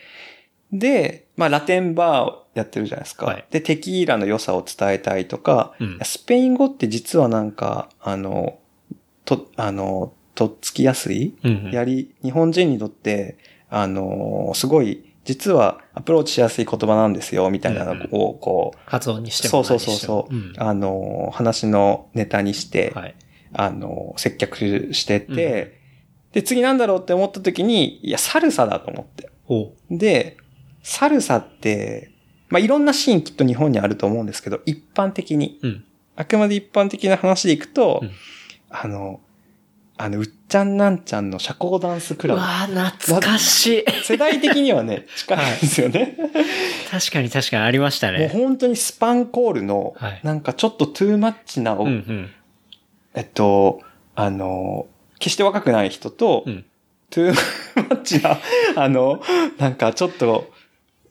[0.72, 3.28] で、まあラテンバーやってるじゃないですか。
[3.28, 3.45] はい。
[3.52, 6.00] で、テキーラの良さを伝えたいとか、うん。
[6.02, 8.58] スペイン語って実はなんか、あの、
[9.26, 11.72] と、あの、とっつきやすい、うんうん。
[11.72, 13.38] やり、日本人にとって、
[13.70, 23.15] あの、すごい、実はアプローチしやすい言葉なんですよ、みたいなのを、こう、発音にしてもそうそうそうそう、あの、話のネタにして、うんはい。
[23.53, 25.80] あの、接客してて、
[26.32, 29.30] で、次なんだろうって思った時に、いや、サルサだと思って。
[29.91, 30.38] で、
[30.82, 32.11] サルサって、
[32.49, 35.86] まあ、いろんなシーンきっと日本にあると思うんですけど、一般的に、うん。
[36.15, 38.11] あくまで一般的な話でいくと、うん。
[38.70, 39.22] あの、
[40.04, 42.42] あの、うっちゃんなんちゃんの社交ダンスクラブ。
[42.42, 43.86] うわー懐かしい。
[44.04, 46.18] 世代的にはね、 近いんですよね。
[46.92, 48.28] 確かに確かにありましたもうね。
[48.28, 52.30] 本当にスパンコールのはい、なんかちょっとトゥーマッチな、うんうん。
[53.16, 53.80] えっと、
[54.14, 54.88] あの、
[55.20, 56.66] 決して若くない人と、うん
[57.10, 57.34] トゥー
[57.76, 58.40] マッチな、
[58.76, 59.22] あの、
[59.60, 60.52] なんかちょっと、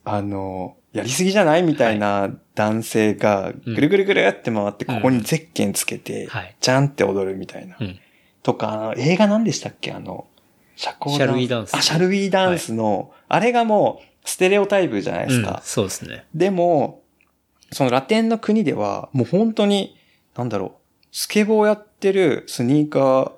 [0.05, 6.56] あの、やりすぎじゃないみたいな男性が、うんぐるぐるぐるって回って、うんここにゼッケンつけて、はい。
[6.60, 7.77] じゃんって踊るみたいな。
[7.81, 7.98] うん。
[8.43, 9.93] とか、映画何でしたっけ？
[9.93, 10.27] あの、
[10.77, 15.60] 社交シャルウィーダンスあ、シャルウィーダンスの、あれがもう、ステレオタイプじゃないですうんか。
[15.64, 16.24] そうですね。
[16.35, 17.02] でも、
[17.70, 19.97] そのラテンの国では、もう本当に、
[20.36, 20.73] なんだろう、
[21.12, 23.32] スケボーやってるスニーカー、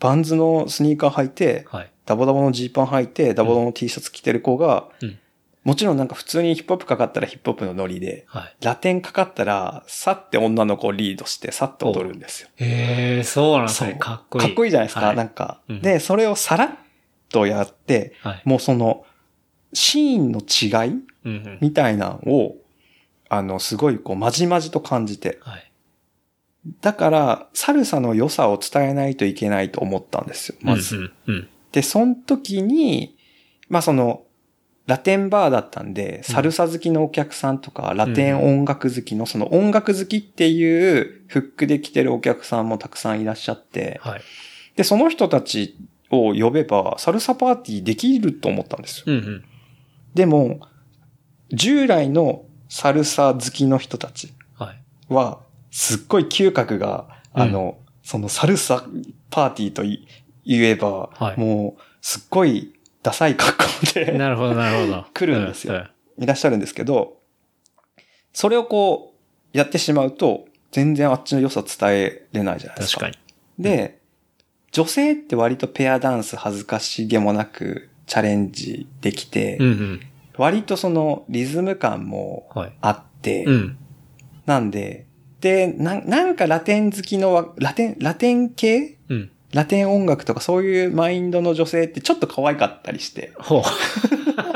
[0.00, 1.90] バンズのスニーカー履いて、はい。
[2.06, 5.18] ダボダボのジーパン履いて、ダボダボの T シャツ着てる子が、うん
[5.68, 8.56] もちろんなんか普通にヒップホップかかったらヒップホップのノリで、はい。
[8.62, 12.48] ラテンかかったら、さって女の子をリードして、さって踊るんですよ。
[12.56, 13.96] へえ、そうなんですね。
[14.00, 14.46] かっこいい。
[14.46, 16.70] かっこいいじゃないですか、はいなんか、うんで、それをさらっ
[17.28, 18.42] とやって、はい。
[18.46, 19.04] もうその、
[19.74, 20.92] シーンの違い
[21.26, 21.58] うんうん。
[21.60, 22.56] みたいなのを、
[23.28, 25.38] あの、すごいこう、まじまじと感じて。
[25.42, 25.70] はい。
[26.80, 30.96] だから、サルサの良さを伝えないといけないと思ったんですよ、まず。
[30.96, 31.48] うんうん。
[31.72, 33.18] で、その時に、
[33.68, 34.22] まあその、
[34.88, 44.22] ラテンバーだったんで、サルサ好きのお客さんとか、ラテン音楽好きの、その音楽好きっていうフックで来てるお客さんもたくさんいらっしゃって、はい。
[44.76, 45.76] で、その人たち
[46.10, 49.04] を呼べば、サルサパーティーできると思ったんですよ。
[49.08, 49.44] うんうん。
[50.14, 50.60] でも、
[51.52, 54.32] 従来のサルサ好きの人たち
[55.10, 55.40] は
[55.70, 58.86] すっごい嗅覚が、あの、そのサルサ
[59.28, 60.08] パーティーとい
[60.46, 65.06] 言えば、はいもう、すっごいダサい格好でなるほど、なるほど。
[65.14, 65.76] 来るんですよう
[66.18, 67.18] ういらっしゃるんですけど、
[68.32, 69.14] それをこ
[69.54, 73.06] う、やってしまうと、全然あっちの良さ伝えれないじゃないですか。
[73.06, 73.18] 確か
[73.58, 73.64] に。
[73.64, 73.98] で、
[74.72, 80.00] 女性って割とペアダンス恥ずかしげもなくチャレンジできて、うんうん。
[80.36, 82.72] 割とそのリズム感もはい。
[82.80, 83.78] あって、うん。
[84.46, 85.06] なんで、
[85.40, 89.30] で、ななんかラテン好きのわ、ラテン、ラテン系うん。
[89.52, 93.32] ラテン音楽とかそういうマインドの女性ってちょっと可愛かったりして。
[93.38, 93.62] ほう。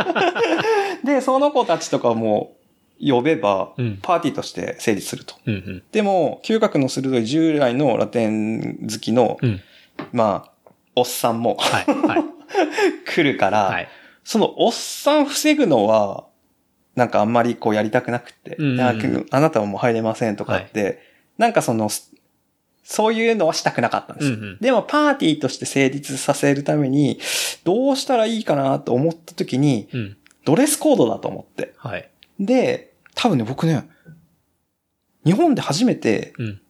[1.06, 2.56] で、その子たちとかも
[3.00, 5.34] 呼べばうん、パーティーとして成立すると。
[5.46, 5.82] うんうん。
[5.90, 9.60] でも、嗅覚の鋭い従来のラテン好きの、うん。
[10.12, 11.84] まあ、おっさんもはい。
[12.06, 12.24] はい。
[13.06, 13.88] 来るから、はい。
[14.24, 16.26] そのおっさん防ぐのは、
[16.94, 21.00] なんかあんまりこうやりたくなくて、うんうんあなたはもう入れませんとかって、
[21.38, 21.90] なんかその、
[22.84, 24.36] そういうのはしたくなかったんですよ。
[24.36, 27.20] うんうんでもパーティーとして成立させるために、
[27.64, 30.16] どうしたらいいかなと思った時に、うん。
[30.44, 31.74] ドレスコードだと思って。
[31.76, 32.08] はい。
[32.40, 33.88] で、多分ね、僕ね、
[35.24, 36.60] 日本で初めてうん。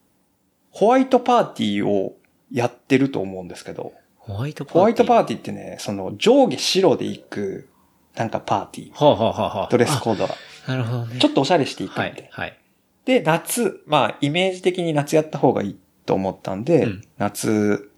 [0.70, 2.16] ホワイトパーティーを
[2.50, 4.78] やってると思うんですけど、ホワイトパーティー？
[4.78, 7.68] ホワイトパーーティーってね、その上下白で行く、
[8.14, 9.04] なんかパーティー。
[9.04, 10.34] はあ、はあはあはあ、ドレスコードが。
[10.66, 11.18] あなるほどね。
[11.18, 12.00] ちょっとおしゃれしていくみた。
[12.02, 12.28] はい。
[12.30, 12.58] はい。
[13.04, 15.76] で、夏、まあ、イメージ的に夏やった方がいい
[16.06, 17.90] と思ったんで、うん夏、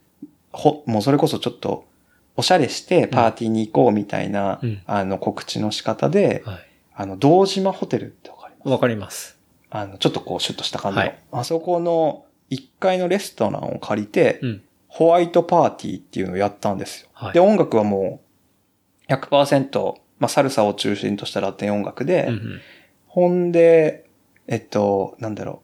[0.53, 1.85] ほ、もうそれこそちょっと、
[2.37, 6.59] おしゃれしてパーティーに行こうみたいな、うんあの、告知の仕方で、は
[6.95, 8.69] あの、道島ホテルってわかります？
[8.69, 8.73] い。
[8.73, 9.39] わかります。
[9.71, 11.01] あの、ちょっとこう、シュッとした感じの。
[11.03, 14.63] はいあそこの1階のレストランを借りて、うん。
[14.89, 17.09] ホワイトパーティーっていうのをやったんですよ。
[17.13, 18.21] はいで、音楽はも
[19.09, 22.61] う、100%、まあ、サルサを中心としたラテン音楽で、うんうん。
[23.09, 24.05] ほんで、
[24.47, 25.63] えっと、なんだろ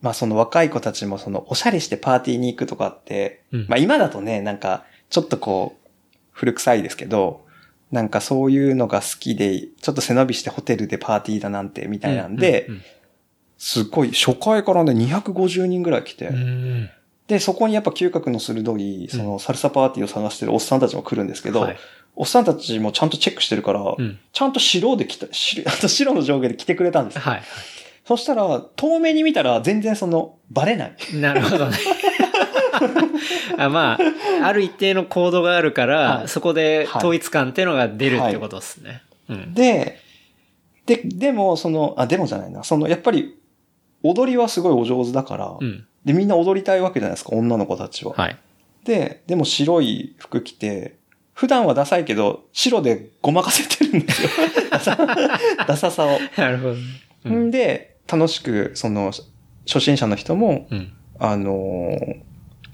[0.00, 5.88] まあその若い子たちもそのおしゃれしてパーティーに行くとかって、うんまあ今だとね、なんかちょっとこう
[6.32, 7.44] 古臭いですけど、
[7.90, 12.82] なんかそういうのが好きで、ちょっと背伸びしてホテルでパーティーだなんてみたいなんで、うん
[13.62, 16.90] すっごい初回からね250人ぐらい来て、うんうん。
[17.26, 21.76] で、そこにやっぱ嗅覚の鋭い、そのサルサパーティーを探してるおっさんたちも来るんですけど、はい
[22.16, 24.18] おっさんたちもちゃんとチェックしてるから、うん。
[24.32, 27.42] ちゃんと白で来た、白あと白の上下で来てくれたんですよはい。
[28.10, 30.96] そしたら、遠目に見たら全然その、バレない。
[31.14, 31.78] なるほどね。
[33.56, 39.02] あまあ、ある一定のコードがあるから、はいそこではい統一感っていうのが出るってことですね。
[39.28, 39.54] うん。
[39.54, 40.00] で、
[40.86, 42.64] で、でも、その、あ、でもじゃないな。
[42.64, 43.38] その、やっぱり、
[44.02, 45.86] 踊りはすごいお上手だから、うん。
[46.04, 48.14] で、みんな踊りたいわけじゃないですか、女の子たちは。
[48.14, 48.36] はい。
[48.82, 50.96] で、でも白い服着て、
[51.32, 54.30] 普段はダサいけど、白でごまかせてるんですよ。
[55.68, 56.18] ダサさを。
[56.36, 56.80] なるほどね。
[57.26, 59.12] うんんで、楽しく、その、
[59.66, 60.92] 初心者の人も、うん。
[61.18, 62.30] あのー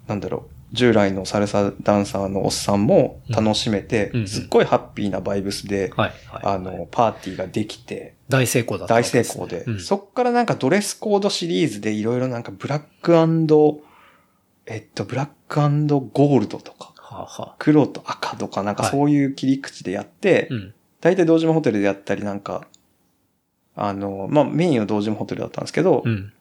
[0.06, 6.12] なんだろう、従来のサルサダンサーのおっさんも楽しめて、うんうんすっごいハッピーなバイブスで、はい。
[6.28, 6.42] はい。
[6.44, 13.14] あの、パーティーができて、大成功だったわ大成功で、うんそっからなんかドレスコードシリーズでいろいろなんかブラック
[14.68, 17.54] えっと、ブラックゴールドとか、はあ、はあ。
[17.58, 20.74] 黒と赤とかなんかはいそういう切り口でやって、うん。
[21.00, 22.66] 大体道島ホテルでやったりなんか、
[23.76, 26.32] あの、まあ、メインは道島ホテルだったんですけど、うん。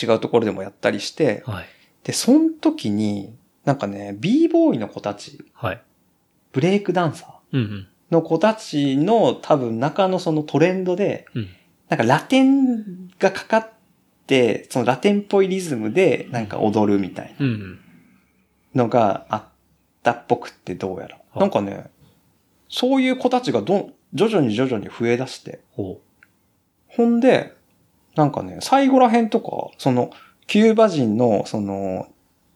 [0.00, 1.66] 違うところでもやったりして、はい。
[2.04, 3.34] で、その時に、
[3.64, 5.82] なんかね、b ボーイの子たち、はい。
[6.52, 7.86] ブレイクダンサーうんうん。
[8.10, 11.48] の子たちの多分中のそのトレンドで、うん。
[11.88, 13.70] なんかラテンがかかっ
[14.26, 17.80] て、そのラテンっぽいリズムでなんか踊るみたいうんうん。
[18.74, 19.44] なのがあっ
[20.02, 21.18] たっぽくってどうやら。
[21.34, 21.90] あなんかね、
[22.68, 25.60] そういう子たちがどん、徐々に徐々に増え出して。
[25.72, 26.00] ほ
[26.96, 27.54] ほんで、
[28.16, 30.10] なんかね、最後ら辺とか、その、
[30.46, 32.08] キューバ人の、その、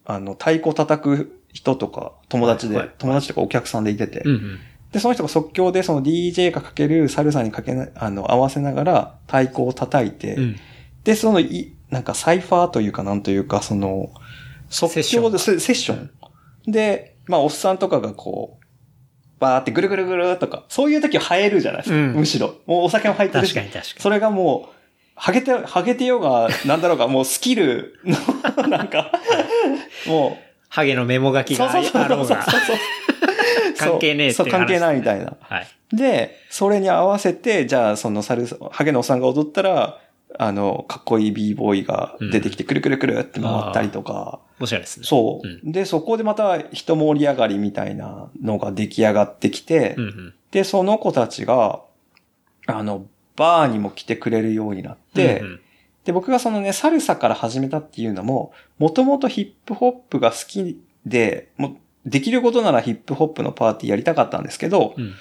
[0.05, 4.29] あの、太鼓叩く人とか、友達で、はいはい友達とかお客さんでいてて、う。
[4.29, 4.59] うんうん。
[4.93, 10.57] で、その人が即興でその DJ がかけるサルサにかけな、あの、合わせながら太鼓を叩いて、うん。
[11.05, 14.11] で、そのい、なんかサイファーというかなんというか、その、
[14.69, 16.11] 即興でセセッション。
[16.67, 18.64] で、まあ、おっさんとかがこう、
[19.45, 21.97] バーってぐるぐるぐるとか、そういう時は映えるじゃないですか。
[21.97, 22.55] うんむしろ。
[22.67, 23.55] もうお酒も入ってるし。
[23.55, 24.03] 確かに確かに。
[24.03, 24.75] それがもう、
[25.17, 28.17] ハゲて、ハゲてようが、なんだろうが、もうスキルの、
[28.69, 29.13] なんか、
[30.07, 30.39] も
[30.69, 32.43] ハゲのメモ書う、きがそうそうそうあろうが。
[32.43, 32.77] そうそう
[33.77, 35.33] 関係ねえってそう、関係ない話みたいな。
[35.41, 35.67] はい。
[35.93, 39.99] で、それに合わせて、じゃあ、そのサルサ、ハゲのおっさんが踊ったら、
[40.39, 45.07] あの、かっこいい b ボーイが出てきて、くるくるくるって回ったりとか、面白いですね。
[45.07, 50.35] そう、うで、そこでまた人盛り上がりみたいなのが出来上がってきて、うんうん。
[50.51, 51.81] で、その子たちが、
[52.67, 53.07] あの、
[53.37, 55.61] バーにも来てくれるようになって、うんうん
[56.05, 65.15] で、僕がそのね、サルサから始めたっていうのも、もともとヒップホップが好きで、もう、できることならヒップホップのパーティーやりたかったんですけど、うん。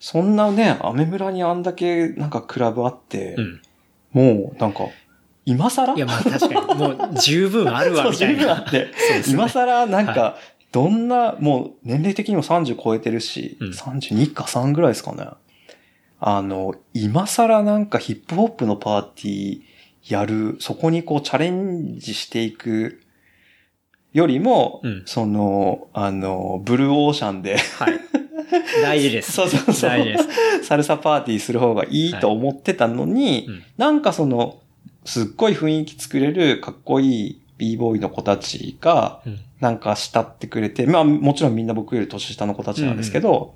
[0.00, 3.62] そんなね、アメ村にあんだけなんかクラブあって、うん。
[4.12, 4.84] もうなんか、
[5.44, 5.94] 今更？
[5.94, 8.40] いや、まあ確かに、もう十分あるわ、 みたいな。
[8.40, 8.90] 十分あって、
[9.28, 10.36] 今更なんか、は
[10.72, 13.70] どんな、もう年齢的にも30超えてるし、うん。
[13.70, 15.26] 32か3ぐらいですかね。
[16.20, 23.01] あの、今更なんかヒップホップのパーティーやる、そこにこうチャレンジしていく
[24.12, 28.00] よりも、うんその、あの、ブルーオーシャンで、はい。
[28.82, 29.32] 大事です。
[29.32, 30.64] そうそうそう大事です。
[30.66, 34.58] サルサパーティーする方がいいと思ってたのに、うんなんかその、
[35.04, 43.54] すっごい雰囲気作れるかっこいい b ボーイの子たちが、うんなんか慕ってくれて、まあもちろんみんな僕より年下の子たちなんですけど、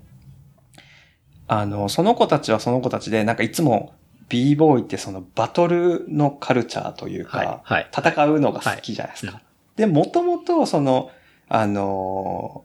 [1.49, 3.93] あの、その子たちはその子たちで、なんかいつも
[4.28, 7.61] b ボーイってそのバトルのカルチャーというか、はい。
[7.65, 7.91] はい。
[7.93, 9.41] 戦うのが好きじゃないですか。
[9.77, 11.11] はいで、もともとその、
[11.48, 12.65] あの、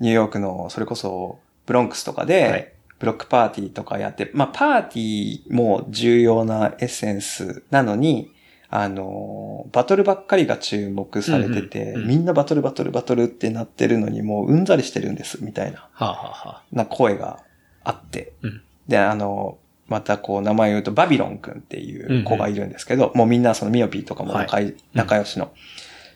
[0.00, 2.72] ニューヨークのそれこそブロンクスとかで、はい。
[2.98, 8.30] ブロックパーティーとかやって、まあパーティーも重要なエッセンスなのに、
[8.68, 17.42] あの、バトルばっかりが注目されてて、うんうんうんみんなバトルバトルバトルってなってるのにもううんざりしてるんです、みたいな、はあ、はあはあ、な声が
[17.84, 18.32] あって。
[18.42, 18.62] うん。
[18.86, 19.58] で、あの、
[19.88, 25.52] またこう名前を言うとバビロン君っていう子がいるんですけど、もうみんなそのミオピーとかも仲い、仲良しの。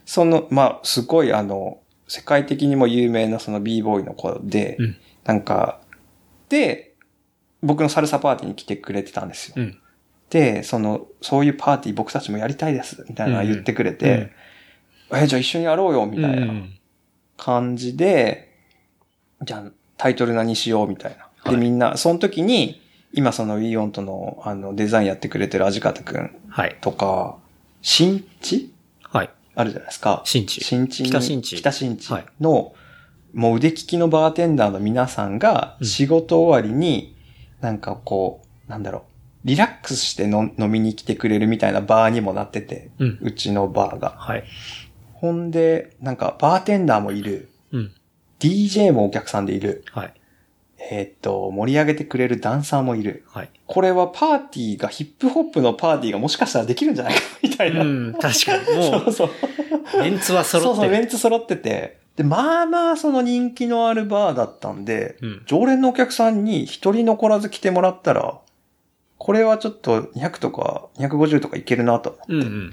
[0.04, 1.78] その、まあ、すごいあの、
[2.08, 5.80] 世界的にも有名なその b ボーイの子で、うんなんか、
[6.48, 6.94] で、
[7.62, 9.54] 僕のサルサパーティーに来てくれてたんですよ。
[9.56, 9.78] うん。
[10.30, 14.30] で、その、そういうパーティー僕たちもやりたいです、みたいなの言ってくれて、
[15.12, 16.52] え、じゃあ一緒にやろうよ、みたいな
[17.36, 18.52] 感じで、
[19.42, 21.28] じゃあタイトル何しよう、みたいな。
[21.44, 22.82] で、はいみんな、その時に、
[23.12, 26.76] 今その WeOn とのあのデザインやってくれてるアジカタくんはい。
[26.80, 27.38] とか、
[27.80, 28.70] 新地はい。
[29.54, 30.22] あるじゃないですか。
[30.24, 32.74] 新地新地に北新地北新地はいの、
[33.32, 37.16] もう腕利きのバーテンダーの皆さんがうん仕事終わりに、
[37.60, 39.02] なんかこう、なんだろう、
[39.44, 43.18] リラックスしての飲みに来てくれるみたいなバーにもなってて、うん。
[43.20, 44.14] うちのバーが。
[44.18, 44.44] はい。
[45.12, 47.92] ほんで、なんかバーテンダーもいる、うん。
[48.40, 50.14] DJ もお客さんでいる、はい。
[50.90, 53.24] えーっと、盛り上げてくれるダンサーもいる。
[53.28, 53.50] はい。
[53.66, 57.82] これはパーティーが、ヒップホップのパーティーがもしかしたらできるんじゃないかみたいな。
[57.82, 58.76] うん、確かに。
[58.76, 59.30] も そうそう。
[59.94, 61.04] う、メンツは揃そうそう、メってる。
[61.06, 61.98] ンツ揃ってて。
[62.16, 65.42] で、まあまあその人気のあるバーだったんで、うん。
[65.46, 68.38] 常連のお客さんに一人残らず来てもらったら、
[69.16, 72.18] これはちょっと200とか250とかいけるなと。
[72.28, 72.72] うんうん。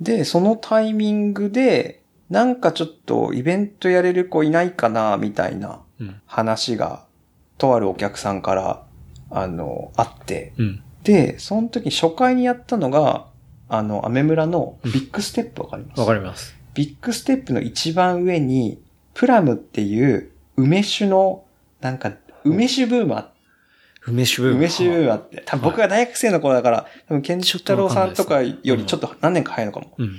[0.00, 5.78] で、そのタイミングで、なんかちょっとイベントやれる子いないかな、みたいなうん。
[6.26, 7.04] 話が、
[7.58, 8.82] とあるお客さんから、
[9.30, 10.52] あの、あって。
[10.58, 10.82] うん。
[11.02, 13.26] で、その時初回にやったのが、
[13.68, 16.00] あの、アメ村のビッグステップわかります？
[16.00, 16.54] わかります。
[16.74, 18.82] ビッグステップの一番上に、
[19.14, 21.44] プラムっていう梅酒の、
[21.80, 22.12] なんか、
[22.44, 23.30] 梅酒ブームあっ
[24.06, 24.58] 梅酒ブーム。
[24.58, 29.94] 梅酒ブームあって、多分僕が大学生の頃だから、多分ケンタロウさんとかよりちょっと何年か早いのかも。
[29.98, 30.16] うん。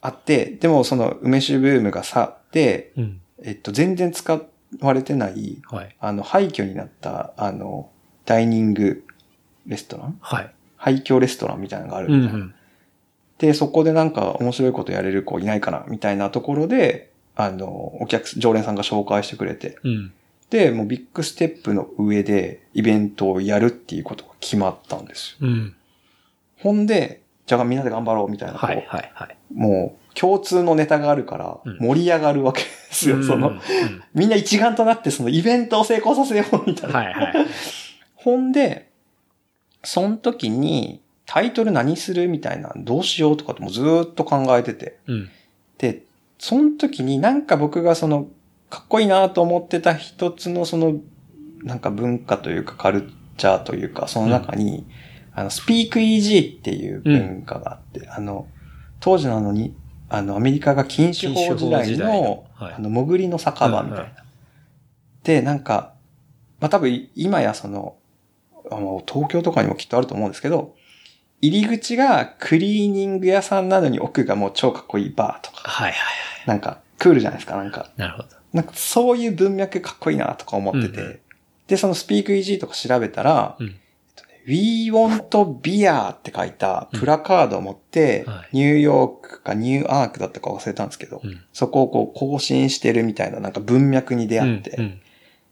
[0.00, 3.20] あって、でもその梅酒ブームが去って、うん。
[3.44, 4.34] えっと、全然使
[4.80, 5.96] われてない、はい。
[6.00, 7.90] あの、廃墟になった、あの、
[8.24, 9.04] ダイニング
[9.66, 10.18] レストラン？
[10.20, 10.54] はい。
[10.76, 12.34] 廃墟レストランみたいなのがあるみたいな。
[12.34, 12.54] うんうん。
[13.38, 20.12] で、そこでなんか面白いことやれる子いないかな、みたいなところで、あの、お客、常連さんが紹介してくれて、うん。
[20.50, 25.48] で、もうビッグステップの上でイベントをやるっていうことが決まったんですよ。
[25.48, 25.74] うん。
[26.58, 29.36] ほんで、じゃあみんなで頑張ろうみたいな、こうはいはいはい。
[29.52, 33.22] もう共通のネタがあるからうん盛り上がるわけですよ。
[33.22, 33.60] その、うんうん
[34.14, 36.98] みんな一丸となってそのイベントを成功させようみたいな。
[36.98, 37.46] はいはい。
[38.14, 38.90] ほんで、
[39.82, 44.98] その時にタイトル何するみたいな、どうしようとかってもうずーっと考えてて。
[45.06, 45.30] うん。
[45.78, 46.04] で、
[46.38, 48.28] その時になんか僕がその、
[48.68, 51.00] かっこいいなと思ってた一つのその、
[51.62, 54.86] なんか文化というかカルチャーというか、その中に、
[55.34, 58.46] あの、スピーク EG っていう文化があって、あの、
[59.00, 59.74] 当時のあのに、
[60.14, 63.94] あの、アメリカが禁酒法時代のの、はいあの、潜りの酒場みたいな。
[63.94, 64.10] うんうん
[65.22, 65.94] で、なんか、
[66.58, 67.96] まあ、多分今やその、
[68.70, 70.74] あの東京とかにもきっとあると思うんですけど、
[71.40, 76.06] 入り口がクリーニング屋さんなのに奥がもう超かっこいいバーとか、はいはいは
[76.46, 77.88] なんかクールじゃないですか、なんか。
[77.96, 78.00] い。
[78.00, 78.28] なるほど。
[78.52, 81.00] なんかそういう文脈かっこいいなとか思ってて。
[81.00, 81.18] うんうん
[81.68, 83.74] で、そのスピークイージーとか調べたら、うん。
[84.46, 85.28] We want
[85.60, 91.42] beer って書いたプラカードを持って、ニューヨークかニューアークだったか忘れたんですけど、うん。
[91.52, 95.00] そこをこう更新してるみたいななんか文脈に出会って、うんうん。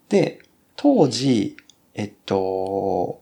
[0.09, 0.41] で、
[0.77, 1.57] 当時、
[1.95, 3.21] えっと、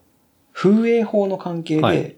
[0.53, 2.17] 風営法の関係で、はい。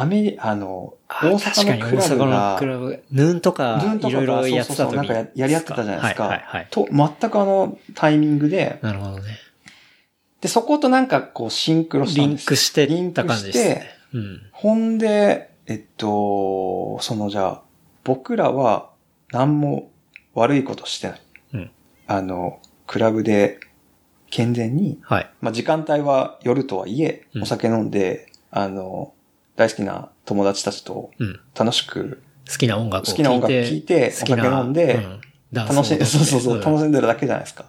[0.00, 6.28] アメリ、あの、あ大阪のクラブがク、ラブ、ヌーンとかズーン、とかいろいろがやってたなんかややり合ってたじゃないですか。
[6.28, 6.68] はいはいはい。
[6.70, 9.36] と、全くあのタイミングで、なるほどね。
[10.40, 13.74] で、そことなんかこうシンクロしたリンんですよクしてリンた感じですね
[14.12, 14.18] て、。
[14.18, 14.42] うん。
[14.52, 17.62] ほんで、えっと、そのじゃあ、
[18.04, 18.90] 僕らは
[19.32, 19.90] 何も
[20.34, 21.20] 悪いことしてない。
[21.54, 21.70] うん
[22.06, 23.60] あの、クラブで
[24.30, 25.30] 健全に、はい。
[25.42, 29.12] まあ時間帯は夜とはいえう、んお酒飲んで、あの、
[29.56, 31.40] 大好きな友達たちとうん。
[31.58, 33.16] 楽しく、好きな音楽を聴いて。
[33.16, 35.20] 好きな音楽聴いてお酒飲んでうん
[35.52, 37.64] 楽しん、踊ってそうそうそう、楽んしんでるだけじゃないですか。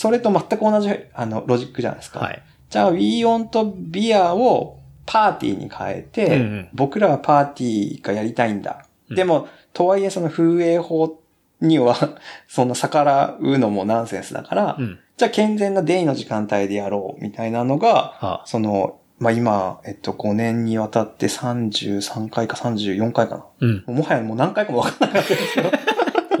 [0.00, 2.20] それと全く同じ、あの、ロジックじゃないですか。
[2.20, 2.42] はい。
[2.70, 3.50] じゃあ、We Want
[3.90, 8.86] Beer をパーティーに変えて、うんうん僕らはパーティーがやりたいんだ。
[9.10, 11.20] うんでも、とはいえその風営法
[11.60, 11.96] には、
[12.48, 14.98] そんな逆らうのもナンセンスだから、うん。
[15.18, 23.44] じゃあ健全なデイの時間帯でやろう、みたいなのが、はその、まあ、今、えっと、5年にわたって33回か34回かな。
[23.60, 23.84] うん。
[23.96, 25.70] もはやもう何回かもわかんなかったですけど。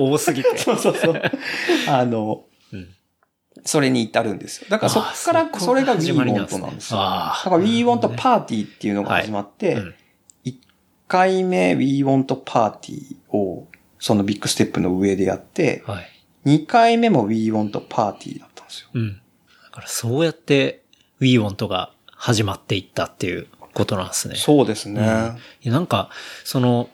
[0.00, 0.56] 多すぎて。
[0.56, 1.22] そうそうそう。
[1.90, 2.49] あの、うん。
[3.64, 4.66] それに至るんですよ。
[4.70, 7.00] だからそっからそれが We そこが始まり Want なんですよ。
[7.00, 9.94] だから We Want Party っていうのが始まって、うん
[10.44, 13.66] 1回目 We Want Party を
[13.98, 16.08] そのビッグステップの上でやって、はい。
[16.46, 18.90] 2回目も We Want Party だったんですよ。
[18.94, 19.14] うん。
[19.14, 19.20] だ
[19.72, 20.84] からそうやって
[21.18, 24.36] We Want が始まっていったっていうことなんですね。
[24.36, 25.00] そうですね。
[25.62, 26.10] いやなんか、
[26.44, 26.88] その、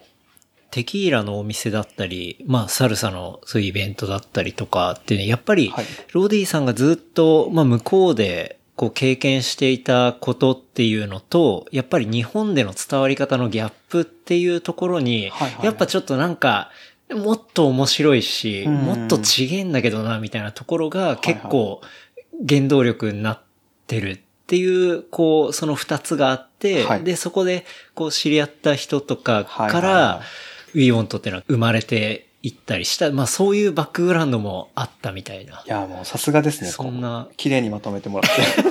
[0.77, 15.33] テキーラのお店だったり、まあ、サルサのそういうイベントだったりとかってね、やっぱりはい、ロディさんがずっと、まあ、向こうで、こう経験していたことっていうのと、やっぱり日本での伝わり方のギャップっていうところに
[15.63, 16.71] やっぱちょっとなんか、
[17.11, 18.75] もっと面白いし、うん。
[18.75, 21.81] もっと違えんだけどな、みたいなところが結構
[22.47, 23.41] 原動力になっ
[23.87, 27.03] てるっていう、こう、その二つがあって、はい。
[27.03, 30.21] で、そこで、こう知り合った人とかかはいはいは
[30.77, 35.63] ら、We Want っていうのは生まれていったりした、まあそういうバックグラウンドもあったみたいな。
[35.67, 36.71] いや、もうさすがですね。
[36.71, 38.63] そんな綺麗にまとめてもらって。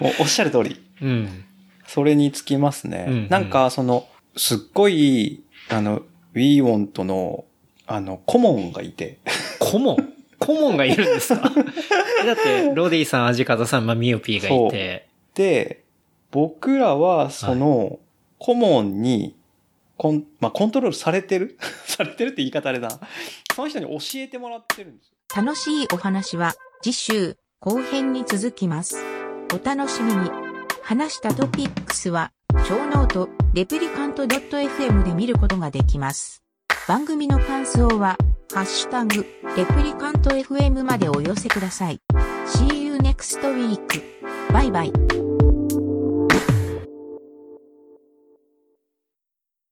[0.00, 0.80] もうおっしゃる通り。
[1.02, 1.44] うん。
[1.86, 3.04] それにつきますね。
[3.08, 4.06] うんうんなんか、その、
[4.36, 6.02] すっごい、あの、
[6.34, 7.44] We Want の、
[7.86, 9.18] あの、顧問がいて。
[9.60, 10.12] 顧問？
[10.38, 11.40] 顧問がいるんですか？
[12.26, 15.82] だって、ロディさん、アジカザさん、まあ、ミオピーがいて、で、
[16.30, 17.98] 僕らは、その、
[18.38, 19.36] 顧問に、
[19.96, 21.58] コン、まあ、コントロールされてる？
[21.86, 23.00] されてるって言い方あれだな。
[23.54, 25.42] その人に教えてもらってるんですよ。
[25.42, 29.02] 楽しいお話は次週後編に続きます。
[29.54, 30.30] お楽しみに。
[30.82, 32.30] 話したトピックスは、
[32.68, 36.44] ショーノート、レプリカント .fm で見ることができます。
[36.86, 38.16] 番組の感想は、
[38.54, 39.26] ハッシュタグ、
[39.56, 42.00] レプリカント FM までお寄せください。
[42.46, 44.02] See you next week.
[44.52, 45.15] バイバイ。